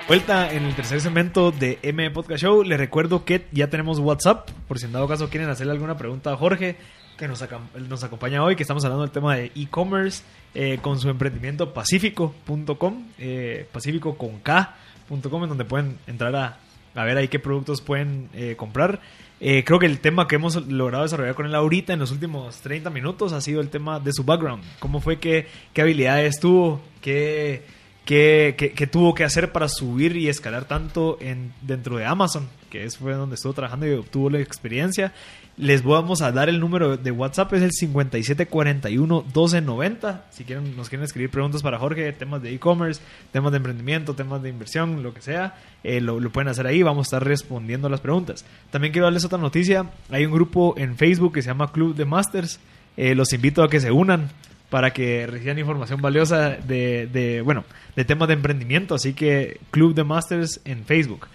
Vuelta 0.08 0.50
en 0.50 0.64
el 0.64 0.74
tercer 0.74 1.02
segmento 1.02 1.50
de 1.50 1.78
M 1.82 2.10
Podcast 2.12 2.42
Show. 2.42 2.62
Les 2.62 2.78
recuerdo 2.78 3.26
que 3.26 3.44
ya 3.52 3.68
tenemos 3.68 3.98
WhatsApp. 3.98 4.48
Por 4.66 4.78
si 4.78 4.86
en 4.86 4.92
dado 4.92 5.06
caso 5.06 5.28
quieren 5.28 5.50
hacerle 5.50 5.74
alguna 5.74 5.98
pregunta 5.98 6.32
a 6.32 6.36
Jorge, 6.38 6.76
que 7.18 7.28
nos, 7.28 7.42
acompaña 7.42 8.42
hoy, 8.42 8.56
que 8.56 8.62
estamos 8.62 8.82
hablando 8.86 9.02
del 9.02 9.10
tema 9.10 9.36
de 9.36 9.52
e-commerce 9.54 10.22
eh, 10.54 10.78
con 10.80 10.98
su 10.98 11.10
emprendimiento 11.10 11.74
pacífico.com, 11.74 13.04
eh, 13.18 13.68
pacífico 13.70 14.16
con 14.16 14.38
K.com, 14.38 15.42
en 15.42 15.48
donde 15.50 15.66
pueden 15.66 15.98
entrar 16.06 16.34
a, 16.36 16.58
a 16.94 17.04
ver 17.04 17.18
ahí 17.18 17.28
qué 17.28 17.38
productos 17.38 17.82
pueden 17.82 18.30
eh, 18.32 18.54
comprar. 18.56 19.00
Eh, 19.40 19.62
creo 19.62 19.78
que 19.78 19.84
el 19.84 20.00
tema 20.00 20.26
que 20.26 20.36
hemos 20.36 20.56
logrado 20.68 21.04
desarrollar 21.04 21.34
con 21.34 21.44
él 21.44 21.54
ahorita 21.54 21.92
en 21.92 21.98
los 21.98 22.12
últimos 22.12 22.62
30 22.62 22.88
minutos 22.88 23.34
ha 23.34 23.42
sido 23.42 23.60
el 23.60 23.68
tema 23.68 24.00
de 24.00 24.14
su 24.14 24.24
background. 24.24 24.64
¿Cómo 24.78 25.00
fue 25.00 25.18
que, 25.18 25.46
qué 25.74 25.82
habilidades 25.82 26.40
tuvo? 26.40 26.80
¿Qué, 27.02 27.62
qué, 28.08 28.88
tuvo 28.90 29.14
que 29.14 29.22
hacer 29.24 29.52
para 29.52 29.68
subir 29.68 30.16
y 30.16 30.28
escalar 30.28 30.64
tanto 30.64 31.18
en, 31.20 31.52
dentro 31.60 31.98
de 31.98 32.06
Amazon? 32.06 32.48
Que 32.70 32.84
es 32.84 32.96
fue 32.96 33.12
donde 33.12 33.34
estuvo 33.34 33.52
trabajando 33.52 33.86
y 33.86 33.92
obtuvo 33.92 34.30
la 34.30 34.40
experiencia. 34.40 35.12
Les 35.58 35.82
vamos 35.82 36.22
a 36.22 36.32
dar 36.32 36.48
el 36.48 36.58
número 36.58 36.96
de 36.96 37.10
WhatsApp, 37.10 37.52
es 37.52 37.60
el 37.62 37.72
5741-1290. 37.72 40.22
Si 40.30 40.44
quieren, 40.44 40.74
nos 40.76 40.88
quieren 40.88 41.04
escribir 41.04 41.30
preguntas 41.30 41.62
para 41.62 41.78
Jorge, 41.78 42.10
temas 42.12 42.40
de 42.40 42.54
e-commerce, 42.54 43.02
temas 43.30 43.50
de 43.50 43.58
emprendimiento, 43.58 44.14
temas 44.14 44.42
de 44.42 44.48
inversión, 44.48 45.02
lo 45.02 45.12
que 45.12 45.20
sea, 45.20 45.56
eh, 45.84 46.00
lo, 46.00 46.18
pueden 46.30 46.48
hacer 46.48 46.66
ahí. 46.66 46.82
Vamos 46.82 47.08
a 47.08 47.08
estar 47.08 47.22
respondiendo 47.24 47.90
las 47.90 48.00
preguntas. 48.00 48.46
También 48.70 48.92
quiero 48.92 49.04
darles 49.06 49.26
otra 49.26 49.38
noticia. 49.38 49.90
Hay 50.10 50.24
un 50.24 50.32
grupo 50.32 50.72
en 50.78 50.96
Facebook 50.96 51.34
que 51.34 51.42
se 51.42 51.48
llama 51.48 51.72
Club 51.72 51.94
de 51.94 52.06
Masters. 52.06 52.58
Eh, 52.96 53.14
los 53.14 53.34
invito 53.34 53.62
a 53.62 53.68
que 53.68 53.80
se 53.80 53.90
unan 53.90 54.30
para 54.70 54.92
que 54.92 55.26
reciban 55.26 55.58
información 55.58 56.00
valiosa 56.02 56.50
de, 56.50 57.06
de, 57.06 57.40
bueno, 57.42 57.64
de 57.96 58.04
temas 58.04 58.28
de 58.28 58.34
emprendimiento. 58.34 58.94
Así 58.94 59.14
que 59.14 59.58
Club 59.70 59.94
de 59.94 60.04
Masters 60.04 60.60
en 60.64 60.84
Facebook. 60.84 61.26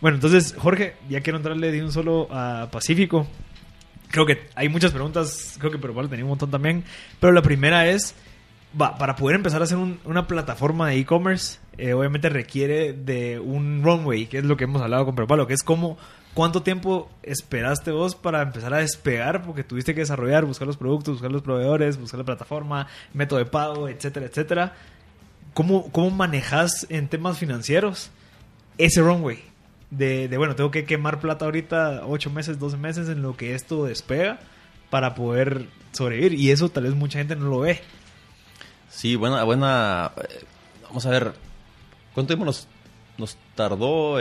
Bueno, 0.00 0.16
entonces, 0.16 0.54
Jorge, 0.58 0.94
ya 1.08 1.20
quiero 1.20 1.36
entrarle 1.38 1.70
de 1.70 1.82
un 1.82 1.92
solo 1.92 2.28
a 2.30 2.68
Pacífico. 2.70 3.26
Creo 4.10 4.26
que 4.26 4.40
hay 4.54 4.68
muchas 4.68 4.90
preguntas, 4.92 5.56
creo 5.58 5.70
que 5.70 5.78
pero 5.78 5.92
igual 5.92 6.08
tenía 6.08 6.24
un 6.24 6.30
montón 6.30 6.50
también. 6.50 6.84
Pero 7.20 7.32
la 7.32 7.40
primera 7.40 7.86
es, 7.88 8.14
va, 8.78 8.98
para 8.98 9.16
poder 9.16 9.36
empezar 9.36 9.60
a 9.60 9.64
hacer 9.64 9.78
un- 9.78 10.00
una 10.04 10.26
plataforma 10.26 10.88
de 10.88 10.96
e-commerce, 10.98 11.60
eh, 11.78 11.94
obviamente 11.94 12.28
requiere 12.28 12.92
de 12.92 13.38
un 13.38 13.82
runway, 13.82 14.26
que 14.26 14.38
es 14.38 14.44
lo 14.44 14.56
que 14.56 14.64
hemos 14.64 14.82
hablado 14.82 15.06
con 15.06 15.14
Palo, 15.14 15.46
que 15.46 15.54
es 15.54 15.62
como 15.62 15.96
cuánto 16.34 16.62
tiempo 16.62 17.10
esperaste 17.22 17.90
vos 17.90 18.14
para 18.14 18.42
empezar 18.42 18.72
a 18.74 18.78
despegar, 18.78 19.42
porque 19.42 19.64
tuviste 19.64 19.94
que 19.94 20.00
desarrollar, 20.00 20.44
buscar 20.44 20.66
los 20.66 20.76
productos, 20.76 21.14
buscar 21.14 21.30
los 21.30 21.42
proveedores, 21.42 21.98
buscar 21.98 22.18
la 22.18 22.24
plataforma, 22.24 22.86
método 23.12 23.38
de 23.38 23.46
pago, 23.46 23.88
etcétera, 23.88 24.26
etcétera. 24.26 24.74
¿Cómo, 25.54 25.90
cómo 25.92 26.10
manejas 26.10 26.86
en 26.88 27.08
temas 27.08 27.38
financieros 27.38 28.10
ese 28.78 29.02
runway? 29.02 29.42
De, 29.90 30.34
bueno, 30.38 30.56
tengo 30.56 30.70
que 30.70 30.86
quemar 30.86 31.20
plata 31.20 31.44
ahorita 31.44 32.04
8 32.06 32.30
meses, 32.30 32.58
12 32.58 32.78
meses 32.78 33.08
en 33.10 33.20
lo 33.20 33.36
que 33.36 33.54
esto 33.54 33.84
despega 33.84 34.40
para 34.88 35.14
poder 35.14 35.66
sobrevivir. 35.92 36.32
Y 36.32 36.50
eso 36.50 36.70
tal 36.70 36.84
vez 36.84 36.94
mucha 36.94 37.18
gente 37.18 37.36
no 37.36 37.50
lo 37.50 37.60
ve. 37.60 37.80
Sí, 38.88 39.16
buena, 39.16 39.44
buena. 39.44 40.12
eh, 40.16 40.44
Vamos 40.84 41.04
a 41.06 41.10
ver, 41.10 41.32
¿cuánto 42.14 42.34
tiempo 42.34 42.44
nos, 42.44 42.66
tardó 43.54 44.18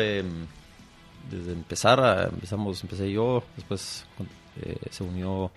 desde 1.31 1.53
empezar? 1.53 2.29
empezamos, 2.33 2.83
empecé 2.83 3.11
yo, 3.11 3.43
después 3.55 4.05
eh, 4.61 4.75
se 4.89 5.03
unió 5.03 5.51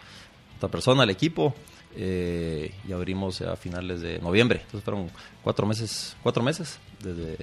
otra 0.56 0.68
persona 0.70 1.02
al 1.02 1.10
equipo 1.10 1.54
eh, 1.96 2.72
y 2.88 2.92
abrimos 2.92 3.40
a 3.42 3.56
finales 3.56 4.00
de 4.00 4.18
noviembre. 4.18 4.60
Entonces 4.60 4.84
fueron 4.84 5.10
cuatro 5.42 5.66
meses, 5.66 6.16
cuatro 6.22 6.42
meses 6.42 6.78
desde 7.02 7.36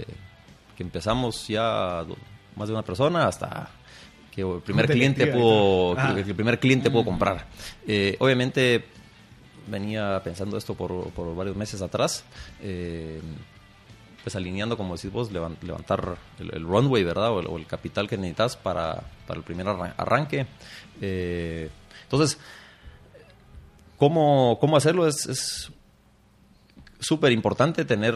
que 0.76 0.84
empezamos 0.84 1.48
ya 1.48 2.06
más 2.56 2.68
de 2.68 2.74
una 2.74 2.84
persona 2.84 3.28
hasta 3.28 3.70
que 4.32 4.42
el 4.42 4.62
primer 4.62 4.88
cliente 4.88 5.28
pudo. 5.28 5.96
Ah. 5.98 6.14
que 6.16 6.22
el 6.22 6.36
primer 6.36 6.60
cliente 6.60 6.90
pudo 6.90 7.06
comprar. 7.06 7.48
Eh, 7.86 8.16
obviamente 8.20 8.86
venía 9.68 10.22
pensando 10.24 10.58
esto 10.58 10.74
por, 10.74 11.10
por 11.12 11.36
varios 11.36 11.56
meses 11.56 11.82
atrás. 11.82 12.24
Eh, 12.62 13.22
pues 14.24 14.36
alineando, 14.36 14.78
como 14.78 14.96
decís 14.96 15.12
vos, 15.12 15.32
levantar 15.32 16.18
el, 16.40 16.64
runway, 16.64 17.04
¿verdad? 17.04 17.32
O 17.32 17.58
el, 17.58 17.66
capital 17.66 18.08
que 18.08 18.18
necesitas 18.18 18.58
para, 18.58 19.04
para 19.28 19.40
el 19.40 19.44
primer 19.44 19.68
arranque. 19.68 20.46
Eh, 21.02 21.70
entonces, 22.04 22.40
¿cómo, 23.98 24.58
¿cómo 24.60 24.78
hacerlo? 24.78 25.08
Es 25.08 25.72
súper 27.00 27.32
importante 27.32 27.84
tener 27.84 28.16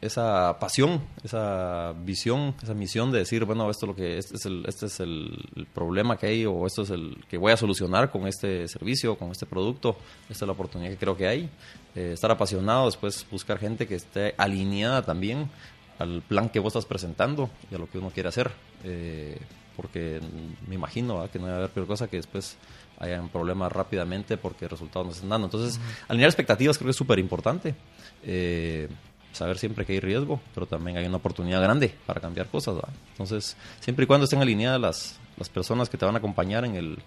esa 0.00 0.58
pasión, 0.60 1.00
esa 1.24 1.92
visión, 2.04 2.54
esa 2.62 2.74
misión 2.74 3.10
de 3.10 3.18
decir, 3.18 3.44
bueno, 3.44 3.68
esto 3.68 3.86
es 3.86 3.88
lo 3.88 3.96
que 3.96 4.18
este 4.18 4.36
es 4.36 4.46
el, 4.46 4.64
este 4.66 4.86
es 4.86 5.00
el, 5.00 5.66
problema 5.74 6.16
que 6.16 6.26
hay 6.26 6.46
o 6.46 6.66
esto 6.66 6.82
es 6.82 6.90
el 6.90 7.24
que 7.28 7.36
voy 7.36 7.52
a 7.52 7.56
solucionar 7.56 8.10
con 8.10 8.26
este 8.26 8.68
servicio, 8.68 9.16
con 9.16 9.32
este 9.32 9.46
producto, 9.46 9.96
esta 10.28 10.44
es 10.44 10.46
la 10.46 10.52
oportunidad 10.52 10.90
que 10.90 10.96
creo 10.96 11.16
que 11.16 11.26
hay. 11.26 11.50
Eh, 11.96 12.12
estar 12.12 12.30
apasionado, 12.30 12.86
después 12.86 13.26
buscar 13.30 13.58
gente 13.58 13.86
que 13.86 13.96
esté 13.96 14.34
alineada 14.38 15.02
también 15.02 15.50
al 15.98 16.22
plan 16.22 16.48
que 16.48 16.60
vos 16.60 16.70
estás 16.70 16.86
presentando 16.86 17.50
y 17.70 17.74
a 17.74 17.78
lo 17.78 17.88
que 17.90 17.98
uno 17.98 18.10
quiere 18.10 18.28
hacer. 18.28 18.52
Eh, 18.84 19.36
porque 19.74 20.20
me 20.66 20.74
imagino 20.74 21.28
que 21.30 21.38
no 21.38 21.46
va 21.46 21.52
a 21.52 21.56
haber 21.56 21.70
peor 21.70 21.86
cosa 21.86 22.08
que 22.08 22.16
después 22.16 22.56
hayan 22.98 23.28
problemas 23.28 23.70
rápidamente 23.70 24.36
porque 24.36 24.66
resultados 24.66 25.06
no 25.06 25.12
están 25.12 25.28
dando. 25.28 25.46
Entonces, 25.46 25.80
alinear 26.08 26.28
expectativas 26.28 26.76
creo 26.76 26.86
que 26.86 26.90
es 26.90 26.96
súper 26.96 27.20
importante. 27.20 27.76
Eh, 28.24 28.88
saber 29.32 29.58
siempre 29.58 29.84
que 29.84 29.92
hay 29.92 30.00
riesgo, 30.00 30.40
pero 30.54 30.66
también 30.66 30.96
hay 30.96 31.06
una 31.06 31.18
oportunidad 31.18 31.62
grande 31.62 31.94
para 32.06 32.20
cambiar 32.20 32.48
cosas. 32.48 32.76
Entonces, 33.12 33.56
siempre 33.80 34.04
y 34.04 34.06
cuando 34.06 34.24
estén 34.24 34.40
alineadas 34.40 34.80
las, 34.80 35.20
las 35.36 35.48
personas 35.48 35.88
que 35.88 35.96
te 35.96 36.04
van 36.04 36.14
a 36.14 36.18
acompañar 36.18 36.64
en 36.64 36.74
el, 36.74 36.98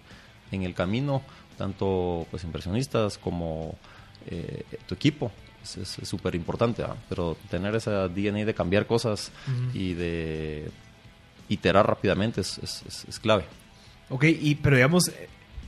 en 0.51 0.63
el 0.63 0.73
camino, 0.73 1.21
tanto 1.57 2.25
pues 2.31 2.43
inversionistas 2.43 3.17
como 3.17 3.75
eh, 4.27 4.63
tu 4.87 4.95
equipo, 4.95 5.31
es 5.63 6.07
súper 6.07 6.33
importante, 6.35 6.83
pero 7.07 7.37
tener 7.49 7.75
esa 7.75 8.07
DNA 8.07 8.45
de 8.45 8.53
cambiar 8.53 8.87
cosas 8.87 9.31
y 9.73 9.93
de 9.93 10.71
iterar 11.49 11.85
rápidamente 11.85 12.41
es, 12.41 12.57
es, 12.59 13.05
es, 13.07 13.19
clave. 13.19 13.43
Ok, 14.09 14.23
y, 14.23 14.55
pero 14.55 14.75
digamos, 14.75 15.11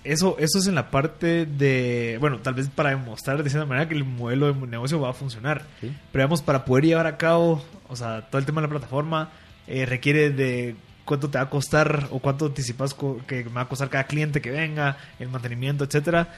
eso, 0.04 0.36
eso 0.38 0.60
es 0.60 0.68
en 0.68 0.76
la 0.76 0.92
parte 0.92 1.46
de, 1.46 2.18
bueno, 2.20 2.40
tal 2.40 2.56
vez 2.56 2.70
para 2.70 2.90
demostrar 2.90 3.42
de 3.42 3.50
cierta 3.50 3.66
manera 3.66 3.88
que 3.88 3.96
el 3.96 4.04
modelo 4.04 4.54
de 4.54 4.68
negocio 4.68 5.00
va 5.00 5.12
a 5.12 5.14
funcionar. 5.14 5.64
Pero 5.80 5.94
digamos, 6.14 6.42
para 6.42 6.66
poder 6.66 6.86
llevar 6.86 7.08
a 7.08 7.18
cabo, 7.18 7.64
o 7.88 7.96
sea, 7.96 8.28
todo 8.30 8.40
el 8.40 8.46
tema 8.46 8.62
de 8.62 8.68
la 8.68 8.72
plataforma 8.72 9.32
eh, 9.68 9.86
requiere 9.86 10.30
de 10.30 10.76
cuánto 11.06 11.30
te 11.30 11.38
va 11.38 11.46
a 11.46 11.50
costar 11.50 12.08
o 12.12 12.20
cuánto 12.20 12.48
anticipas 12.48 12.96
que 13.28 13.46
me 13.46 13.52
va 13.52 13.62
a 13.62 13.70
costar 13.70 13.90
cada 13.90 14.06
cliente 14.06 14.42
que 14.42 14.52
venga, 14.52 14.98
el 15.20 15.30
mantenimiento, 15.30 15.86
etcétera. 15.86 16.34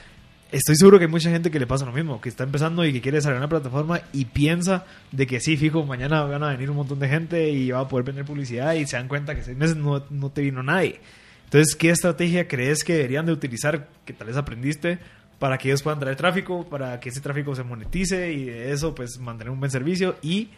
Estoy 0.52 0.76
seguro 0.76 0.98
que 0.98 1.06
hay 1.06 1.10
mucha 1.10 1.30
gente 1.30 1.50
que 1.50 1.58
le 1.58 1.66
pasa 1.66 1.84
lo 1.84 1.92
mismo, 1.92 2.20
que 2.20 2.28
está 2.28 2.44
empezando 2.44 2.84
y 2.84 2.92
que 2.92 3.00
quiere 3.00 3.18
desarrollar 3.18 3.42
una 3.42 3.48
plataforma 3.48 4.00
y 4.12 4.26
piensa 4.26 4.84
de 5.10 5.26
que 5.26 5.40
sí, 5.40 5.56
fijo, 5.56 5.84
mañana 5.84 6.22
van 6.22 6.44
a 6.44 6.50
venir 6.50 6.70
un 6.70 6.76
montón 6.76 7.00
de 7.00 7.08
gente 7.08 7.50
y 7.50 7.72
va 7.72 7.80
a 7.80 7.88
poder 7.88 8.06
vender 8.06 8.24
publicidad 8.24 8.74
y 8.74 8.86
se 8.86 8.96
dan 8.96 9.08
cuenta 9.08 9.34
que 9.34 9.42
seis 9.42 9.56
meses 9.56 9.76
no, 9.76 10.04
no 10.08 10.30
te 10.30 10.42
vino 10.42 10.62
nadie. 10.62 11.00
Entonces, 11.46 11.76
¿qué 11.76 11.90
estrategia 11.90 12.48
crees 12.48 12.82
que 12.82 12.94
deberían 12.94 13.24
de 13.24 13.32
utilizar, 13.32 13.88
que 14.04 14.12
tal 14.12 14.26
vez 14.26 14.36
aprendiste, 14.36 14.98
para 15.38 15.58
que 15.58 15.68
ellos 15.68 15.82
puedan 15.82 16.00
traer 16.00 16.16
tráfico, 16.16 16.68
para 16.68 16.98
que 16.98 17.08
ese 17.08 17.20
tráfico 17.20 17.54
se 17.54 17.62
monetice 17.62 18.32
y 18.32 18.46
de 18.46 18.72
eso, 18.72 18.94
pues, 18.94 19.18
mantener 19.18 19.52
un 19.52 19.60
buen 19.60 19.70
servicio 19.70 20.16
y 20.22 20.50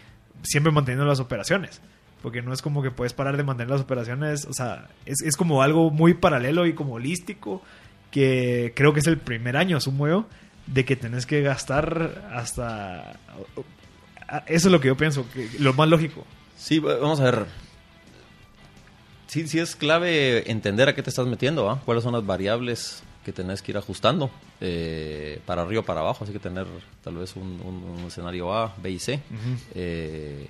siempre 0.42 0.72
manteniendo 0.72 1.04
las 1.04 1.20
operaciones? 1.20 1.82
Porque 2.22 2.40
no 2.40 2.54
es 2.54 2.62
como 2.62 2.82
que 2.82 2.90
puedes 2.90 3.12
parar 3.12 3.36
de 3.36 3.42
mantener 3.42 3.70
las 3.70 3.82
operaciones, 3.82 4.46
o 4.46 4.54
sea, 4.54 4.88
es, 5.04 5.20
es 5.20 5.36
como 5.36 5.62
algo 5.62 5.90
muy 5.90 6.14
paralelo 6.14 6.66
y 6.66 6.72
como 6.72 6.94
holístico, 6.94 7.62
que 8.10 8.72
creo 8.74 8.94
que 8.94 9.00
es 9.00 9.06
el 9.06 9.18
primer 9.18 9.58
año, 9.58 9.76
asumo 9.76 10.08
yo, 10.08 10.26
de 10.66 10.86
que 10.86 10.96
tenés 10.96 11.26
que 11.26 11.42
gastar 11.42 12.30
hasta... 12.32 13.18
Eso 14.46 14.68
es 14.68 14.72
lo 14.72 14.80
que 14.80 14.88
yo 14.88 14.96
pienso, 14.96 15.26
que 15.30 15.50
lo 15.58 15.74
más 15.74 15.88
lógico. 15.88 16.24
Sí, 16.56 16.78
vamos 16.78 17.20
a 17.20 17.24
ver 17.24 17.67
sí, 19.28 19.46
sí 19.46 19.60
es 19.60 19.76
clave 19.76 20.50
entender 20.50 20.88
a 20.88 20.94
qué 20.94 21.02
te 21.02 21.10
estás 21.10 21.26
metiendo, 21.26 21.80
cuáles 21.84 22.02
son 22.02 22.14
las 22.14 22.26
variables 22.26 23.02
que 23.24 23.32
tenés 23.32 23.60
que 23.60 23.72
ir 23.72 23.78
ajustando 23.78 24.30
eh, 24.60 25.40
para 25.44 25.62
arriba 25.62 25.82
o 25.82 25.84
para 25.84 26.00
abajo, 26.00 26.24
así 26.24 26.32
que 26.32 26.38
tener 26.38 26.66
tal 27.04 27.16
vez 27.16 27.36
un, 27.36 28.04
escenario 28.06 28.52
A, 28.54 28.74
B 28.82 28.90
y 28.90 28.98
C. 28.98 29.20
Eh, 29.74 30.48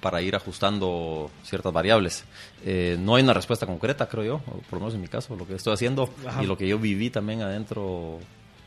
para 0.00 0.20
ir 0.20 0.36
ajustando 0.36 1.30
ciertas 1.44 1.72
variables. 1.72 2.24
Eh, 2.62 2.98
no 3.00 3.14
hay 3.14 3.22
una 3.22 3.32
respuesta 3.32 3.66
concreta, 3.66 4.06
creo 4.06 4.24
yo, 4.24 4.38
por 4.40 4.74
lo 4.74 4.80
menos 4.80 4.94
en 4.94 5.00
mi 5.00 5.08
caso, 5.08 5.34
lo 5.34 5.46
que 5.46 5.54
estoy 5.54 5.72
haciendo 5.72 6.10
y 6.42 6.44
lo 6.44 6.58
que 6.58 6.68
yo 6.68 6.78
viví 6.78 7.08
también 7.08 7.40
adentro 7.40 8.18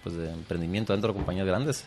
pues, 0.02 0.15
de 0.15 0.32
emprendimiento, 0.32 0.93
dentro 0.93 1.12
de 1.12 1.17
compañías 1.17 1.45
grandes. 1.45 1.86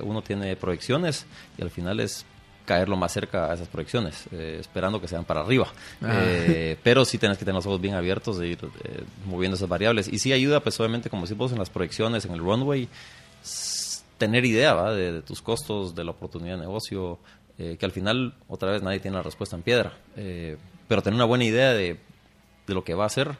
uno 0.00 0.22
tiene 0.22 0.56
proyecciones 0.56 1.26
y 1.56 1.62
al 1.62 1.70
final 1.70 2.00
es 2.00 2.24
caer 2.70 2.88
lo 2.88 2.96
más 2.96 3.10
cerca 3.10 3.50
a 3.50 3.54
esas 3.54 3.66
proyecciones, 3.66 4.26
eh, 4.30 4.58
esperando 4.60 5.00
que 5.00 5.08
sean 5.08 5.24
para 5.24 5.40
arriba. 5.40 5.66
Ah. 6.00 6.22
Eh, 6.22 6.76
pero 6.84 7.04
sí 7.04 7.18
tienes 7.18 7.36
que 7.36 7.44
tener 7.44 7.56
los 7.56 7.66
ojos 7.66 7.80
bien 7.80 7.94
abiertos 7.94 8.38
de 8.38 8.46
ir 8.46 8.58
eh, 8.84 9.02
moviendo 9.26 9.56
esas 9.56 9.68
variables. 9.68 10.06
Y 10.06 10.20
sí 10.20 10.32
ayuda, 10.32 10.60
pues 10.60 10.78
obviamente, 10.78 11.10
como 11.10 11.22
decimos 11.22 11.50
en 11.50 11.58
las 11.58 11.68
proyecciones, 11.68 12.26
en 12.26 12.30
el 12.30 12.38
runway, 12.38 12.88
tener 14.18 14.44
idea. 14.44 14.72
De, 14.92 15.20
tus 15.22 15.42
costos, 15.42 15.96
de 15.96 16.04
la 16.04 16.12
oportunidad 16.12 16.54
de 16.54 16.60
negocio, 16.60 17.18
que 17.58 17.84
al 17.84 17.90
final, 17.90 18.34
otra 18.46 18.70
vez, 18.70 18.82
nadie 18.82 19.00
tiene 19.00 19.16
la 19.16 19.24
respuesta 19.24 19.56
en 19.56 19.62
piedra. 19.62 19.92
pero 20.14 21.02
tener 21.02 21.16
una 21.16 21.24
buena 21.24 21.44
idea 21.44 21.72
de, 21.72 21.98
de 22.68 22.74
lo 22.74 22.84
que 22.84 22.94
va 22.94 23.02
a 23.02 23.06
hacer 23.08 23.36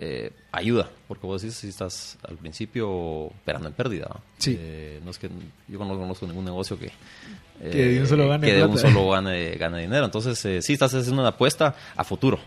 eh, 0.00 0.30
ayuda, 0.52 0.88
porque 1.08 1.26
vos 1.26 1.42
decís 1.42 1.56
si 1.56 1.68
estás 1.68 2.18
al 2.22 2.36
principio 2.36 2.88
operando 2.88 3.68
en 3.68 3.74
pérdida. 3.74 4.08
Sí. 4.38 4.56
Eh, 4.58 5.00
no 5.04 5.10
es 5.10 5.18
que 5.18 5.28
yo 5.66 5.78
no 5.78 5.98
conozco 5.98 6.26
ningún 6.26 6.44
negocio 6.44 6.78
que, 6.78 6.92
que 7.60 7.84
de 7.86 8.00
un 8.00 8.06
solo 8.06 8.28
gane, 8.28 8.46
que 8.46 8.62
un 8.62 8.78
solo 8.78 9.10
gane, 9.10 9.56
gane 9.56 9.80
dinero. 9.80 10.04
Entonces, 10.04 10.44
eh, 10.44 10.62
sí, 10.62 10.74
estás 10.74 10.94
haciendo 10.94 11.20
una 11.20 11.30
apuesta 11.30 11.74
a 11.96 12.04
futuro. 12.04 12.38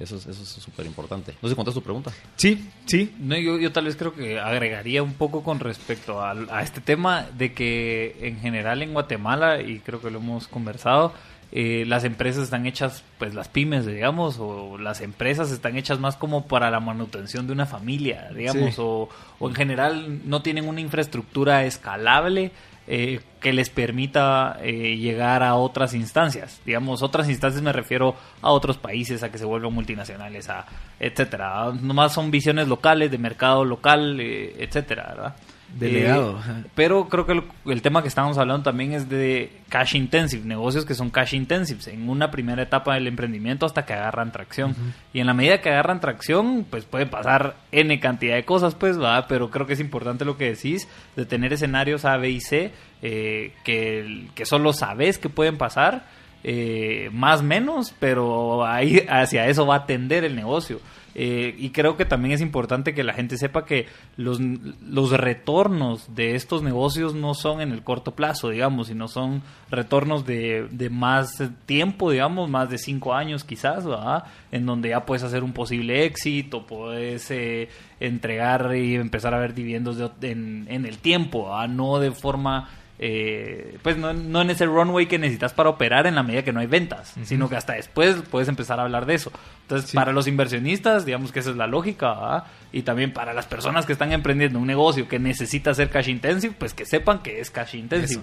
eso, 0.00 0.16
eso 0.16 0.30
es 0.30 0.48
súper 0.48 0.84
importante. 0.84 1.32
No 1.40 1.48
sé 1.48 1.54
si 1.54 1.72
tu 1.72 1.82
pregunta. 1.82 2.12
Sí, 2.36 2.68
sí. 2.84 3.14
No, 3.20 3.38
yo, 3.38 3.58
yo, 3.58 3.72
tal 3.72 3.86
vez 3.86 3.96
creo 3.96 4.12
que 4.12 4.38
agregaría 4.38 5.02
un 5.02 5.14
poco 5.14 5.42
con 5.42 5.60
respecto 5.60 6.20
a, 6.20 6.32
a 6.32 6.62
este 6.62 6.82
tema 6.82 7.26
de 7.38 7.54
que 7.54 8.16
en 8.20 8.38
general 8.38 8.82
en 8.82 8.92
Guatemala, 8.92 9.62
y 9.62 9.78
creo 9.78 10.02
que 10.02 10.10
lo 10.10 10.18
hemos 10.18 10.46
conversado, 10.46 11.14
eh, 11.58 11.86
las 11.86 12.04
empresas 12.04 12.42
están 12.42 12.66
hechas, 12.66 13.02
pues 13.16 13.34
las 13.34 13.48
pymes, 13.48 13.86
digamos, 13.86 14.36
o 14.38 14.76
las 14.76 15.00
empresas 15.00 15.50
están 15.50 15.78
hechas 15.78 15.98
más 15.98 16.14
como 16.14 16.46
para 16.46 16.70
la 16.70 16.80
manutención 16.80 17.46
de 17.46 17.54
una 17.54 17.64
familia, 17.64 18.28
digamos, 18.36 18.74
o, 18.78 19.08
en 19.40 19.54
general 19.54 20.20
no 20.28 20.42
tienen 20.42 20.68
una 20.68 20.82
infraestructura 20.82 21.64
escalable 21.64 22.52
eh, 22.86 23.22
que 23.40 23.54
les 23.54 23.70
permita 23.70 24.58
eh, 24.60 24.98
llegar 24.98 25.42
a 25.42 25.54
otras 25.54 25.94
instancias. 25.94 26.60
Digamos, 26.66 27.02
otras 27.02 27.26
instancias 27.30 27.62
me 27.62 27.72
refiero 27.72 28.14
a 28.42 28.50
otros 28.50 28.76
países, 28.76 29.22
a 29.22 29.32
que 29.32 29.38
se 29.38 29.46
vuelvan 29.46 29.72
multinacionales, 29.72 30.50
a 30.50 30.66
etcétera. 31.00 31.72
Nomás 31.80 32.12
son 32.12 32.30
visiones 32.30 32.68
locales, 32.68 33.10
de 33.10 33.16
mercado 33.16 33.64
local, 33.64 34.20
etcétera, 34.20 35.06
¿verdad? 35.08 35.36
Delegado. 35.78 36.38
Eh, 36.38 36.64
pero 36.74 37.08
creo 37.08 37.26
que 37.26 37.42
el, 37.66 37.82
tema 37.82 38.02
que 38.02 38.08
estábamos 38.08 38.38
hablando 38.38 38.62
también 38.62 38.92
es 38.92 39.08
de 39.08 39.52
cash 39.68 39.94
intensive, 39.94 40.44
negocios 40.44 40.86
que 40.86 40.94
son 40.94 41.10
cash 41.10 41.34
intensive 41.34 41.80
en 41.92 42.08
una 42.08 42.30
primera 42.30 42.62
etapa 42.62 42.94
del 42.94 43.06
emprendimiento 43.06 43.66
hasta 43.66 43.84
que 43.84 43.92
agarran 43.92 44.32
tracción. 44.32 44.74
Y 45.12 45.20
en 45.20 45.26
la 45.26 45.34
medida 45.34 45.60
que 45.60 45.68
agarran 45.68 46.00
tracción, 46.00 46.66
pues 46.68 46.84
puede 46.84 47.06
pasar 47.06 47.56
N 47.72 48.00
cantidad 48.00 48.36
de 48.36 48.44
cosas, 48.44 48.74
pues, 48.74 49.00
va, 49.00 49.26
pero 49.28 49.50
creo 49.50 49.66
que 49.66 49.74
es 49.74 49.80
importante 49.80 50.24
lo 50.24 50.38
que 50.38 50.50
decís, 50.50 50.88
de 51.14 51.26
tener 51.26 51.52
escenarios 51.52 52.04
A, 52.04 52.16
B 52.16 52.30
y 52.30 52.40
C, 52.40 52.72
eh, 53.02 53.52
que, 53.64 54.28
que 54.34 54.46
solo 54.46 54.72
sabes 54.72 55.18
que 55.18 55.28
pueden 55.28 55.58
pasar, 55.58 56.06
eh, 56.48 57.10
más 57.12 57.42
menos, 57.42 57.94
pero 57.98 58.64
ahí 58.64 59.04
hacia 59.08 59.48
eso 59.48 59.66
va 59.66 59.76
a 59.76 59.86
tender 59.86 60.24
el 60.24 60.36
negocio. 60.36 60.80
Eh, 61.18 61.54
y 61.56 61.70
creo 61.70 61.96
que 61.96 62.04
también 62.04 62.34
es 62.34 62.42
importante 62.42 62.92
que 62.92 63.02
la 63.02 63.14
gente 63.14 63.38
sepa 63.38 63.64
que 63.64 63.86
los, 64.18 64.38
los 64.38 65.12
retornos 65.12 66.14
de 66.14 66.34
estos 66.34 66.62
negocios 66.62 67.14
no 67.14 67.32
son 67.32 67.62
en 67.62 67.72
el 67.72 67.82
corto 67.82 68.14
plazo, 68.14 68.50
digamos, 68.50 68.88
sino 68.88 69.08
son 69.08 69.40
retornos 69.70 70.26
de, 70.26 70.68
de 70.70 70.90
más 70.90 71.42
tiempo, 71.64 72.10
digamos, 72.10 72.50
más 72.50 72.68
de 72.68 72.76
cinco 72.76 73.14
años 73.14 73.44
quizás, 73.44 73.86
¿verdad? 73.86 74.24
En 74.52 74.66
donde 74.66 74.90
ya 74.90 75.06
puedes 75.06 75.22
hacer 75.22 75.42
un 75.42 75.54
posible 75.54 76.04
éxito, 76.04 76.66
puedes 76.66 77.30
eh, 77.30 77.70
entregar 77.98 78.76
y 78.76 78.96
empezar 78.96 79.32
a 79.32 79.38
ver 79.38 79.54
dividendos 79.54 79.96
en, 80.20 80.66
en 80.68 80.84
el 80.84 80.98
tiempo, 80.98 81.50
no 81.66 81.98
de 81.98 82.10
forma 82.10 82.68
eh, 82.98 83.76
pues 83.82 83.98
no, 83.98 84.12
no, 84.14 84.40
en 84.40 84.50
ese 84.50 84.64
runway 84.64 85.06
que 85.06 85.18
necesitas 85.18 85.52
para 85.52 85.68
operar 85.68 86.06
en 86.06 86.14
la 86.14 86.22
medida 86.22 86.42
que 86.42 86.52
no 86.52 86.60
hay 86.60 86.66
ventas, 86.66 87.14
sino 87.24 87.48
que 87.48 87.56
hasta 87.56 87.74
después 87.74 88.16
puedes 88.30 88.48
empezar 88.48 88.80
a 88.80 88.84
hablar 88.84 89.04
de 89.04 89.14
eso. 89.14 89.30
Entonces, 89.62 89.92
para 89.92 90.12
los 90.12 90.26
inversionistas, 90.26 91.04
digamos 91.04 91.30
que 91.30 91.40
esa 91.40 91.50
es 91.50 91.56
la 91.56 91.66
lógica, 91.66 92.44
y 92.72 92.82
también 92.82 93.12
para 93.12 93.34
las 93.34 93.46
personas 93.46 93.84
que 93.84 93.92
están 93.92 94.12
emprendiendo 94.12 94.58
un 94.58 94.66
negocio 94.66 95.08
que 95.08 95.18
necesita 95.18 95.74
ser 95.74 95.90
cash 95.90 96.08
intensive, 96.08 96.54
pues 96.58 96.72
que 96.72 96.86
sepan 96.86 97.18
que 97.18 97.40
es 97.40 97.50
cash 97.50 97.74
intensive. 97.74 98.22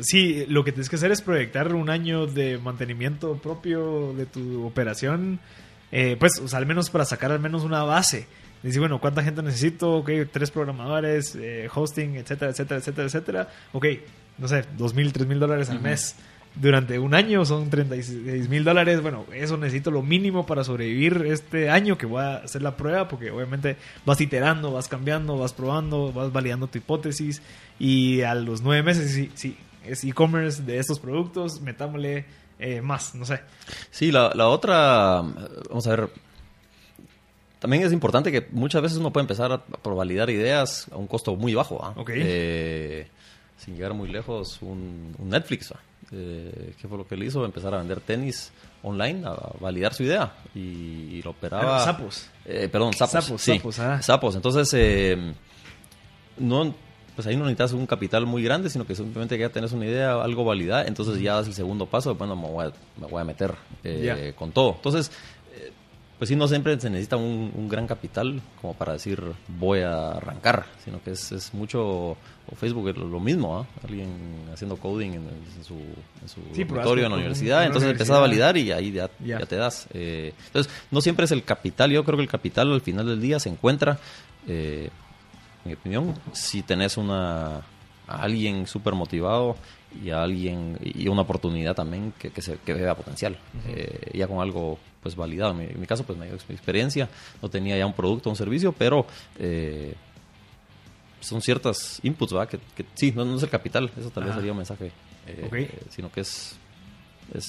Sí, 0.00 0.44
lo 0.48 0.64
que 0.64 0.72
tienes 0.72 0.88
que 0.88 0.96
hacer 0.96 1.12
es 1.12 1.22
proyectar 1.22 1.72
un 1.72 1.88
año 1.88 2.26
de 2.26 2.58
mantenimiento 2.58 3.36
propio 3.36 4.12
de 4.14 4.26
tu 4.26 4.66
operación, 4.66 5.38
eh, 5.92 6.16
pues, 6.18 6.52
al 6.52 6.66
menos 6.66 6.90
para 6.90 7.04
sacar 7.04 7.30
al 7.30 7.40
menos 7.40 7.62
una 7.62 7.84
base 7.84 8.26
Decir, 8.64 8.80
bueno, 8.80 9.00
¿cuánta 9.00 9.22
gente 9.22 9.42
necesito? 9.42 9.98
Ok, 9.98 10.10
tres 10.32 10.50
programadores, 10.50 11.36
eh, 11.36 11.68
hosting, 11.72 12.16
etcétera, 12.16 12.50
etcétera, 12.50 12.80
etcétera, 12.80 13.06
etcétera. 13.06 13.48
Ok, 13.72 13.86
no 14.38 14.48
sé, 14.48 14.64
dos 14.76 14.94
mil, 14.94 15.12
tres 15.12 15.26
mil 15.26 15.38
dólares 15.38 15.70
al 15.70 15.80
mes 15.80 16.16
durante 16.54 16.98
un 16.98 17.14
año 17.14 17.44
son 17.44 17.68
36 17.68 18.48
mil 18.48 18.64
dólares. 18.64 19.02
Bueno, 19.02 19.26
eso 19.34 19.56
necesito 19.56 19.90
lo 19.90 20.02
mínimo 20.02 20.46
para 20.46 20.64
sobrevivir 20.64 21.26
este 21.26 21.68
año 21.68 21.98
que 21.98 22.06
voy 22.06 22.22
a 22.22 22.36
hacer 22.36 22.62
la 22.62 22.76
prueba 22.76 23.06
porque 23.06 23.30
obviamente 23.30 23.76
vas 24.06 24.20
iterando, 24.20 24.72
vas 24.72 24.88
cambiando, 24.88 25.36
vas 25.36 25.52
probando, 25.52 26.12
vas 26.12 26.32
validando 26.32 26.66
tu 26.66 26.78
hipótesis 26.78 27.42
y 27.78 28.22
a 28.22 28.34
los 28.34 28.62
nueve 28.62 28.82
meses, 28.82 29.12
sí, 29.12 29.30
sí 29.34 29.56
es 29.84 30.04
e-commerce 30.04 30.62
de 30.62 30.78
estos 30.78 30.98
productos, 30.98 31.60
metámosle 31.60 32.24
eh, 32.58 32.80
más, 32.80 33.14
no 33.14 33.24
sé. 33.24 33.40
Sí, 33.90 34.10
la, 34.10 34.32
la 34.34 34.48
otra, 34.48 35.22
vamos 35.68 35.86
a 35.86 35.90
ver, 35.90 36.08
también 37.64 37.82
es 37.82 37.94
importante 37.94 38.30
que 38.30 38.46
muchas 38.50 38.82
veces 38.82 38.98
uno 38.98 39.10
puede 39.10 39.22
empezar 39.22 39.50
a, 39.50 39.88
validar 39.88 40.28
ideas 40.28 40.86
a 40.92 40.98
un 40.98 41.06
costo 41.06 41.34
muy 41.34 41.54
bajo. 41.54 41.82
¿ah? 41.82 41.94
Eh, 42.08 43.06
sin 43.56 43.74
llegar 43.74 43.94
muy 43.94 44.06
lejos, 44.06 44.58
un, 44.60 45.16
Netflix. 45.18 45.72
¿ah? 45.72 45.80
Eh, 46.12 46.74
¿Qué 46.78 46.86
fue 46.86 46.98
lo 46.98 47.08
que 47.08 47.14
él 47.14 47.22
hizo? 47.22 47.42
Empezar 47.42 47.72
a 47.72 47.78
vender 47.78 48.02
tenis 48.02 48.52
online, 48.82 49.26
a 49.26 49.34
validar 49.58 49.94
su 49.94 50.02
idea. 50.02 50.30
Y, 50.54 51.22
lo 51.22 51.30
operaba. 51.30 51.82
sapos. 51.82 52.28
Eh, 52.44 52.68
perdón, 52.70 52.92
sapos. 52.92 53.24
Sapos, 53.24 53.40
sí, 53.40 53.56
sapos, 53.56 53.78
ah. 53.78 54.02
sapos. 54.02 54.34
Entonces, 54.36 54.70
eh, 54.74 55.32
no, 56.36 56.74
pues 57.16 57.26
ahí 57.26 57.34
no 57.34 57.44
necesitas 57.44 57.72
un 57.72 57.86
capital 57.86 58.26
muy 58.26 58.42
grande, 58.42 58.68
sino 58.68 58.86
que 58.86 58.94
simplemente 58.94 59.38
ya 59.38 59.48
tenés 59.48 59.72
una 59.72 59.86
idea, 59.86 60.22
algo 60.22 60.44
validada. 60.44 60.84
Entonces 60.84 61.18
ya 61.18 61.36
das 61.36 61.46
el 61.46 61.54
segundo 61.54 61.86
paso. 61.86 62.14
Bueno, 62.14 62.36
me 62.36 62.46
voy 62.46 62.66
a, 62.66 62.72
me 63.00 63.06
voy 63.06 63.22
a 63.22 63.24
meter 63.24 63.54
eh, 63.84 64.34
con 64.36 64.52
todo. 64.52 64.74
Entonces, 64.74 65.10
pues 66.18 66.28
sí, 66.28 66.36
no 66.36 66.46
siempre 66.46 66.78
se 66.80 66.90
necesita 66.90 67.16
un, 67.16 67.68
gran 67.68 67.86
capital 67.86 68.40
como 68.60 68.74
para 68.74 68.92
decir 68.92 69.20
voy 69.48 69.80
a 69.80 70.12
arrancar, 70.12 70.66
sino 70.84 71.02
que 71.02 71.10
es, 71.10 71.50
mucho, 71.52 71.82
o 71.82 72.56
Facebook 72.56 72.90
es 72.90 72.96
lo 72.96 73.20
mismo, 73.20 73.58
¿ah? 73.58 73.66
alguien 73.82 74.46
haciendo 74.52 74.76
coding 74.76 75.12
en, 75.12 75.28
su, 75.64 75.74
en 75.74 76.28
su 76.28 76.40
en 76.54 77.10
la 77.10 77.16
universidad, 77.16 77.64
entonces 77.64 77.90
empezás 77.90 78.16
a 78.16 78.20
validar 78.20 78.56
y 78.56 78.70
ahí 78.70 78.92
ya, 78.92 79.08
te 79.08 79.56
das. 79.56 79.88
Eh, 79.92 80.32
entonces, 80.46 80.72
no 80.90 81.00
siempre 81.00 81.24
es 81.24 81.32
el 81.32 81.42
capital, 81.42 81.90
yo 81.90 82.04
creo 82.04 82.16
que 82.16 82.22
el 82.22 82.30
capital 82.30 82.72
al 82.72 82.80
final 82.80 83.06
del 83.06 83.20
día 83.20 83.40
se 83.40 83.48
encuentra, 83.48 83.98
eh, 84.46 84.90
en 85.64 85.68
mi 85.68 85.74
opinión, 85.74 86.14
si 86.32 86.62
tenés 86.62 86.96
una, 86.96 87.56
a 88.06 88.22
alguien 88.22 88.66
súper 88.66 88.94
motivado 88.94 89.56
y 90.02 90.10
a 90.10 90.22
alguien 90.22 90.78
y 90.82 91.08
una 91.08 91.22
oportunidad 91.22 91.74
también 91.74 92.12
que, 92.18 92.30
que, 92.30 92.42
se, 92.42 92.58
que 92.58 92.72
vea 92.72 92.94
potencial, 92.94 93.36
eh, 93.66 94.10
ya 94.14 94.26
con 94.26 94.40
algo 94.40 94.78
pues 95.04 95.14
validado. 95.14 95.60
En 95.60 95.78
mi, 95.78 95.86
caso, 95.86 96.02
pues 96.02 96.18
me 96.18 96.24
dio 96.24 96.34
experiencia, 96.34 97.10
no 97.42 97.50
tenía 97.50 97.76
ya 97.76 97.84
un 97.84 97.92
producto 97.92 98.30
un 98.30 98.36
servicio, 98.36 98.72
pero 98.72 99.06
eh, 99.38 99.94
son 101.20 101.42
ciertas 101.42 102.00
inputs, 102.02 102.32
¿verdad? 102.32 102.48
Que, 102.48 102.84
sí, 102.94 103.12
no, 103.14 103.36
es 103.36 103.42
el 103.42 103.50
capital, 103.50 103.90
eso 103.96 104.08
tal 104.10 104.24
vez 104.24 104.34
sería 104.34 104.52
un 104.52 104.56
mensaje, 104.56 104.90
eh, 105.26 105.70
sino 105.90 106.10
que 106.10 106.22
es 106.22 106.56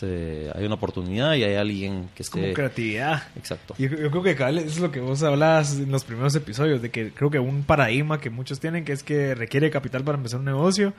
eh, 0.01 0.51
hay 0.53 0.65
una 0.65 0.75
oportunidad 0.75 1.35
y 1.35 1.43
hay 1.43 1.55
alguien 1.55 2.09
que 2.13 2.23
esté... 2.23 2.41
Como 2.41 2.53
creatividad. 2.53 3.23
Exacto. 3.37 3.75
Yo, 3.77 3.89
yo 3.89 4.09
creo 4.09 4.23
que 4.23 4.35
cabal, 4.35 4.57
es 4.57 4.79
lo 4.79 4.91
que 4.91 4.99
vos 4.99 5.23
hablabas 5.23 5.77
en 5.77 5.91
los 5.91 6.03
primeros 6.03 6.35
episodios, 6.35 6.81
de 6.81 6.91
que 6.91 7.11
creo 7.11 7.29
que 7.29 7.39
un 7.39 7.63
paradigma 7.63 8.19
que 8.19 8.29
muchos 8.29 8.59
tienen, 8.59 8.83
que 8.83 8.93
es 8.93 9.03
que 9.03 9.33
requiere 9.33 9.69
capital 9.69 10.03
para 10.03 10.17
empezar 10.17 10.39
un 10.39 10.45
negocio, 10.45 10.93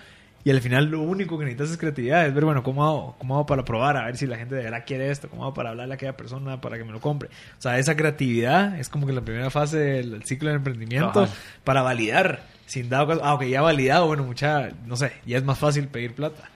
y 0.47 0.51
al 0.53 0.61
final 0.61 0.85
lo 0.85 1.01
único 1.01 1.37
que 1.37 1.45
necesitas 1.45 1.73
es 1.73 1.77
creatividad, 1.77 2.25
es 2.25 2.33
ver, 2.33 2.45
bueno, 2.45 2.63
¿cómo 2.63 2.87
hago, 2.87 3.17
cómo 3.19 3.35
hago 3.35 3.47
para 3.47 3.65
probar? 3.65 3.97
A 3.97 4.05
ver 4.05 4.17
si 4.17 4.29
la 4.29 4.37
gente 4.37 4.55
de 4.55 4.63
verdad 4.63 4.85
quiere 4.87 5.11
esto, 5.11 5.29
¿cómo 5.29 5.43
hago 5.43 5.55
para 5.55 5.71
hablarle 5.71 5.95
a 5.95 5.97
aquella 5.97 6.17
persona 6.17 6.61
para 6.61 6.79
que 6.79 6.85
me 6.85 6.93
lo 6.93 7.01
compre? 7.01 7.31
O 7.59 7.61
sea, 7.61 7.81
esa 7.81 7.97
creatividad 7.97 8.79
es 8.79 8.89
como 8.89 9.09
que 9.09 9.13
la 9.13 9.23
primera 9.23 9.51
fase 9.51 9.77
del 9.77 10.23
ciclo 10.23 10.51
de 10.51 10.55
emprendimiento 10.55 11.29
para 11.65 11.83
validar. 11.83 12.45
Sin 12.65 12.89
dado 12.89 13.09
caso, 13.09 13.23
ah, 13.25 13.35
ok, 13.35 13.43
ya 13.43 13.61
validado, 13.61 14.07
bueno, 14.07 14.23
mucha, 14.23 14.69
no 14.87 14.95
sé, 14.95 15.15
ya 15.27 15.37
es 15.37 15.43
más 15.43 15.59
fácil 15.59 15.89
pedir 15.89 16.15
plata. 16.15 16.49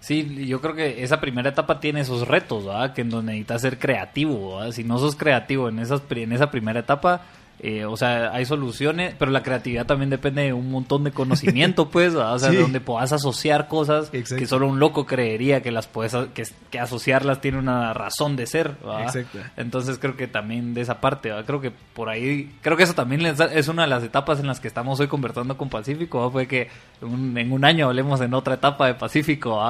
Sí, 0.00 0.46
yo 0.46 0.62
creo 0.62 0.74
que 0.74 1.04
esa 1.04 1.20
primera 1.20 1.50
etapa 1.50 1.80
tiene 1.80 2.00
esos 2.00 2.26
retos, 2.26 2.64
¿verdad? 2.64 2.94
Que 2.94 3.02
en 3.02 3.10
donde 3.10 3.32
necesitas 3.32 3.60
ser 3.60 3.78
creativo, 3.78 4.56
¿verdad? 4.56 4.72
Si 4.72 4.82
no 4.82 4.98
sos 4.98 5.14
creativo 5.14 5.68
en, 5.68 5.78
esas, 5.78 6.00
en 6.08 6.32
esa 6.32 6.50
primera 6.50 6.80
etapa, 6.80 7.20
eh, 7.60 7.84
o 7.84 7.96
sea, 7.96 8.32
hay 8.32 8.44
soluciones, 8.44 9.14
pero 9.18 9.30
la 9.30 9.42
creatividad 9.42 9.86
también 9.86 10.10
depende 10.10 10.42
de 10.42 10.52
un 10.52 10.70
montón 10.70 11.04
de 11.04 11.12
conocimiento, 11.12 11.88
pues, 11.90 12.14
o 12.14 12.38
sea, 12.38 12.52
donde 12.52 12.80
puedas 12.80 13.12
asociar 13.12 13.68
cosas 13.68 14.10
que 14.10 14.46
solo 14.46 14.66
un 14.66 14.80
loco 14.80 15.06
creería 15.06 15.62
que 15.62 15.70
las 15.70 15.86
puedes, 15.86 16.14
que, 16.34 16.78
asociarlas 16.78 17.40
tiene 17.40 17.58
una 17.58 17.94
razón 17.94 18.36
de 18.36 18.46
ser, 18.46 18.76
Exacto. 19.00 19.38
Entonces 19.56 19.98
creo 19.98 20.16
que 20.16 20.26
también 20.26 20.74
de 20.74 20.80
esa 20.80 21.00
parte, 21.00 21.32
creo 21.46 21.60
que 21.60 21.70
por 21.70 22.08
ahí, 22.08 22.52
creo 22.60 22.76
que 22.76 22.82
eso 22.82 22.94
también 22.94 23.24
es 23.24 23.68
una 23.68 23.82
de 23.82 23.88
las 23.88 24.02
etapas 24.02 24.40
en 24.40 24.46
las 24.46 24.60
que 24.60 24.68
estamos 24.68 24.98
hoy 25.00 25.06
conversando 25.06 25.56
con 25.56 25.68
Pacífico, 25.68 26.30
fue 26.30 26.46
que 26.46 26.68
en 27.00 27.52
un 27.52 27.64
año 27.64 27.86
hablemos 27.86 28.20
en 28.20 28.34
otra 28.34 28.54
etapa 28.54 28.88
de 28.88 28.94
Pacífico, 28.94 29.62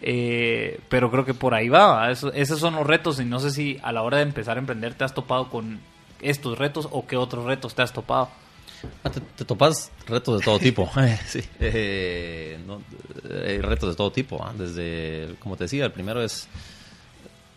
eh, 0.00 0.80
pero 0.88 1.10
creo 1.10 1.24
que 1.24 1.34
por 1.34 1.54
ahí 1.54 1.68
va, 1.68 2.10
esos 2.10 2.58
son 2.58 2.74
los 2.74 2.86
retos 2.86 3.20
y 3.20 3.24
no 3.24 3.40
sé 3.40 3.50
si 3.50 3.78
a 3.82 3.92
la 3.92 4.02
hora 4.02 4.16
de 4.18 4.24
empezar 4.24 4.56
a 4.56 4.60
emprender 4.60 4.94
te 4.94 5.04
has 5.04 5.14
topado 5.14 5.48
con 5.48 5.78
estos 6.20 6.58
retos 6.58 6.88
o 6.90 7.06
qué 7.06 7.16
otros 7.16 7.44
retos 7.44 7.74
te 7.74 7.82
has 7.82 7.92
topado? 7.92 8.28
Ah, 9.04 9.10
te, 9.10 9.44
topas 9.44 9.90
retos 10.06 10.38
de 10.38 10.44
todo 10.44 10.58
tipo. 10.58 10.90
sí. 11.26 11.40
Eh, 11.60 12.58
hay 13.46 13.60
retos 13.60 13.90
de 13.90 13.96
todo 13.96 14.10
tipo. 14.10 14.42
¿ah? 14.42 14.52
Desde, 14.56 15.34
como 15.38 15.56
te 15.56 15.64
decía, 15.64 15.84
el 15.84 15.92
primero 15.92 16.22
es, 16.22 16.48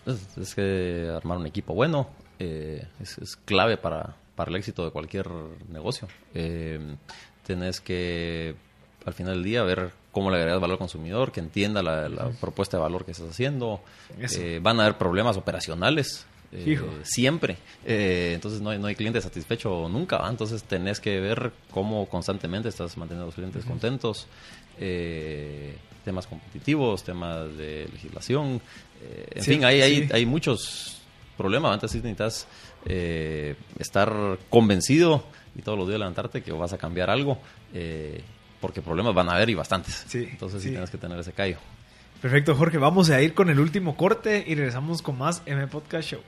es, 0.06 0.56
que 0.56 1.12
armar 1.16 1.38
un 1.38 1.48
equipo 1.48 1.74
bueno. 1.74 2.10
Eh, 2.40 2.86
es, 3.02 3.38
clave 3.46 3.78
para, 3.78 4.16
para 4.36 4.50
el 4.50 4.56
éxito 4.56 4.86
de 4.86 4.92
cualquier 4.92 5.28
negocio. 5.70 6.08
Eh, 6.34 6.96
tenés 7.46 7.82
que, 7.82 8.56
al 9.06 9.14
final 9.14 9.36
del 9.36 9.44
día, 9.44 9.64
ver 9.64 9.92
cómo 10.12 10.32
le 10.32 10.38
agregas 10.38 10.62
valor 10.62 10.76
al 10.76 10.80
consumidor, 10.80 11.32
que 11.32 11.40
entienda 11.40 11.84
la, 11.84 12.32
propuesta 12.40 12.78
de 12.78 12.84
valor 12.84 13.06
que 13.06 13.12
estás 13.12 13.30
haciendo. 13.30 13.82
van 14.62 14.80
a 14.80 14.84
haber 14.84 14.98
problemas 14.98 15.38
operacionales 15.38 16.26
eh, 16.52 16.80
siempre. 17.04 17.58
Eh, 17.86 18.32
entonces 18.34 18.62
no 18.62 18.72
hay, 18.72 18.80
no 18.80 18.88
hay 18.88 18.96
cliente 18.96 19.22
satisfecho 19.22 19.88
nunca. 19.90 20.28
Entonces 20.28 20.64
tenés 20.64 21.00
que 21.00 21.20
ver 21.20 21.52
cómo 21.72 22.08
constantemente 22.08 22.70
estás 22.70 22.98
manteniendo 22.98 23.26
a 23.26 23.28
los 23.28 23.36
clientes 23.36 23.66
contentos. 23.66 24.28
Eh, 24.80 25.76
temas 26.04 26.28
competitivos, 26.28 27.04
temas 27.04 27.56
de 27.58 27.88
legislación. 27.92 28.62
en 29.36 29.44
fin, 29.44 29.64
hay, 29.64 29.82
hay, 29.82 30.10
hay, 30.12 30.26
muchos 30.26 31.02
problemas. 31.38 31.74
Antes 31.74 31.94
necesitas 31.94 32.48
estar 33.78 34.40
convencido 34.50 35.24
y 35.56 35.62
todos 35.62 35.78
los 35.78 35.88
días 35.88 36.00
levantarte 36.00 36.42
que 36.42 36.52
vas 36.52 36.74
a 36.74 36.78
cambiar 36.78 37.10
algo. 37.10 37.40
porque 38.62 38.82
problemas 38.82 39.14
van 39.14 39.30
a 39.30 39.34
haber 39.34 39.50
y 39.50 39.56
bastantes. 39.56 40.06
Entonces 40.16 40.64
sí 40.64 40.70
tienes 40.70 40.90
que 40.90 40.98
tener 40.98 41.20
ese 41.20 41.34
callo. 41.34 41.58
Perfecto, 42.22 42.56
Jorge. 42.56 42.78
Vamos 42.78 43.10
a 43.12 43.22
ir 43.22 43.34
con 43.34 43.50
el 43.50 43.60
último 43.60 43.96
corte 43.96 44.44
y 44.46 44.56
regresamos 44.56 45.02
con 45.02 45.18
más 45.18 45.42
M 45.46 45.68
Podcast 45.68 46.10
Show. 46.10 46.22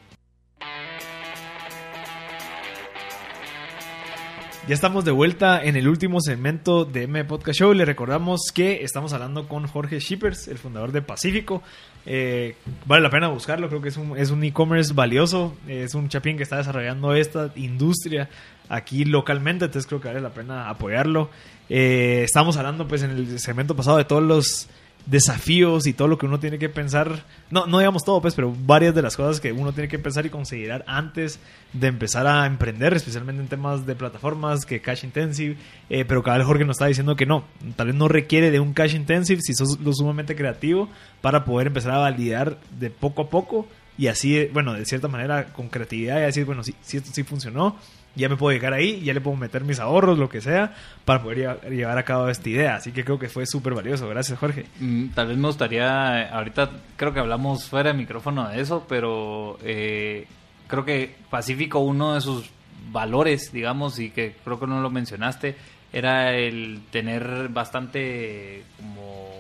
Ya 4.68 4.76
estamos 4.76 5.04
de 5.04 5.12
vuelta 5.12 5.64
en 5.64 5.76
el 5.76 5.88
último 5.88 6.22
segmento 6.22 6.86
de 6.86 7.04
M 7.04 7.26
Podcast 7.26 7.60
Show. 7.60 7.74
Le 7.74 7.84
recordamos 7.84 8.52
que 8.54 8.84
estamos 8.84 9.12
hablando 9.12 9.48
con 9.48 9.66
Jorge 9.66 10.00
Shippers, 10.00 10.48
el 10.48 10.60
fundador 10.60 10.92
de 10.92 11.02
Pacífico. 11.02 11.64
Eh, 12.06 12.56
vale 12.86 13.02
la 13.02 13.10
pena 13.10 13.28
buscarlo, 13.30 13.70
creo 13.70 13.82
que 13.82 13.90
es 13.90 13.98
un, 13.98 14.16
es 14.16 14.30
un 14.30 14.44
e-commerce 14.44 14.94
valioso. 14.94 15.56
Es 15.68 15.96
un 15.96 16.10
chapín 16.10 16.38
que 16.38 16.44
está 16.44 16.58
desarrollando 16.58 17.16
esta 17.16 17.52
industria 17.56 18.30
aquí 18.70 19.04
localmente, 19.04 19.66
entonces 19.66 19.88
creo 19.88 20.00
que 20.00 20.10
vale 20.10 20.22
la 20.22 20.30
pena 20.30 20.70
apoyarlo. 20.70 21.32
Eh, 21.68 22.22
estamos 22.24 22.56
hablando 22.56 22.88
pues 22.88 23.02
en 23.02 23.10
el 23.10 23.40
segmento 23.40 23.76
pasado 23.76 23.98
de 23.98 24.06
todos 24.06 24.24
los 24.24 24.70
desafíos 25.06 25.88
y 25.88 25.94
todo 25.94 26.08
lo 26.08 26.18
que 26.18 26.26
uno 26.26 26.40
tiene 26.40 26.60
que 26.60 26.70
pensar, 26.70 27.24
no, 27.50 27.66
no 27.66 27.80
digamos 27.80 28.04
todo, 28.04 28.22
pues, 28.22 28.36
pero 28.36 28.56
varias 28.66 28.94
de 28.94 29.02
las 29.02 29.18
cosas 29.18 29.40
que 29.40 29.52
uno 29.52 29.74
tiene 29.74 29.88
que 29.88 30.00
pensar 30.00 30.26
y 30.26 30.30
considerar 30.30 30.84
antes 30.88 31.40
de 31.74 31.88
empezar 31.88 32.28
a 32.28 32.46
emprender, 32.46 32.94
especialmente 32.94 33.42
en 33.42 33.48
temas 33.48 33.86
de 33.86 33.96
plataformas, 33.96 34.66
que 34.66 34.82
cash 34.82 35.04
intensive, 35.04 35.58
eh, 35.90 36.06
pero 36.06 36.24
cada 36.24 36.38
vez 36.38 36.48
Jorge 36.48 36.66
nos 36.66 36.76
está 36.76 36.86
diciendo 36.86 37.16
que 37.16 37.26
no, 37.26 37.46
tal 37.76 37.88
vez 37.88 37.96
no 37.96 38.08
requiere 38.08 38.52
de 38.52 38.60
un 38.60 38.74
cash 38.74 38.96
intensive 38.96 39.42
si 39.42 39.54
sos 39.54 39.80
lo 39.80 39.94
sumamente 39.94 40.36
creativo 40.36 40.90
para 41.22 41.46
poder 41.46 41.68
empezar 41.68 41.92
a 41.92 42.00
validar 42.00 42.58
de 42.80 42.90
poco 42.90 43.24
a 43.24 43.30
poco 43.30 43.68
y 43.98 44.08
así, 44.08 44.48
bueno, 44.54 44.74
de 44.74 44.86
cierta 44.86 45.08
manera 45.08 45.54
con 45.54 45.70
creatividad 45.70 46.20
y 46.20 46.22
decir, 46.22 46.46
bueno, 46.46 46.64
si, 46.64 46.74
si 46.82 46.98
esto 46.98 47.12
sí 47.14 47.24
funcionó, 47.24 47.78
ya 48.16 48.30
me 48.30 48.36
puedo 48.36 48.54
llegar 48.54 48.74
ahí, 48.74 49.02
ya 49.02 49.14
le 49.14 49.22
puedo 49.22 49.38
meter 49.38 49.64
mis 49.64 49.80
ahorros, 49.80 50.18
lo 50.18 50.30
que 50.30 50.42
sea, 50.42 50.74
para 51.06 51.22
poder 51.24 51.60
llevar 51.70 51.98
a 51.98 52.04
cabo 52.04 52.28
esta 52.30 52.50
idea. 52.50 52.76
Así 52.76 52.92
que 52.92 53.04
creo 53.04 53.20
que 53.20 53.30
fue 53.30 53.46
súper 53.46 53.74
valioso. 53.74 54.08
Gracias, 54.10 54.38
Jorge. 54.38 54.66
Mm, 54.80 55.10
tal 55.10 55.28
vez 55.28 55.38
me 55.38 55.48
gustaría, 55.48 56.30
ahorita 56.30 56.70
creo 56.98 57.14
que 57.14 57.20
hablamos 57.20 57.66
fuera 57.66 57.92
de 57.92 57.98
micrófono 57.98 58.50
de 58.50 58.62
eso, 58.62 58.86
pero 58.88 59.58
eh, 59.64 60.28
creo 60.68 60.86
que 60.86 61.16
Pacífico, 61.30 61.80
uno 61.80 62.14
de 62.14 62.22
sus 62.22 62.50
valores, 62.92 63.52
digamos, 63.54 64.00
y 64.00 64.10
que 64.10 64.36
creo 64.44 64.60
que 64.60 64.68
no 64.68 64.82
lo 64.82 64.90
mencionaste, 64.90 65.56
era 65.94 66.34
el 66.36 66.82
tener 66.92 67.50
bastante 67.50 68.64
como 68.78 69.31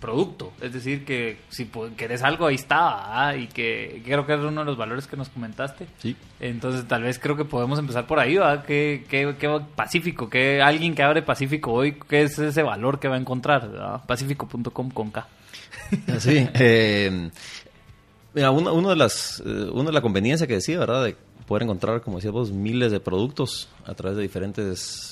producto. 0.00 0.52
Es 0.60 0.72
decir, 0.72 1.04
que 1.04 1.38
si 1.48 1.70
querés 1.96 2.22
algo, 2.22 2.46
ahí 2.46 2.54
está. 2.56 3.28
¿ah? 3.28 3.36
Y 3.36 3.46
que 3.46 4.02
creo 4.04 4.26
que 4.26 4.34
es 4.34 4.40
uno 4.40 4.62
de 4.62 4.64
los 4.64 4.76
valores 4.76 5.06
que 5.06 5.16
nos 5.16 5.28
comentaste. 5.28 5.86
Sí. 5.98 6.16
Entonces, 6.40 6.88
tal 6.88 7.02
vez 7.02 7.18
creo 7.18 7.36
que 7.36 7.44
podemos 7.44 7.78
empezar 7.78 8.06
por 8.06 8.18
ahí, 8.18 8.36
¿verdad? 8.36 8.64
¿Qué, 8.64 9.04
qué, 9.08 9.36
qué 9.38 9.60
Pacífico? 9.76 10.28
¿Qué, 10.28 10.62
alguien 10.62 10.94
que 10.94 11.02
abre 11.02 11.22
Pacífico 11.22 11.72
hoy, 11.72 11.96
¿qué 12.08 12.22
es 12.22 12.38
ese 12.38 12.62
valor 12.62 12.98
que 12.98 13.08
va 13.08 13.16
a 13.16 13.20
encontrar? 13.20 14.02
Pacífico.com 14.06 14.90
con 14.90 15.10
K. 15.10 15.28
Sí. 16.18 16.48
eh, 16.54 17.30
mira, 18.34 18.50
una, 18.50 18.72
una 18.72 18.90
de 18.90 18.96
las, 18.96 19.42
eh, 19.44 19.70
una 19.72 19.86
de 19.86 19.92
la 19.92 20.00
conveniencia 20.00 20.46
que 20.46 20.54
decía, 20.54 20.78
¿verdad? 20.78 21.04
De 21.04 21.16
poder 21.46 21.64
encontrar, 21.64 22.00
como 22.00 22.18
decías 22.18 22.32
vos, 22.32 22.52
miles 22.52 22.92
de 22.92 23.00
productos 23.00 23.68
a 23.84 23.94
través 23.94 24.16
de 24.16 24.22
diferentes 24.22 25.09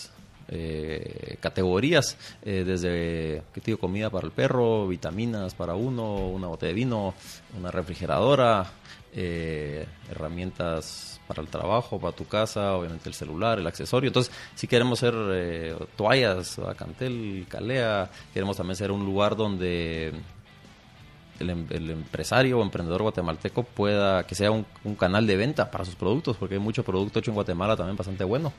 eh, 0.48 1.36
categorías, 1.40 2.16
eh, 2.42 2.64
desde, 2.64 3.42
¿qué 3.52 3.60
te? 3.60 3.76
Comida 3.76 4.10
para 4.10 4.26
el 4.26 4.32
perro, 4.32 4.88
vitaminas 4.88 5.54
para 5.54 5.74
uno, 5.74 6.28
una 6.28 6.48
botella 6.48 6.68
de 6.68 6.74
vino, 6.74 7.14
una 7.58 7.70
refrigeradora, 7.70 8.66
eh, 9.14 9.86
herramientas 10.10 11.20
para 11.26 11.42
el 11.42 11.48
trabajo, 11.48 11.98
para 12.00 12.16
tu 12.16 12.26
casa, 12.26 12.74
obviamente 12.74 13.08
el 13.08 13.14
celular, 13.14 13.58
el 13.58 13.66
accesorio. 13.66 14.08
Entonces, 14.08 14.32
si 14.54 14.66
queremos 14.66 14.98
ser 14.98 15.14
eh, 15.30 15.76
toallas, 15.96 16.58
Cantel, 16.76 17.46
Calea, 17.48 18.10
queremos 18.32 18.56
también 18.56 18.76
ser 18.76 18.90
un 18.90 19.04
lugar 19.04 19.36
donde 19.36 20.12
el, 21.40 21.50
em- 21.50 21.66
el 21.70 21.90
empresario 21.90 22.58
o 22.58 22.62
emprendedor 22.62 23.02
guatemalteco 23.02 23.62
pueda 23.62 24.26
que 24.26 24.34
sea 24.34 24.50
un, 24.50 24.66
un 24.84 24.94
canal 24.94 25.26
de 25.26 25.36
venta 25.36 25.70
para 25.70 25.84
sus 25.84 25.94
productos, 25.94 26.36
porque 26.36 26.54
hay 26.56 26.60
mucho 26.60 26.82
producto 26.84 27.18
hecho 27.18 27.30
en 27.30 27.34
Guatemala 27.36 27.76
también 27.76 27.96
bastante 27.96 28.24
bueno. 28.24 28.52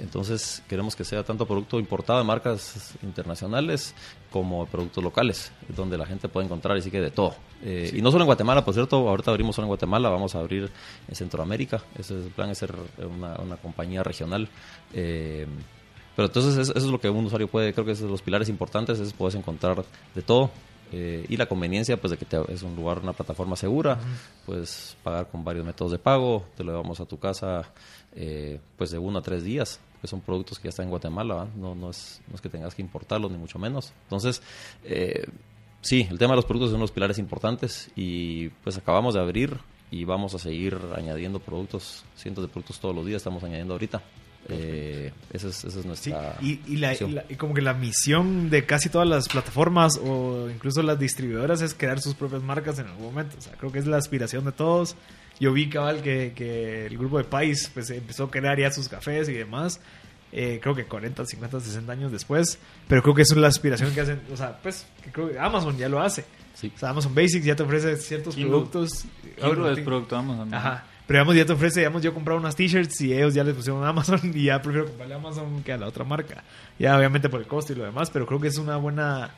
Entonces 0.00 0.62
queremos 0.68 0.96
que 0.96 1.04
sea 1.04 1.22
tanto 1.22 1.46
producto 1.46 1.78
importado 1.78 2.18
de 2.18 2.24
marcas 2.24 2.94
internacionales 3.02 3.94
como 4.30 4.66
productos 4.66 5.02
locales, 5.02 5.52
donde 5.76 5.96
la 5.96 6.06
gente 6.06 6.28
puede 6.28 6.46
encontrar 6.46 6.76
y 6.76 6.82
sí 6.82 6.90
que 6.90 7.00
de 7.00 7.10
todo. 7.10 7.34
Eh, 7.62 7.92
Y 7.94 8.02
no 8.02 8.10
solo 8.10 8.24
en 8.24 8.26
Guatemala, 8.26 8.64
por 8.64 8.74
cierto, 8.74 9.08
ahorita 9.08 9.30
abrimos 9.30 9.54
solo 9.56 9.66
en 9.66 9.68
Guatemala, 9.68 10.08
vamos 10.08 10.34
a 10.34 10.40
abrir 10.40 10.70
en 11.08 11.14
Centroamérica. 11.14 11.82
Ese 11.98 12.18
es 12.18 12.26
el 12.26 12.32
plan, 12.32 12.50
es 12.50 12.58
ser 12.58 12.74
una, 12.98 13.36
una 13.40 13.56
compañía 13.56 14.02
regional. 14.02 14.48
Eh, 14.92 15.46
pero 16.16 16.26
entonces 16.26 16.56
es- 16.56 16.68
eso 16.70 16.78
es 16.86 16.92
lo 16.92 17.00
que 17.00 17.10
un 17.10 17.24
usuario 17.26 17.48
puede, 17.48 17.72
creo 17.72 17.84
que 17.84 17.92
esos 17.92 18.02
son 18.02 18.10
los 18.12 18.22
pilares 18.22 18.48
importantes, 18.48 18.98
es 19.00 19.12
puedes 19.12 19.34
encontrar 19.34 19.84
de 20.14 20.22
todo. 20.22 20.50
Eh, 20.92 21.24
y 21.28 21.36
la 21.36 21.46
conveniencia 21.46 21.96
pues 22.00 22.10
de 22.12 22.16
que 22.16 22.24
te- 22.24 22.52
es 22.52 22.62
un 22.62 22.76
lugar, 22.76 23.00
una 23.00 23.12
plataforma 23.12 23.56
segura, 23.56 23.98
puedes 24.46 24.96
pagar 25.02 25.28
con 25.28 25.44
varios 25.44 25.64
métodos 25.64 25.92
de 25.92 25.98
pago, 25.98 26.46
te 26.56 26.64
lo 26.64 26.72
llevamos 26.72 27.00
a 27.00 27.06
tu 27.06 27.18
casa 27.18 27.72
eh, 28.14 28.60
pues 28.76 28.90
de 28.90 28.98
uno 28.98 29.18
a 29.18 29.22
tres 29.22 29.42
días, 29.44 29.80
que 30.00 30.06
son 30.06 30.20
productos 30.20 30.58
que 30.58 30.64
ya 30.64 30.70
están 30.70 30.84
en 30.84 30.90
Guatemala, 30.90 31.48
no, 31.56 31.74
no, 31.74 31.90
es, 31.90 32.20
no 32.28 32.34
es 32.36 32.40
que 32.40 32.48
tengas 32.48 32.74
que 32.74 32.82
importarlos 32.82 33.30
ni 33.30 33.38
mucho 33.38 33.58
menos. 33.58 33.92
Entonces, 34.04 34.42
eh, 34.84 35.26
sí, 35.80 36.06
el 36.10 36.18
tema 36.18 36.32
de 36.32 36.36
los 36.36 36.44
productos 36.44 36.68
es 36.68 36.74
uno 36.74 36.80
de 36.80 36.84
los 36.84 36.92
pilares 36.92 37.18
importantes 37.18 37.90
y 37.96 38.48
pues 38.62 38.76
acabamos 38.76 39.14
de 39.14 39.20
abrir 39.20 39.58
y 39.90 40.04
vamos 40.04 40.34
a 40.34 40.38
seguir 40.38 40.76
añadiendo 40.96 41.38
productos, 41.40 42.04
cientos 42.16 42.44
de 42.44 42.48
productos 42.48 42.78
todos 42.80 42.94
los 42.94 43.06
días 43.06 43.18
estamos 43.18 43.42
añadiendo 43.44 43.74
ahorita. 43.74 44.02
Eh, 44.50 45.12
esa, 45.32 45.48
es, 45.48 45.64
esa 45.64 45.68
es 45.68 45.74
Sí, 45.82 45.86
nuestra 45.86 46.36
y, 46.42 46.60
y 46.66 46.76
la, 46.76 46.92
y 46.94 46.98
la- 47.10 47.24
y 47.28 47.34
como 47.36 47.54
que 47.54 47.62
la 47.62 47.72
misión 47.74 48.50
de 48.50 48.66
casi 48.66 48.88
todas 48.90 49.08
las 49.08 49.28
plataformas 49.28 49.98
o 50.04 50.50
incluso 50.50 50.82
las 50.82 50.98
distribuidoras 50.98 51.62
es 51.62 51.72
crear 51.74 52.00
sus 52.00 52.14
propias 52.14 52.42
marcas 52.42 52.78
en 52.78 52.86
algún 52.86 53.06
momento. 53.06 53.36
O 53.38 53.40
sea, 53.40 53.54
creo 53.54 53.72
que 53.72 53.78
es 53.78 53.86
la 53.86 53.96
aspiración 53.96 54.44
de 54.44 54.52
todos. 54.52 54.96
Yo 55.40 55.52
vi 55.52 55.68
cabal 55.68 56.02
que, 56.02 56.32
que 56.36 56.86
el 56.86 56.98
grupo 56.98 57.18
de 57.18 57.24
Pais 57.24 57.70
pues 57.72 57.88
empezó 57.90 58.24
a 58.24 58.30
crear 58.30 58.58
ya 58.58 58.70
sus 58.70 58.88
cafés 58.88 59.28
y 59.28 59.32
demás. 59.32 59.80
Eh, 60.36 60.58
creo 60.62 60.74
que 60.74 60.84
40, 60.84 61.24
50, 61.24 61.60
60 61.60 61.92
años 61.92 62.12
después. 62.12 62.58
Pero 62.88 63.02
creo 63.02 63.14
que 63.14 63.22
eso 63.22 63.34
es 63.34 63.40
la 63.40 63.48
aspiración 63.48 63.92
que 63.94 64.00
hacen. 64.02 64.20
O 64.32 64.36
sea, 64.36 64.58
pues 64.62 64.86
que 65.02 65.10
creo 65.10 65.30
que 65.30 65.38
Amazon 65.38 65.76
ya 65.78 65.88
lo 65.88 66.00
hace. 66.02 66.24
Sí. 66.54 66.70
O 66.74 66.78
sea, 66.78 66.90
Amazon 66.90 67.14
Basics 67.14 67.44
ya 67.44 67.56
te 67.56 67.62
ofrece 67.62 67.96
ciertos 67.96 68.34
Kingo. 68.34 68.50
productos. 68.50 69.04
Kingo 69.40 69.70
es 69.70 69.80
producto 69.80 70.16
Amazon. 70.16 70.50
¿no? 70.50 70.56
Ajá. 70.56 70.84
Pero 71.06 71.18
digamos, 71.18 71.36
ya 71.36 71.44
te 71.44 71.52
ofrece, 71.52 71.80
digamos, 71.80 72.02
yo 72.02 72.10
he 72.10 72.14
comprado 72.14 72.40
unas 72.40 72.56
t-shirts 72.56 73.00
y 73.02 73.12
ellos 73.12 73.34
ya 73.34 73.44
les 73.44 73.54
pusieron 73.54 73.84
Amazon 73.84 74.20
y 74.34 74.44
ya 74.44 74.62
prefiero 74.62 74.86
comprarle 74.86 75.14
a 75.14 75.16
Amazon 75.18 75.62
que 75.62 75.72
a 75.72 75.76
la 75.76 75.86
otra 75.86 76.04
marca. 76.04 76.42
Ya 76.78 76.96
obviamente 76.96 77.28
por 77.28 77.40
el 77.40 77.46
costo 77.46 77.72
y 77.72 77.76
lo 77.76 77.84
demás, 77.84 78.10
pero 78.10 78.26
creo 78.26 78.40
que 78.40 78.48
es 78.48 78.56
una 78.56 78.76
buena, 78.76 79.30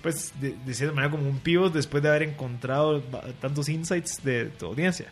pues, 0.00 0.32
de, 0.40 0.54
cierta 0.74 0.94
manera 0.94 1.10
como 1.10 1.28
un 1.28 1.38
pivot 1.38 1.72
después 1.72 2.02
de 2.02 2.08
haber 2.08 2.22
encontrado 2.22 3.02
tantos 3.40 3.68
insights 3.68 4.22
de 4.22 4.46
tu 4.46 4.66
audiencia. 4.66 5.10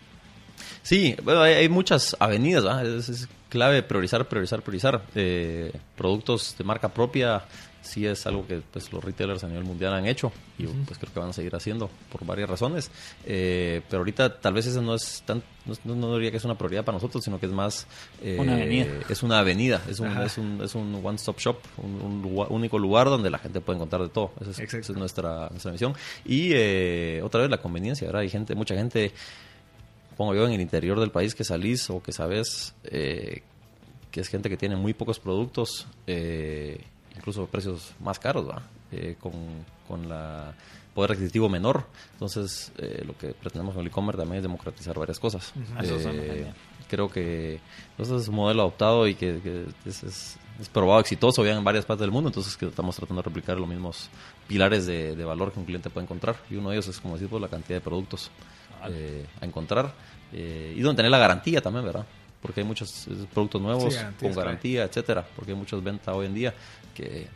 Sí, 0.83 1.17
bueno, 1.23 1.43
hay, 1.43 1.69
muchas 1.69 2.17
avenidas. 2.19 2.65
Es, 2.87 3.09
es 3.09 3.29
clave 3.49 3.83
priorizar, 3.83 4.27
priorizar, 4.29 4.63
priorizar. 4.63 5.03
Eh, 5.15 5.73
productos 5.97 6.55
de 6.57 6.65
marca 6.65 6.89
propia 6.89 7.45
sí 7.87 8.07
es 8.07 8.27
algo 8.27 8.47
que 8.47 8.61
pues, 8.73 8.93
los 8.93 9.03
retailers 9.03 9.43
a 9.45 9.49
nivel 9.49 9.65
mundial 9.65 9.95
han 9.95 10.07
hecho 10.07 10.33
y 10.59 10.65
pues 10.67 10.99
creo 10.99 11.13
que 11.13 11.21
van 11.21 11.31
a 11.31 11.33
seguir 11.33 11.55
haciendo 11.57 11.89
por 12.11 12.25
varias 12.27 12.49
razones. 12.51 12.91
Eh, 13.25 13.81
pero 13.89 14.01
ahorita 14.01 14.41
tal 14.41 14.53
vez 14.55 14.67
eso 14.67 14.83
no 14.83 14.95
es 14.95 15.23
tan, 15.25 15.43
no, 15.85 15.95
no- 15.95 16.15
diría 16.17 16.31
que 16.31 16.37
es 16.37 16.45
una 16.45 16.57
prioridad 16.59 16.85
para 16.85 16.97
nosotros, 16.97 17.25
sino 17.25 17.39
que 17.41 17.47
es 17.47 17.53
más... 17.53 17.87
eh, 18.23 18.37
Una 18.39 18.55
avenida. 18.55 18.87
Es 19.09 19.23
una 19.23 19.39
avenida, 19.39 19.83
es 19.89 20.01
un, 20.01 20.09
es 20.19 20.37
un, 20.39 20.61
es 20.63 20.75
un 20.75 21.01
one-stop 21.03 21.39
shop, 21.39 21.57
un, 21.79 22.01
un 22.03 22.23
lugar- 22.23 22.49
único 22.51 22.79
lugar 22.79 23.07
donde 23.09 23.31
la 23.31 23.39
gente 23.39 23.61
puede 23.61 23.77
encontrar 23.79 24.03
de 24.03 24.09
todo. 24.09 24.33
Esa 24.41 24.51
es, 24.51 24.59
esa 24.61 24.79
es 24.79 24.91
nuestra, 24.91 25.49
nuestra 25.51 25.73
misión. 25.73 25.95
Y 26.25 26.51
eh, 26.53 27.21
otra 27.25 27.41
vez 27.41 27.51
la 27.51 27.59
conveniencia, 27.59 28.07
¿verdad? 28.07 28.23
Hay 28.23 28.29
gente, 28.31 28.55
mucha 28.55 28.75
gente 28.75 29.13
pongo 30.17 30.35
yo 30.35 30.47
en 30.47 30.53
el 30.55 30.61
interior 30.61 30.99
del 30.99 31.11
país 31.11 31.35
que 31.35 31.45
salís 31.45 31.91
o 31.91 32.03
que 32.03 32.11
sabes 32.13 32.75
eh, 32.85 33.43
que 34.11 34.21
es 34.23 34.29
gente 34.29 34.49
que 34.49 34.57
tiene 34.57 34.75
muy 34.75 34.95
pocos 34.95 35.19
productos, 35.19 35.87
eh, 36.07 36.81
incluso 37.17 37.47
precios 37.47 37.93
más 38.01 38.19
caros, 38.19 38.49
¿va? 38.49 38.63
Eh, 38.93 39.17
con, 39.21 39.33
con 39.89 40.09
la 40.09 40.55
poder 40.95 41.13
adquisitivo 41.13 41.49
menor. 41.49 41.85
Entonces, 42.15 42.73
eh, 42.79 43.03
lo 43.07 43.17
que 43.19 43.29
pretendemos 43.35 43.75
con 43.75 43.83
el 43.83 43.89
e-commerce 43.89 44.19
también 44.19 44.39
es 44.39 44.43
democratizar 44.43 44.99
varias 44.99 45.19
cosas. 45.19 45.53
Eh, 46.33 46.53
creo 46.89 47.11
que 47.11 47.61
eso 47.99 48.17
es 48.19 48.29
un 48.29 48.35
modelo 48.37 48.63
adoptado 48.63 49.07
y 49.07 49.15
que, 49.15 49.41
que 49.43 49.67
es, 49.85 50.03
es- 50.05 50.39
es 50.59 50.69
probado 50.71 51.01
exitoso 51.01 51.45
ya 51.45 51.53
en 51.53 51.63
varias 51.65 51.85
partes 51.85 52.01
del 52.01 52.11
mundo, 52.11 52.31
entonces 52.31 52.57
que 52.57 52.65
estamos 52.67 52.97
tratando 52.97 53.21
de 53.21 53.27
replicar 53.29 53.59
los 53.59 53.69
mismos 53.69 54.09
pilares 54.49 54.87
de, 54.87 55.15
de 55.15 55.25
valor 55.27 55.53
que 55.53 55.59
un 55.61 55.67
cliente 55.67 55.91
puede 55.91 56.05
encontrar. 56.05 56.37
Y 56.49 56.55
uno 56.57 56.71
de 56.71 56.77
ellos 56.77 56.89
es, 56.89 56.99
como 56.99 57.19
decimos, 57.19 57.43
la 57.43 57.49
cantidad 57.49 57.77
de 57.77 57.83
productos 57.83 58.31
eh, 58.89 59.27
a 59.41 59.45
encontrar 59.45 59.93
eh, 60.33 60.73
y 60.75 60.81
donde 60.81 60.97
tener 60.97 61.11
la 61.11 61.19
garantía 61.19 61.61
también, 61.61 61.85
¿verdad? 61.85 62.07
Porque 62.41 62.61
hay 62.61 62.67
muchos 62.67 63.07
productos 63.35 63.61
nuevos 63.61 63.93
Sí, 63.93 63.97
garantía 63.99 64.29
con 64.29 64.37
garantía, 64.45 64.85
etcétera, 64.85 65.27
porque 65.37 65.51
hay 65.53 65.59
muchas 65.59 65.83
ventas 65.83 66.15
hoy 66.15 66.25
en 66.27 66.35
día 66.35 66.55
que 66.97 67.29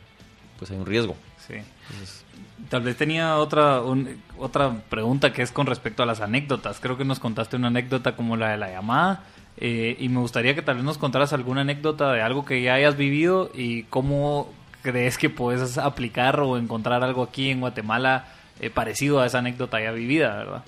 pues 0.57 0.71
hay 0.71 0.77
un 0.77 0.85
riesgo. 0.85 1.15
Sí. 1.47 1.55
Entonces, 1.89 2.25
Tal 2.69 2.81
vez 2.83 2.95
tenía 2.95 3.37
otra 3.37 3.81
un- 3.81 4.21
otra 4.37 4.71
pregunta 4.89 5.33
que 5.33 5.41
es 5.41 5.51
con 5.51 5.65
respecto 5.65 6.03
a 6.03 6.05
las 6.05 6.21
anécdotas. 6.21 6.79
Creo 6.79 6.95
que 6.97 7.03
nos 7.05 7.19
contaste 7.19 7.55
una 7.55 7.67
anécdota 7.69 8.15
como 8.15 8.37
la 8.37 8.49
de 8.49 8.57
la 8.57 8.69
llamada 8.71 9.23
eh, 9.57 9.95
y 9.99 10.09
me 10.09 10.19
gustaría 10.19 10.53
que 10.55 10.61
tal 10.61 10.75
vez 10.75 10.83
nos 10.83 10.97
contaras 10.99 11.33
alguna 11.33 11.61
anécdota 11.61 12.11
de 12.13 12.21
algo 12.21 12.45
que 12.45 12.61
ya 12.61 12.75
hayas 12.75 12.95
vivido 12.97 13.51
y 13.55 13.83
cómo 13.83 14.53
crees 14.83 15.17
que 15.17 15.29
puedes 15.29 15.77
aplicar 15.79 16.39
o 16.39 16.57
encontrar 16.57 17.03
algo 17.03 17.23
aquí 17.23 17.49
en 17.49 17.59
Guatemala 17.61 18.27
eh, 18.59 18.69
parecido 18.69 19.19
a 19.19 19.25
esa 19.25 19.39
anécdota 19.39 19.81
ya 19.81 19.91
vivida, 19.91 20.35
¿verdad? 20.37 20.63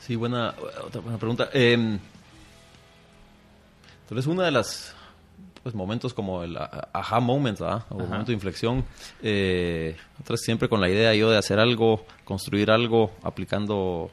Sí, 0.00 0.14
buena, 0.16 0.54
otra 0.84 1.00
buena 1.00 1.18
pregunta. 1.18 1.48
Eh, 1.52 1.98
tal 4.08 4.16
vez 4.16 4.26
una 4.26 4.44
de 4.44 4.50
las 4.52 4.94
pues, 5.62 5.74
momentos 5.74 6.12
como 6.14 6.42
el 6.42 6.56
aha 6.58 7.20
moment, 7.20 7.58
¿verdad? 7.58 7.84
O 7.90 7.96
Ajá. 7.96 8.06
momento 8.06 8.26
de 8.26 8.34
inflexión. 8.34 8.84
Eh, 9.22 9.96
siempre 10.36 10.68
con 10.68 10.80
la 10.80 10.88
idea 10.88 11.14
yo 11.14 11.30
de 11.30 11.38
hacer 11.38 11.58
algo, 11.58 12.04
construir 12.24 12.70
algo, 12.70 13.12
aplicando 13.22 14.10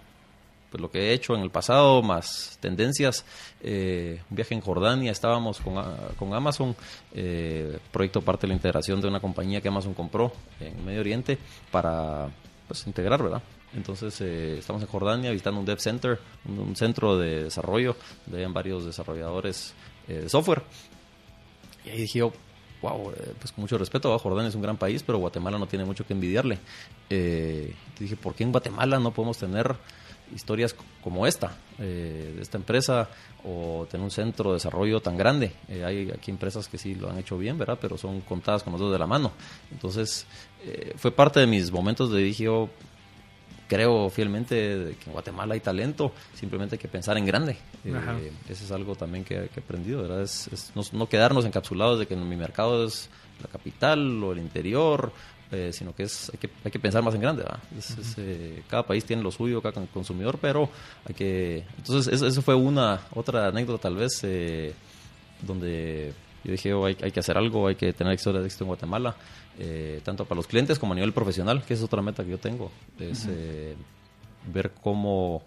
pues, 0.69 0.81
lo 0.81 0.91
que 0.91 1.09
he 1.09 1.13
hecho 1.13 1.33
en 1.35 1.41
el 1.41 1.49
pasado, 1.49 2.01
más 2.03 2.57
tendencias. 2.61 3.25
Eh, 3.61 4.21
un 4.29 4.35
viaje 4.35 4.53
en 4.53 4.61
Jordania, 4.61 5.11
estábamos 5.11 5.59
con, 5.59 5.77
a- 5.77 5.95
con 6.17 6.33
Amazon, 6.33 6.75
eh, 7.13 7.79
proyecto 7.91 8.21
parte 8.21 8.41
de 8.41 8.49
la 8.49 8.53
integración 8.55 9.01
de 9.01 9.07
una 9.07 9.19
compañía 9.19 9.61
que 9.61 9.67
Amazon 9.69 9.93
compró 9.95 10.31
en 10.59 10.85
Medio 10.85 10.99
Oriente 11.01 11.37
para 11.71 12.27
pues, 12.67 12.85
integrar, 12.85 13.23
¿verdad? 13.23 13.41
Entonces 13.75 14.19
eh, 14.21 14.57
estamos 14.59 14.81
en 14.81 14.87
Jordania 14.87 15.29
visitando 15.31 15.59
un 15.59 15.65
dev 15.65 15.79
center, 15.79 16.19
un, 16.45 16.59
un 16.59 16.75
centro 16.75 17.17
de 17.17 17.43
desarrollo, 17.45 17.95
donde 18.25 18.43
hay 18.45 18.51
varios 18.51 18.83
desarrolladores 18.85 19.73
eh, 20.07 20.13
de 20.21 20.29
software. 20.29 20.63
Y 21.89 21.91
ahí 21.91 22.01
dije 22.01 22.19
yo, 22.19 22.31
wow, 22.81 23.11
eh, 23.11 23.33
pues 23.39 23.51
con 23.51 23.63
mucho 23.63 23.77
respeto. 23.77 24.17
Jordania 24.19 24.49
es 24.49 24.55
un 24.55 24.61
gran 24.61 24.77
país, 24.77 25.03
pero 25.03 25.17
Guatemala 25.17 25.57
no 25.57 25.67
tiene 25.67 25.85
mucho 25.85 26.05
que 26.05 26.13
envidiarle. 26.13 26.59
Eh, 27.09 27.73
dije, 27.99 28.15
¿por 28.15 28.35
qué 28.35 28.43
en 28.43 28.51
Guatemala 28.51 28.99
no 28.99 29.11
podemos 29.11 29.37
tener 29.37 29.75
historias 30.35 30.75
como 31.03 31.25
esta, 31.25 31.57
eh, 31.79 32.33
de 32.35 32.41
esta 32.41 32.57
empresa, 32.57 33.09
o 33.43 33.87
tener 33.89 34.03
un 34.03 34.11
centro 34.11 34.51
de 34.51 34.55
desarrollo 34.55 35.01
tan 35.01 35.17
grande? 35.17 35.53
Eh, 35.67 35.83
hay 35.83 36.11
aquí 36.11 36.31
empresas 36.31 36.67
que 36.67 36.77
sí 36.77 36.95
lo 36.95 37.09
han 37.09 37.17
hecho 37.17 37.37
bien, 37.37 37.57
¿verdad? 37.57 37.79
Pero 37.81 37.97
son 37.97 38.21
contadas 38.21 38.63
con 38.63 38.73
los 38.73 38.79
dedos 38.79 38.93
de 38.93 38.99
la 38.99 39.07
mano. 39.07 39.31
Entonces, 39.71 40.25
eh, 40.63 40.93
fue 40.97 41.11
parte 41.11 41.39
de 41.39 41.47
mis 41.47 41.71
momentos 41.71 42.11
de 42.11 42.21
dije 42.21 42.43
yo, 42.45 42.69
creo 43.69 44.09
fielmente 44.09 44.97
que 44.99 45.05
en 45.05 45.13
Guatemala 45.13 45.53
hay 45.53 45.61
talento, 45.61 46.11
simplemente 46.33 46.75
hay 46.75 46.79
que 46.79 46.89
pensar 46.89 47.17
en 47.17 47.25
grande. 47.25 47.55
Eh, 47.85 48.31
eso 48.49 48.65
es 48.65 48.71
algo 48.71 48.95
también 48.95 49.23
que, 49.23 49.47
que 49.53 49.61
he 49.61 49.63
aprendido, 49.63 50.01
¿verdad? 50.01 50.23
Es, 50.23 50.47
es 50.51 50.71
no, 50.75 50.81
no 50.91 51.07
quedarnos 51.07 51.45
encapsulados 51.45 51.99
de 51.99 52.07
que 52.07 52.17
mi 52.17 52.35
mercado 52.35 52.85
es 52.85 53.09
la 53.41 53.47
capital 53.47 54.21
o 54.21 54.33
el 54.33 54.39
interior 54.39 55.13
eh, 55.51 55.71
sino 55.73 55.95
que 55.95 56.03
es 56.03 56.29
hay 56.31 56.37
que, 56.37 56.49
hay 56.63 56.69
que 56.69 56.79
pensar 56.79 57.01
más 57.01 57.15
en 57.15 57.21
grande. 57.21 57.43
es, 57.77 57.95
eh, 58.17 58.61
cada 58.69 58.85
país 58.85 59.03
tiene 59.03 59.23
lo 59.23 59.31
suyo, 59.31 59.61
cada 59.63 59.73
con- 59.73 59.87
consumidor, 59.87 60.37
pero 60.39 60.69
hay 61.07 61.15
que... 61.15 61.63
Entonces, 61.77 62.13
eso, 62.13 62.27
eso 62.27 62.41
fue 62.43 62.53
una 62.53 63.01
otra 63.15 63.47
anécdota 63.47 63.83
tal 63.83 63.95
vez 63.95 64.19
eh, 64.23 64.73
donde 65.41 66.13
yo 66.43 66.51
dije, 66.51 66.73
"Oh, 66.73 66.85
hay, 66.85 66.97
hay 67.01 67.11
que 67.11 67.19
hacer 67.19 67.37
algo, 67.37 67.67
hay 67.67 67.75
que 67.75 67.93
tener 67.93 68.13
historias 68.13 68.43
de 68.43 68.47
éxito 68.47 68.63
en 68.63 68.69
Guatemala, 68.69 69.15
eh, 69.57 70.01
tanto 70.03 70.25
para 70.25 70.37
los 70.37 70.47
clientes 70.47 70.79
como 70.79 70.93
a 70.93 70.95
nivel 70.95 71.13
profesional, 71.13 71.63
que 71.63 71.73
es 71.73 71.83
otra 71.83 72.01
meta 72.01 72.23
que 72.23 72.31
yo 72.31 72.37
tengo, 72.37 72.71
es 72.99 73.27
eh, 73.29 73.75
ver 74.51 74.71
cómo 74.81 75.43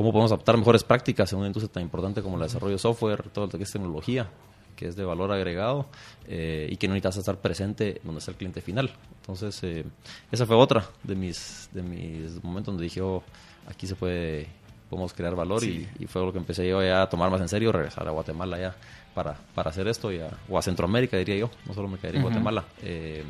cómo 0.00 0.12
podemos 0.12 0.32
adaptar 0.32 0.56
mejores 0.56 0.82
prácticas 0.82 1.30
en 1.34 1.40
una 1.40 1.48
industria 1.48 1.70
tan 1.70 1.82
importante 1.82 2.22
como 2.22 2.36
el 2.36 2.42
desarrollo 2.42 2.72
de 2.72 2.78
software, 2.78 3.28
todo 3.34 3.48
lo 3.48 3.50
que 3.50 3.64
es 3.64 3.70
tecnología, 3.70 4.30
que 4.74 4.88
es 4.88 4.96
de 4.96 5.04
valor 5.04 5.30
agregado 5.30 5.84
eh, 6.26 6.68
y 6.70 6.76
que 6.78 6.88
no 6.88 6.94
necesitas 6.94 7.18
estar 7.18 7.36
presente 7.36 8.00
donde 8.02 8.20
está 8.20 8.30
el 8.30 8.38
cliente 8.38 8.62
final. 8.62 8.90
Entonces, 9.20 9.62
eh, 9.62 9.84
esa 10.32 10.46
fue 10.46 10.56
otra 10.56 10.86
de 11.02 11.14
mis, 11.14 11.68
de 11.74 11.82
mis 11.82 12.42
momentos 12.42 12.72
donde 12.72 12.84
dije, 12.84 13.02
oh, 13.02 13.22
aquí 13.66 13.86
se 13.86 13.94
puede, 13.94 14.46
podemos 14.88 15.12
crear 15.12 15.34
valor 15.36 15.62
y, 15.64 15.86
y 15.98 16.06
fue 16.06 16.22
lo 16.22 16.32
que 16.32 16.38
empecé 16.38 16.66
yo 16.66 16.82
ya 16.82 17.02
a 17.02 17.08
tomar 17.10 17.30
más 17.30 17.42
en 17.42 17.48
serio, 17.50 17.70
regresar 17.70 18.08
a 18.08 18.10
Guatemala 18.10 18.58
ya 18.58 18.74
para, 19.14 19.36
para 19.54 19.70
hacer 19.70 19.88
esto, 19.88 20.12
y 20.12 20.20
a- 20.20 20.30
o 20.48 20.58
a 20.58 20.62
Centroamérica 20.62 21.16
diría 21.16 21.36
yo, 21.36 21.50
no 21.66 21.74
solo 21.74 21.88
me 21.88 21.98
quedaría 21.98 22.20
en. 22.20 22.26
Guatemala. 22.26 22.64
Eh, 22.82 23.24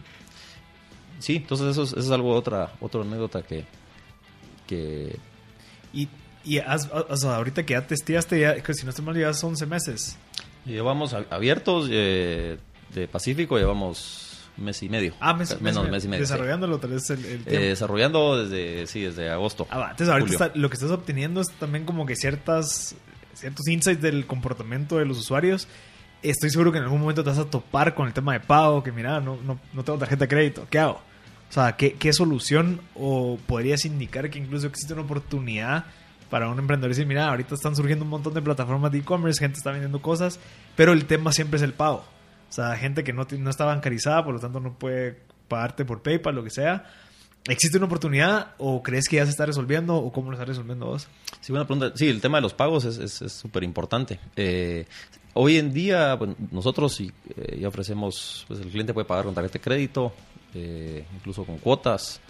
sí, 1.19 1.37
entonces 1.37 1.69
eso 1.69 1.83
es, 1.85 1.91
eso 1.93 2.01
es 2.01 2.11
algo, 2.11 2.33
otra, 2.35 2.73
otra 2.81 3.03
anécdota 3.03 3.43
que, 3.43 3.65
que 4.67 5.17
Y, 5.93 6.09
y 6.45 6.59
has- 6.59 6.89
o 6.93 7.17
sea, 7.17 7.37
ahorita 7.37 7.65
que 7.65 7.73
ya 7.75 7.87
testeaste, 7.87 8.41
ya, 8.41 8.55
que 8.63 8.75
si 8.75 8.85
no 8.85 8.91
estoy 8.91 9.05
mal, 9.05 9.15
llevas 9.15 9.43
11 9.43 9.67
meses. 9.67 10.17
Llevamos 10.65 11.15
abiertos 11.31 11.89
eh, 11.91 12.59
de 12.95 13.09
Pacífico, 13.09 13.59
llevamos 13.59 14.27
mes 14.57 14.83
y 14.83 14.89
medio. 14.91 15.15
Ah, 15.21 15.33
mes, 15.35 15.59
menos 15.61 15.85
mes- 15.85 15.93
mes 15.93 16.05
y 16.05 16.09
medio. 16.09 16.27
sí. 16.27 16.33
Desarrollándolo 16.33 16.79
tal 16.79 16.91
vez 16.91 17.09
el, 17.11 17.25
el 17.25 17.43
Eh, 17.47 17.59
desarrollando 17.71 18.45
desde, 18.45 18.87
sí, 18.87 19.01
desde 19.01 19.31
agosto. 19.31 19.67
Ah, 19.71 19.79
va, 19.79 19.91
entonces 19.93 20.09
ahorita 20.11 20.33
está- 20.33 20.53
lo 20.59 20.69
que 20.69 20.75
estás 20.75 20.91
obteniendo 20.91 21.41
es 21.41 21.51
también 21.59 21.85
como 21.87 22.05
que 22.07 22.15
ciertas 22.15 22.95
ciertos 23.35 23.67
insights 23.69 24.03
del 24.03 24.27
comportamiento 24.27 24.99
de 24.99 25.05
los 25.05 25.19
usuarios. 25.19 25.69
Estoy 26.23 26.51
seguro 26.51 26.73
que 26.73 26.79
en 26.79 26.85
algún 26.85 27.01
momento 27.01 27.25
te 27.25 27.31
vas 27.31 27.39
a 27.39 27.47
topar 27.47 27.95
con 27.95 28.07
el 28.07 28.13
tema 28.13 28.33
de 28.33 28.41
pago, 28.41 28.83
que 28.83 28.93
mira, 28.93 29.21
no, 29.21 29.39
no, 29.43 29.59
no 29.73 29.85
tengo 29.85 29.99
tarjeta 29.99 30.25
de 30.25 30.29
crédito, 30.29 30.67
¿qué 30.71 30.79
hago? 30.79 31.01
O 31.49 31.53
sea, 31.53 31.77
¿qué, 31.77 31.95
qué 31.95 32.13
solución 32.13 32.81
o 32.95 33.39
podrías 33.47 33.85
indicar 33.85 34.31
que 34.31 34.39
incluso 34.39 34.67
existe 34.67 34.93
una 34.93 35.03
oportunidad 35.03 35.87
para 36.31 36.49
un 36.49 36.59
emprendedor 36.59 36.91
decir, 36.91 37.07
mira, 37.07 37.29
ahorita 37.29 37.57
están 37.57 37.75
surgiendo 37.75 38.05
un 38.05 38.11
montón 38.11 38.35
de 38.35 38.41
plataformas 38.41 38.93
de 38.93 38.99
e-commerce, 38.99 39.41
gente 39.41 39.59
está 39.59 39.73
vendiendo 39.73 40.01
cosas, 40.01 40.39
pero 40.77 40.93
el 40.93 41.07
tema 41.07 41.33
siempre 41.33 41.57
es 41.57 41.63
el 41.63 41.73
pago. 41.73 42.05
O 42.49 42.53
sea, 42.53 42.77
gente 42.77 43.03
que 43.03 43.13
no, 43.13 43.27
no 43.39 43.51
está 43.51 43.65
bancarizada, 43.65 44.25
por 44.25 44.35
lo 44.35 44.41
tanto 44.41 44.61
no 44.61 44.75
puede 44.75 45.19
pagarte 45.49 45.85
por 45.85 46.03
PayPal, 46.03 46.37
lo 46.37 46.45
que 46.45 46.51
sea. 46.51 46.85
¿Existe 47.49 47.79
una 47.79 47.87
oportunidad 47.87 48.55
o 48.59 48.83
crees 48.83 49.09
que 49.09 49.17
ya 49.17 49.25
se 49.25 49.31
está 49.31 49.47
resolviendo 49.47 49.97
o 49.97 50.13
cómo 50.13 50.31
lo 50.31 50.37
está 50.37 50.45
resolviendo 50.45 50.87
vos? 50.87 51.09
Sí, 51.41 51.53
buena 51.53 51.67
pregunta. 51.67 51.93
Sí, 51.97 52.09
el 52.09 52.21
tema 52.21 52.39
de 52.39 52.43
los 52.43 52.55
pagos 52.55 52.85
es 52.85 53.33
súper 53.33 53.65
importante. 53.65 54.21
Eh, 54.37 54.87
hoy 55.35 55.57
en 55.57 55.73
día, 55.73 56.15
bueno, 56.15 56.37
nosotros 56.51 56.95
sí, 56.95 57.11
eh, 57.37 57.59
ya 57.61 57.69
ofrecemos, 57.69 58.45
pues 58.47 58.61
el 58.61 58.69
cliente 58.69 58.93
puede 58.93 59.07
pagar 59.07 59.25
con 59.25 59.35
tarjeta 59.35 59.55
de 59.55 59.61
crédito, 59.61 60.13
eh, 60.55 61.05
incluso 61.15 61.45
con 61.45 61.59
cuotas. 61.59 62.21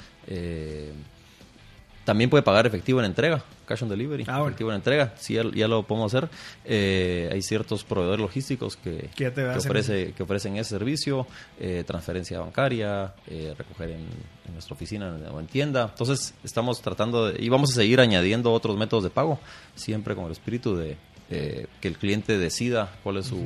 También 2.10 2.28
puede 2.28 2.42
pagar 2.42 2.66
efectivo 2.66 2.98
en 2.98 3.06
entrega, 3.06 3.40
cash 3.66 3.84
on 3.84 3.88
delivery, 3.88 4.24
Ah, 4.26 4.38
bueno. 4.38 4.46
efectivo 4.48 4.70
en 4.70 4.76
entrega. 4.76 5.14
Sí, 5.16 5.34
ya, 5.34 5.44
ya 5.54 5.68
lo 5.68 5.84
podemos 5.84 6.12
hacer. 6.12 6.28
Eh, 6.64 7.30
hay 7.32 7.40
ciertos 7.40 7.84
proveedores 7.84 8.20
logísticos 8.20 8.76
que, 8.76 9.10
Que 9.14 9.28
ofrece, 9.28 10.12
que 10.12 10.22
ofrecen 10.24 10.56
ese 10.56 10.70
servicio, 10.70 11.24
eh, 11.60 11.84
transferencia 11.86 12.40
bancaria, 12.40 13.14
eh, 13.28 13.54
recoger 13.56 13.90
en, 13.90 14.00
en 14.46 14.52
nuestra 14.54 14.74
oficina 14.74 15.16
o 15.32 15.38
en 15.38 15.46
tienda. 15.46 15.88
Entonces, 15.92 16.34
estamos 16.42 16.82
tratando 16.82 17.26
de, 17.30 17.40
y 17.40 17.48
vamos 17.48 17.70
a 17.70 17.74
seguir 17.76 18.00
añadiendo 18.00 18.52
otros 18.52 18.76
métodos 18.76 19.04
de 19.04 19.10
pago, 19.10 19.38
siempre 19.76 20.16
con 20.16 20.24
el 20.24 20.32
espíritu 20.32 20.74
de 20.74 20.96
eh, 21.30 21.68
que 21.80 21.86
el 21.86 21.96
cliente 21.96 22.38
decida 22.38 22.90
cuál 23.04 23.18
es 23.18 23.26
su, 23.26 23.40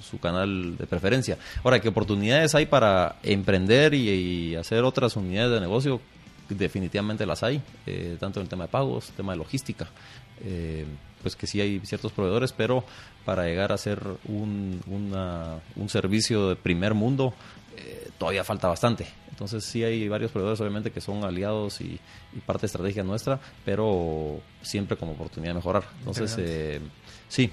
su 0.00 0.18
canal 0.18 0.76
de 0.76 0.86
preferencia. 0.88 1.38
Ahora, 1.62 1.78
¿qué 1.78 1.88
oportunidades 1.88 2.52
hay 2.56 2.66
para 2.66 3.14
emprender 3.22 3.94
y, 3.94 4.08
y 4.10 4.54
hacer 4.56 4.82
otras 4.82 5.14
unidades 5.14 5.52
de 5.52 5.60
negocio? 5.60 6.00
Definitivamente 6.48 7.24
las 7.26 7.42
hay, 7.42 7.62
eh, 7.86 8.16
tanto 8.20 8.40
en 8.40 8.44
el 8.44 8.48
tema 8.48 8.64
de 8.64 8.70
pagos, 8.70 9.10
tema 9.16 9.32
de 9.32 9.38
logística. 9.38 9.88
Eh, 10.44 10.86
pues 11.22 11.36
que 11.36 11.46
sí 11.46 11.60
hay 11.60 11.80
ciertos 11.84 12.12
proveedores, 12.12 12.52
pero 12.52 12.84
para 13.24 13.44
llegar 13.44 13.72
a 13.72 13.78
ser 13.78 14.00
un, 14.26 14.80
un 15.76 15.88
servicio 15.88 16.48
de 16.48 16.56
primer 16.56 16.94
mundo 16.94 17.32
eh, 17.76 18.10
todavía 18.18 18.44
falta 18.44 18.68
bastante. 18.68 19.06
Entonces 19.30 19.64
sí 19.64 19.82
hay 19.82 20.08
varios 20.08 20.30
proveedores 20.30 20.60
obviamente 20.60 20.90
que 20.90 21.00
son 21.00 21.24
aliados 21.24 21.80
y, 21.80 21.98
y 22.34 22.40
parte 22.46 22.66
estratégica 22.66 23.02
nuestra, 23.02 23.40
pero 23.64 24.40
siempre 24.60 24.96
como 24.96 25.12
oportunidad 25.12 25.50
de 25.52 25.54
mejorar. 25.56 25.84
Entonces 26.00 26.36
eh, 26.38 26.80
sí, 27.28 27.50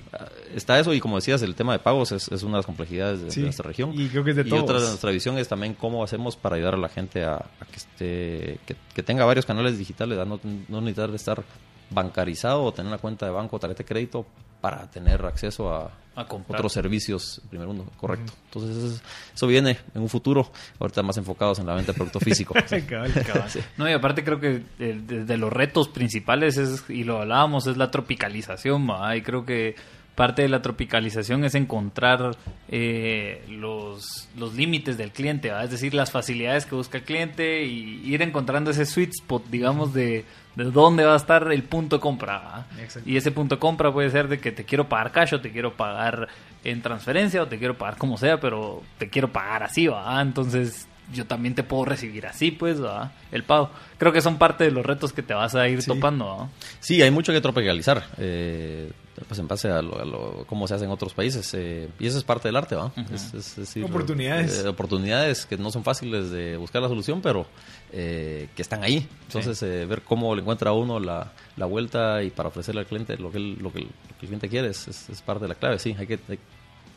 está 0.54 0.78
eso 0.80 0.94
y 0.94 1.00
como 1.00 1.16
decías, 1.16 1.42
el 1.42 1.56
tema 1.56 1.74
de 1.74 1.80
pagos 1.80 2.12
es, 2.12 2.28
es 2.28 2.44
una 2.44 2.54
de 2.54 2.58
las 2.60 2.66
complejidades 2.66 3.22
de, 3.22 3.32
Sí, 3.32 3.40
de 3.40 3.46
nuestra 3.46 3.66
región. 3.68 3.92
y 3.96 4.08
creo 4.10 4.24
que 4.24 4.32
es 4.32 4.36
de 4.36 4.44
y 4.44 4.50
todos. 4.50 4.64
otra 4.64 4.80
de 4.80 4.88
nuestra 4.88 5.10
visión 5.12 5.38
es 5.40 5.48
también 5.48 5.74
cómo 5.74 6.04
hacemos 6.04 6.36
para 6.36 6.58
ayudar 6.58 6.76
a 6.76 6.78
la 6.78 6.90
gente 6.90 7.24
a, 7.24 7.36
a 7.36 7.66
que 7.72 7.78
esté 7.78 8.60
que, 8.68 8.76
que 8.94 9.02
tenga 9.04 9.26
varios 9.26 9.46
canales 9.46 9.78
digitales, 9.78 10.18
¿verdad? 10.18 10.38
no, 10.44 10.52
no 10.68 10.82
necesitar 10.82 11.10
estar 11.16 11.44
bancarizado 11.90 12.64
o 12.64 12.72
tener 12.72 12.88
una 12.92 13.00
cuenta 13.00 13.26
de 13.26 13.32
banco 13.32 13.58
tarjeta 13.58 13.80
de 13.84 13.86
crédito 13.88 14.26
para 14.62 14.90
tener 14.92 15.26
acceso 15.26 15.74
a, 15.74 15.92
A 16.22 16.26
comprar. 16.28 16.60
otros 16.60 16.74
servicios 16.74 17.42
primer 17.50 17.68
mundo, 17.68 17.86
correcto. 17.98 18.34
Entonces 18.46 18.78
eso, 18.78 18.88
es- 18.96 19.02
eso 19.36 19.48
viene 19.48 19.78
en 19.96 20.02
un 20.02 20.10
futuro, 20.10 20.52
ahorita 20.80 21.02
más 21.04 21.18
enfocados 21.18 21.60
en 21.60 21.66
la 21.66 21.76
venta 21.76 21.92
de 21.92 21.98
producto 21.98 22.20
físico. 22.20 22.54
Sí. 22.68 22.82
Cabal, 22.84 23.12
cabal. 23.26 23.50
No, 23.78 23.90
y 23.90 23.94
aparte 23.94 24.24
creo 24.24 24.40
que 24.40 24.62
de, 24.78 24.94
de- 25.02 25.26
de 25.26 25.38
los 25.38 25.52
retos 25.52 25.88
principales 25.90 26.58
es, 26.58 26.84
y 26.90 27.04
lo 27.04 27.22
hablábamos, 27.22 27.68
es 27.68 27.78
la 27.78 27.90
tropicalización, 27.92 28.90
¿va? 28.90 29.16
y 29.16 29.22
creo 29.22 29.46
que 29.46 29.76
parte 30.16 30.42
de 30.42 30.50
la 30.50 30.62
tropicalización 30.62 31.46
es 31.46 31.56
encontrar 31.56 32.36
eh, 32.68 33.44
los, 33.50 34.28
los 34.38 34.54
límites 34.54 34.98
del 34.98 35.12
cliente, 35.12 35.50
¿va? 35.50 35.64
es 35.64 35.72
decir, 35.72 35.94
las 35.94 36.12
facilidades 36.12 36.66
que 36.66 36.76
busca 36.76 36.98
el 36.98 37.04
cliente 37.06 37.64
y 37.64 38.02
ir 38.06 38.22
encontrando 38.22 38.72
ese 38.72 38.86
sweet 38.86 39.12
spot, 39.12 39.46
digamos, 39.50 39.94
de, 39.94 40.26
de 40.56 40.66
dónde 40.66 41.06
va 41.06 41.14
a 41.14 41.18
estar 41.18 41.52
el 41.52 41.64
punto 41.64 41.98
de 41.98 42.02
compra. 42.02 42.66
Y 43.06 43.18
ese 43.18 43.32
punto 43.32 43.56
de 43.56 43.60
compra 43.60 43.92
puede 43.94 44.10
ser 44.10 44.28
de 44.28 44.40
que 44.40 44.52
te 44.52 44.66
quiero 44.66 44.90
pagar 44.90 45.12
cash 45.12 45.34
o 45.36 45.42
te 45.42 45.52
quiero 45.52 45.74
pagar 45.76 46.28
en 46.64 46.82
transferencia 46.82 47.42
o 47.44 47.48
te 47.48 47.58
quiero 47.58 47.78
pagar 47.78 47.98
como 47.98 48.18
sea, 48.18 48.40
pero 48.40 48.84
te 48.98 49.10
quiero 49.10 49.32
pagar 49.32 49.64
así, 49.64 49.88
¿va? 49.88 50.22
Entonces 50.22 50.88
yo 51.14 51.26
también 51.26 51.56
te 51.56 51.64
puedo 51.64 51.86
recibir 51.86 52.28
así, 52.28 52.52
pues, 52.52 52.84
¿va? 52.84 53.12
El 53.32 53.44
pago. 53.44 53.72
Creo 53.98 54.12
que 54.12 54.22
son 54.22 54.38
parte 54.38 54.66
de 54.66 54.72
los 54.72 54.86
retos 54.86 55.12
que 55.14 55.24
te 55.24 55.34
vas 55.34 55.56
a 55.56 55.68
ir 55.68 55.82
Sí. 55.82 55.88
topando, 55.88 56.26
¿va? 56.28 56.50
Sí, 56.80 57.02
hay 57.02 57.10
mucho 57.12 57.32
que 57.34 57.42
tropicalizar, 57.42 58.04
eh, 58.18 58.92
pues 59.28 59.40
en 59.40 59.48
base 59.48 59.70
a, 59.70 59.82
lo, 59.82 60.00
a 60.00 60.06
lo- 60.06 60.46
cómo 60.48 60.68
se 60.68 60.74
hace 60.76 60.86
en 60.86 60.92
otros 60.92 61.14
países. 61.14 61.52
eh, 61.54 61.90
y 62.00 62.08
eso 62.08 62.18
es 62.18 62.24
parte 62.24 62.48
del 62.48 62.56
arte, 62.56 62.76
¿va? 62.76 62.92
Es- 63.14 63.34
es 63.34 63.56
decir, 63.56 63.84
Oportunidades. 63.84 64.64
eh, 64.64 64.68
oportunidades 64.68 65.46
que 65.46 65.58
no 65.58 65.72
son 65.72 65.84
fáciles 65.84 66.30
de 66.30 66.58
buscar 66.58 66.82
la 66.82 66.88
solución, 66.88 67.22
pero 67.22 67.46
eh, 67.92 68.50
que 68.56 68.62
están 68.62 68.84
ahí. 68.84 69.08
Entonces, 69.28 69.62
eh, 69.64 69.86
ver 69.86 70.02
cómo 70.04 70.34
le 70.36 70.42
encuentra 70.42 70.70
a 70.72 70.74
uno 70.74 71.00
la, 71.00 71.32
la 71.58 71.66
vuelta 71.66 72.22
y 72.24 72.30
para 72.30 72.50
ofrecerle 72.50 72.82
al 72.82 72.88
cliente 72.88 73.18
lo 73.18 73.32
que, 73.32 73.38
él- 73.38 73.58
lo 73.60 73.72
que, 73.72 73.80
el, 73.80 73.86
lo 73.86 73.92
que 74.20 74.22
el 74.22 74.28
cliente 74.28 74.50
quiere 74.50 74.70
es, 74.70 74.88
es- 74.88 75.10
es 75.10 75.22
parte 75.22 75.44
de 75.46 75.50
la 75.50 75.56
clave. 75.56 75.80
Sí, 75.80 75.96
hay 75.98 76.08
que... 76.08 76.20
hay- 76.30 76.40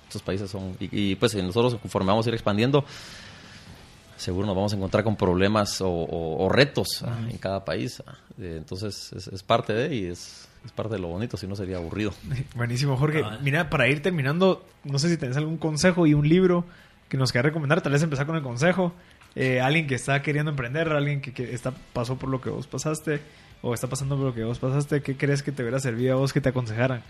estos 0.09 0.21
países 0.23 0.51
son... 0.51 0.77
Y, 0.79 1.13
y, 1.13 1.15
pues 1.17 1.35
nosotros 1.37 1.77
conforme 1.81 2.09
vamos 2.09 2.27
a 2.27 2.29
ir 2.29 2.35
expandiendo, 2.35 2.85
seguro 4.23 4.47
nos 4.47 4.57
vamos 4.57 4.73
a 4.73 4.77
encontrar 4.77 5.05
con 5.05 5.17
problemas 5.17 5.81
o, 5.81 5.89
o- 5.91 6.45
o 6.45 6.49
retos 6.49 7.03
ah, 7.07 7.19
en 7.31 7.37
cada 7.39 7.65
país. 7.65 8.03
ah. 8.07 8.15
Eh, 8.41 8.55
entonces 8.59 9.13
es, 9.15 9.29
es 9.29 9.43
parte 9.43 9.73
de 9.75 9.95
y 9.95 10.05
es, 10.07 10.49
es 10.65 10.73
parte 10.73 10.95
de 10.95 11.01
lo 11.01 11.09
bonito, 11.09 11.37
si 11.37 11.47
no 11.47 11.55
sería 11.57 11.77
aburrido. 11.77 12.13
Buenísimo, 12.57 12.97
Jorge. 12.97 13.21
Cabal. 13.21 13.41
Mira, 13.43 13.69
para 13.69 13.89
ir 13.89 14.01
terminando, 14.03 14.65
no 14.85 14.99
sé 14.99 15.09
si 15.09 15.17
tenés 15.17 15.37
algún 15.37 15.59
consejo 15.59 16.07
y 16.07 16.15
un 16.15 16.29
libro 16.29 16.65
que 17.09 17.17
nos 17.19 17.31
quieras 17.33 17.47
recomendar. 17.51 17.83
Tal 17.83 17.93
vez 17.93 18.03
empezar 18.03 18.27
con 18.27 18.37
el 18.37 18.43
consejo. 18.43 18.93
Eh, 19.35 19.61
alguien 19.61 19.87
que 19.87 19.95
está 19.95 20.21
queriendo 20.23 20.51
emprender, 20.51 20.89
alguien 20.91 21.21
que, 21.21 21.33
que 21.33 21.53
está 21.55 21.73
pasó 21.93 22.17
por 22.17 22.29
lo 22.29 22.41
que 22.41 22.51
vos 22.51 22.67
pasaste 22.67 23.21
o 23.63 23.73
está 23.75 23.87
pasando 23.89 24.17
por 24.17 24.27
lo 24.27 24.35
que 24.35 24.45
vos 24.45 24.59
pasaste. 24.59 25.03
¿Qué 25.03 25.17
crees 25.17 25.43
que 25.43 25.53
te 25.53 25.63
hubiera 25.63 25.79
servido 25.81 26.15
a 26.15 26.17
vos 26.17 26.33
que 26.33 26.41
te 26.41 26.49
aconsejaran? 26.51 27.03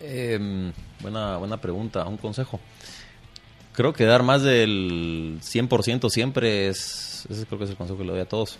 Eh, 0.00 0.72
buena, 1.00 1.36
buena 1.36 1.56
pregunta, 1.60 2.06
un 2.06 2.16
consejo. 2.16 2.58
Creo 3.72 3.92
que 3.92 4.04
dar 4.04 4.22
más 4.22 4.42
del 4.42 5.38
100% 5.42 6.10
siempre 6.10 6.68
es, 6.68 7.26
ese 7.30 7.46
creo 7.46 7.58
que 7.58 7.64
es 7.64 7.70
el 7.70 7.76
consejo 7.76 7.98
que 7.98 8.04
le 8.04 8.10
doy 8.12 8.20
a 8.20 8.28
todos. 8.28 8.58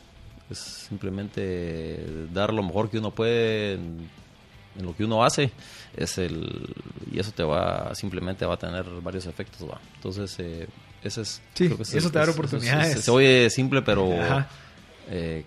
Es 0.50 0.58
simplemente 0.58 2.04
dar 2.32 2.52
lo 2.52 2.62
mejor 2.62 2.90
que 2.90 2.98
uno 2.98 3.10
puede 3.12 3.74
en, 3.74 4.08
en 4.78 4.84
lo 4.86 4.96
que 4.96 5.04
uno 5.04 5.24
hace. 5.24 5.50
Es 5.96 6.18
el, 6.18 6.74
y 7.12 7.18
eso 7.18 7.32
te 7.32 7.42
va, 7.42 7.94
simplemente 7.94 8.46
va 8.46 8.54
a 8.54 8.58
tener 8.58 8.84
varios 9.02 9.26
efectos. 9.26 9.68
¿va? 9.68 9.80
Entonces, 9.96 10.34
eh, 10.38 10.66
ese 11.02 11.22
es... 11.22 11.42
Sí, 11.54 11.66
creo 11.66 11.76
que 11.76 11.82
ese 11.82 11.98
eso 11.98 12.06
es- 12.08 12.12
te 12.12 12.18
abre 12.18 12.30
es- 12.30 12.36
es- 12.36 12.38
oportunidades. 12.38 12.96
es- 12.96 13.04
se 13.04 13.10
oye 13.10 13.50
simple, 13.50 13.82
pero... 13.82 14.08
Eh, 15.10 15.44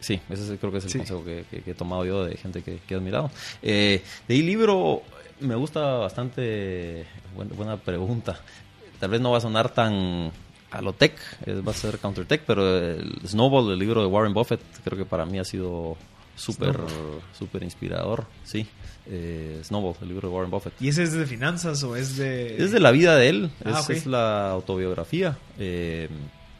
sí, 0.00 0.20
ese 0.28 0.52
es- 0.54 0.58
creo 0.60 0.70
que 0.72 0.78
es 0.78 0.84
el 0.84 0.90
Sí. 0.90 0.98
consejo 0.98 1.24
que, 1.24 1.44
que- 1.50 1.62
que 1.62 1.70
he 1.70 1.74
tomado 1.74 2.04
yo 2.04 2.24
de 2.24 2.36
gente 2.36 2.62
que, 2.62 2.78
que 2.86 2.94
he 2.94 2.96
admirado. 2.96 3.30
Eh, 3.62 4.02
de 4.26 4.34
ahí 4.34 4.42
libro, 4.42 5.02
me 5.40 5.54
gusta 5.54 5.80
bastante, 5.80 7.06
buena, 7.34 7.54
buena 7.54 7.76
pregunta. 7.76 8.40
Tal 9.00 9.10
vez 9.10 9.20
no 9.20 9.30
va 9.30 9.38
a 9.38 9.40
sonar 9.40 9.72
tan 9.72 10.30
a 10.70 10.82
lo 10.82 10.92
tech, 10.92 11.14
eh, 11.46 11.54
va 11.66 11.72
a 11.72 11.74
ser 11.74 11.98
counter-tech, 11.98 12.42
pero 12.46 12.78
el 12.78 13.20
Snowball, 13.26 13.72
el 13.72 13.78
libro 13.78 14.00
de 14.02 14.06
Warren 14.06 14.34
Buffett, 14.34 14.60
creo 14.84 14.98
que 14.98 15.04
para 15.06 15.24
mí 15.24 15.38
ha 15.38 15.44
sido 15.44 15.96
súper 16.36 16.78
súper 17.38 17.62
inspirador, 17.62 18.26
sí. 18.44 18.66
Eh, 19.06 19.60
Snowball, 19.64 19.94
el 20.02 20.08
libro 20.08 20.28
de 20.28 20.34
Warren 20.34 20.50
Buffett. 20.50 20.74
¿Y 20.80 20.88
ese 20.88 21.04
es 21.04 21.12
de 21.14 21.24
finanzas 21.26 21.82
o 21.84 21.96
es 21.96 22.16
de...? 22.18 22.62
Es 22.62 22.70
de 22.72 22.80
la 22.80 22.90
vida 22.90 23.16
de 23.16 23.28
él, 23.30 23.50
Ah, 23.64 23.78
es, 23.78 23.84
ok. 23.84 23.90
es 23.90 24.06
la 24.06 24.50
autobiografía, 24.50 25.38
eh, 25.58 26.08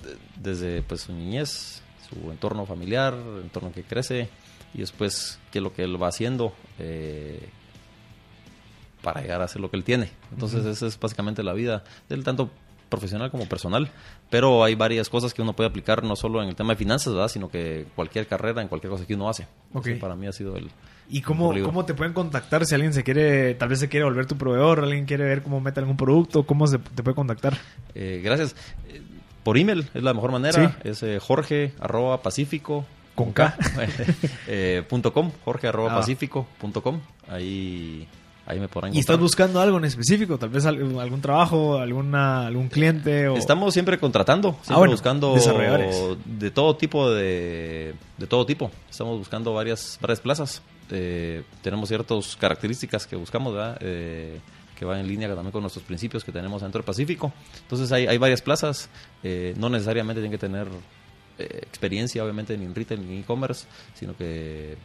de- 0.02 0.50
desde 0.52 0.82
pues 0.82 1.02
su 1.02 1.12
niñez, 1.12 1.82
su 2.08 2.30
entorno 2.30 2.64
familiar, 2.64 3.12
el 3.14 3.42
entorno 3.42 3.70
que 3.72 3.82
crece, 3.82 4.30
y 4.72 4.78
después 4.78 5.38
qué 5.52 5.58
es 5.58 5.62
lo 5.62 5.74
que 5.74 5.82
él 5.84 6.02
va 6.02 6.08
haciendo 6.08 6.54
eh, 6.78 7.46
para 9.02 9.20
llegar 9.20 9.40
a 9.40 9.44
hacer 9.44 9.60
lo 9.60 9.70
que 9.70 9.76
él 9.76 9.84
tiene. 9.84 10.10
Entonces 10.32 10.64
esa 10.66 10.86
es 10.86 10.98
básicamente 10.98 11.42
la 11.42 11.52
vida 11.52 11.84
del 12.08 12.24
tanto 12.24 12.50
profesional 12.88 13.30
como 13.30 13.46
personal, 13.46 13.90
pero 14.30 14.64
hay 14.64 14.74
varias 14.74 15.10
cosas 15.10 15.34
que 15.34 15.42
uno 15.42 15.52
puede 15.52 15.68
aplicar 15.68 16.02
no 16.02 16.16
solo 16.16 16.42
en 16.42 16.48
el 16.48 16.54
tema 16.56 16.72
de 16.72 16.76
finanzas, 16.76 17.12
¿verdad? 17.12 17.28
sino 17.28 17.50
que 17.50 17.86
cualquier 17.94 18.26
carrera, 18.26 18.62
en 18.62 18.68
cualquier 18.68 18.90
cosa 18.90 19.06
que 19.06 19.14
uno 19.14 19.28
hace. 19.28 19.46
Para 20.00 20.16
mí 20.16 20.26
ha 20.26 20.32
sido 20.32 20.56
el... 20.56 20.70
¿Y 21.10 21.22
cómo, 21.22 21.52
el 21.52 21.62
cómo 21.62 21.84
te 21.86 21.94
pueden 21.94 22.12
contactar 22.12 22.64
si 22.66 22.74
alguien 22.74 22.92
se 22.92 23.02
quiere, 23.04 23.54
tal 23.54 23.68
vez 23.68 23.78
se 23.80 23.88
quiere 23.88 24.04
volver 24.04 24.26
tu 24.26 24.36
proveedor, 24.36 24.80
alguien 24.84 25.04
quiere 25.06 25.24
ver 25.24 25.42
cómo 25.42 25.60
mete 25.60 25.80
algún 25.80 25.96
producto, 25.96 26.44
cómo 26.44 26.66
se 26.66 26.78
te 26.78 27.02
puede 27.02 27.14
contactar? 27.14 27.56
Eh, 27.94 28.20
gracias. 28.22 28.54
Eh, 28.88 29.00
por 29.42 29.56
email 29.58 29.88
es 29.94 30.02
la 30.02 30.12
mejor 30.12 30.32
manera. 30.32 30.76
Sí. 30.82 30.88
Es 30.88 31.02
eh, 31.02 31.18
jorge 31.18 31.72
arroba 31.80 32.20
pacífico. 32.22 32.84
Con 33.14 33.32
K. 33.32 33.56
eh, 34.46 34.82
punto 34.88 35.12
com, 35.12 35.30
jorge 35.44 35.66
arroba 35.68 35.92
Ah. 35.92 35.96
pacífico 35.96 36.46
punto 36.60 36.82
com. 36.82 37.00
Ahí, 37.28 38.06
ahí 38.48 38.58
me 38.58 38.66
podrán 38.68 38.94
¿Y 38.94 38.98
estás 38.98 39.18
buscando 39.18 39.60
algo 39.60 39.78
en 39.78 39.84
específico? 39.84 40.38
Tal 40.38 40.48
vez 40.48 40.64
al- 40.66 40.98
algún 40.98 41.20
trabajo, 41.20 41.78
alguna, 41.78 42.46
algún 42.46 42.68
cliente 42.68 43.28
o... 43.28 43.36
Estamos 43.36 43.72
siempre 43.74 43.98
contratando, 43.98 44.52
siempre 44.54 44.74
Ah, 44.74 44.78
bueno, 44.78 44.92
buscando 44.92 45.34
desarrolladores. 45.34 45.96
de 46.24 46.50
todo 46.50 46.74
tipo 46.76 47.10
de, 47.10 47.94
de 48.16 48.26
todo 48.26 48.44
tipo. 48.46 48.70
Estamos 48.90 49.18
buscando 49.18 49.52
varias 49.52 49.98
varias 50.00 50.20
plazas. 50.20 50.62
Eh, 50.90 51.42
tenemos 51.62 51.88
ciertas 51.88 52.36
características 52.36 53.06
que 53.06 53.14
buscamos, 53.16 53.52
¿verdad? 53.52 53.76
Eh, 53.82 54.40
que 54.74 54.84
van 54.84 55.00
en 55.00 55.08
línea 55.08 55.28
también 55.34 55.50
con 55.52 55.60
nuestros 55.62 55.84
principios 55.84 56.24
que 56.24 56.32
tenemos 56.32 56.62
dentro 56.62 56.78
del 56.78 56.86
Pacífico. 56.86 57.32
Entonces 57.62 57.90
hay, 57.92 58.06
hay 58.06 58.16
varias 58.16 58.40
plazas. 58.42 58.88
Eh, 59.22 59.52
no 59.58 59.68
necesariamente 59.68 60.20
tienen 60.22 60.30
que 60.30 60.38
tener 60.46 60.68
eh, 61.38 61.58
experiencia, 61.62 62.22
obviamente, 62.22 62.56
ni 62.56 62.64
en 62.64 62.74
retail 62.74 63.06
ni 63.06 63.16
en 63.16 63.20
e-commerce, 63.22 63.66
sino 63.94 64.16
que 64.16 64.76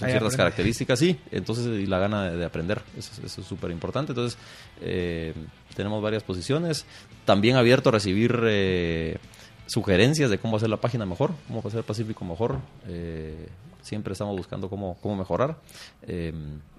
Ahí 0.00 0.10
ciertas 0.12 0.34
aprende. 0.34 0.36
características, 0.36 0.98
sí. 0.98 1.18
Entonces, 1.30 1.66
y 1.80 1.86
la 1.86 1.98
gana 1.98 2.30
de, 2.30 2.36
de 2.36 2.44
aprender, 2.44 2.82
eso, 2.96 3.10
es- 3.12 3.24
eso 3.32 3.40
es 3.40 3.46
súper 3.46 3.70
importante. 3.70 4.12
Entonces, 4.12 4.38
eh, 4.80 5.32
tenemos 5.74 6.02
varias 6.02 6.22
posiciones. 6.22 6.86
También 7.24 7.56
abierto 7.56 7.88
a 7.88 7.92
recibir 7.92 8.38
eh, 8.44 9.18
sugerencias 9.66 10.30
de 10.30 10.38
cómo 10.38 10.56
hacer 10.56 10.70
la 10.70 10.78
página 10.78 11.04
mejor, 11.06 11.32
cómo 11.46 11.62
hacer 11.66 11.82
Pacífico 11.84 12.24
mejor. 12.24 12.58
Eh, 12.88 13.48
siempre 13.88 14.12
estamos 14.12 14.36
buscando 14.36 14.68
cómo, 14.68 14.98
cómo 15.00 15.16
mejorar. 15.16 15.56
Eh, 16.02 16.32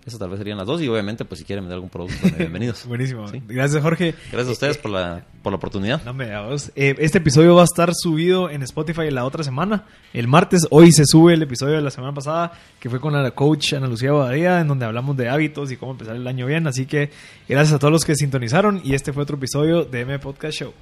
esas 0.06 0.20
tal 0.20 0.30
vez 0.30 0.40
serían 0.40 0.58
las 0.58 0.68
dos. 0.68 0.82
Y 0.82 0.88
obviamente, 0.88 1.26
pues 1.26 1.40
si 1.40 1.46
quieren 1.46 1.64
vender 1.64 1.76
algún 1.76 1.90
producto, 1.90 2.28
bienvenidos. 2.38 2.86
Buenísimo. 2.88 3.28
Sí. 3.28 3.42
Gracias, 3.48 3.82
Jorge. 3.82 4.16
Gracias 4.32 4.48
a 4.48 4.52
ustedes 4.52 4.78
por 4.78 4.92
la, 4.92 5.26
por 5.44 5.52
la 5.52 5.58
oportunidad. 5.58 6.04
No 6.04 6.14
me. 6.14 6.30
Eh, 6.76 6.96
este 7.00 7.18
episodio 7.18 7.56
va 7.56 7.62
a 7.62 7.66
estar 7.66 7.92
subido 7.94 8.50
en 8.50 8.64
Spotify 8.64 9.10
la 9.12 9.26
otra 9.26 9.44
semana, 9.44 9.86
el 10.14 10.28
martes. 10.28 10.68
Hoy 10.70 10.92
se 10.92 11.06
sube 11.06 11.34
el 11.34 11.42
episodio 11.42 11.76
de 11.76 11.82
la 11.82 11.92
semana 11.92 12.14
pasada, 12.14 12.54
que 12.80 12.90
fue 12.90 13.00
con 13.00 13.14
la 13.14 13.32
coach 13.32 13.74
Ana 13.74 13.88
Lucía 13.88 14.12
Badía, 14.12 14.62
en 14.62 14.68
donde 14.68 14.86
hablamos 14.86 15.18
de 15.18 15.30
hábitos 15.30 15.72
y 15.72 15.78
cómo 15.78 15.94
empezar 15.94 16.16
el 16.16 16.28
año 16.28 16.46
bien. 16.46 16.68
Así 16.68 16.86
que 16.86 17.12
gracias 17.48 17.76
a 17.76 17.80
todos 17.80 17.92
los 17.92 18.06
que 18.06 18.16
sintonizaron 18.16 18.82
y 18.84 18.94
este 18.94 19.14
fue 19.14 19.24
otro 19.24 19.38
episodio 19.38 19.84
de 19.84 20.02
M 20.02 20.20
Podcast 20.20 20.60
Show. 20.60 20.74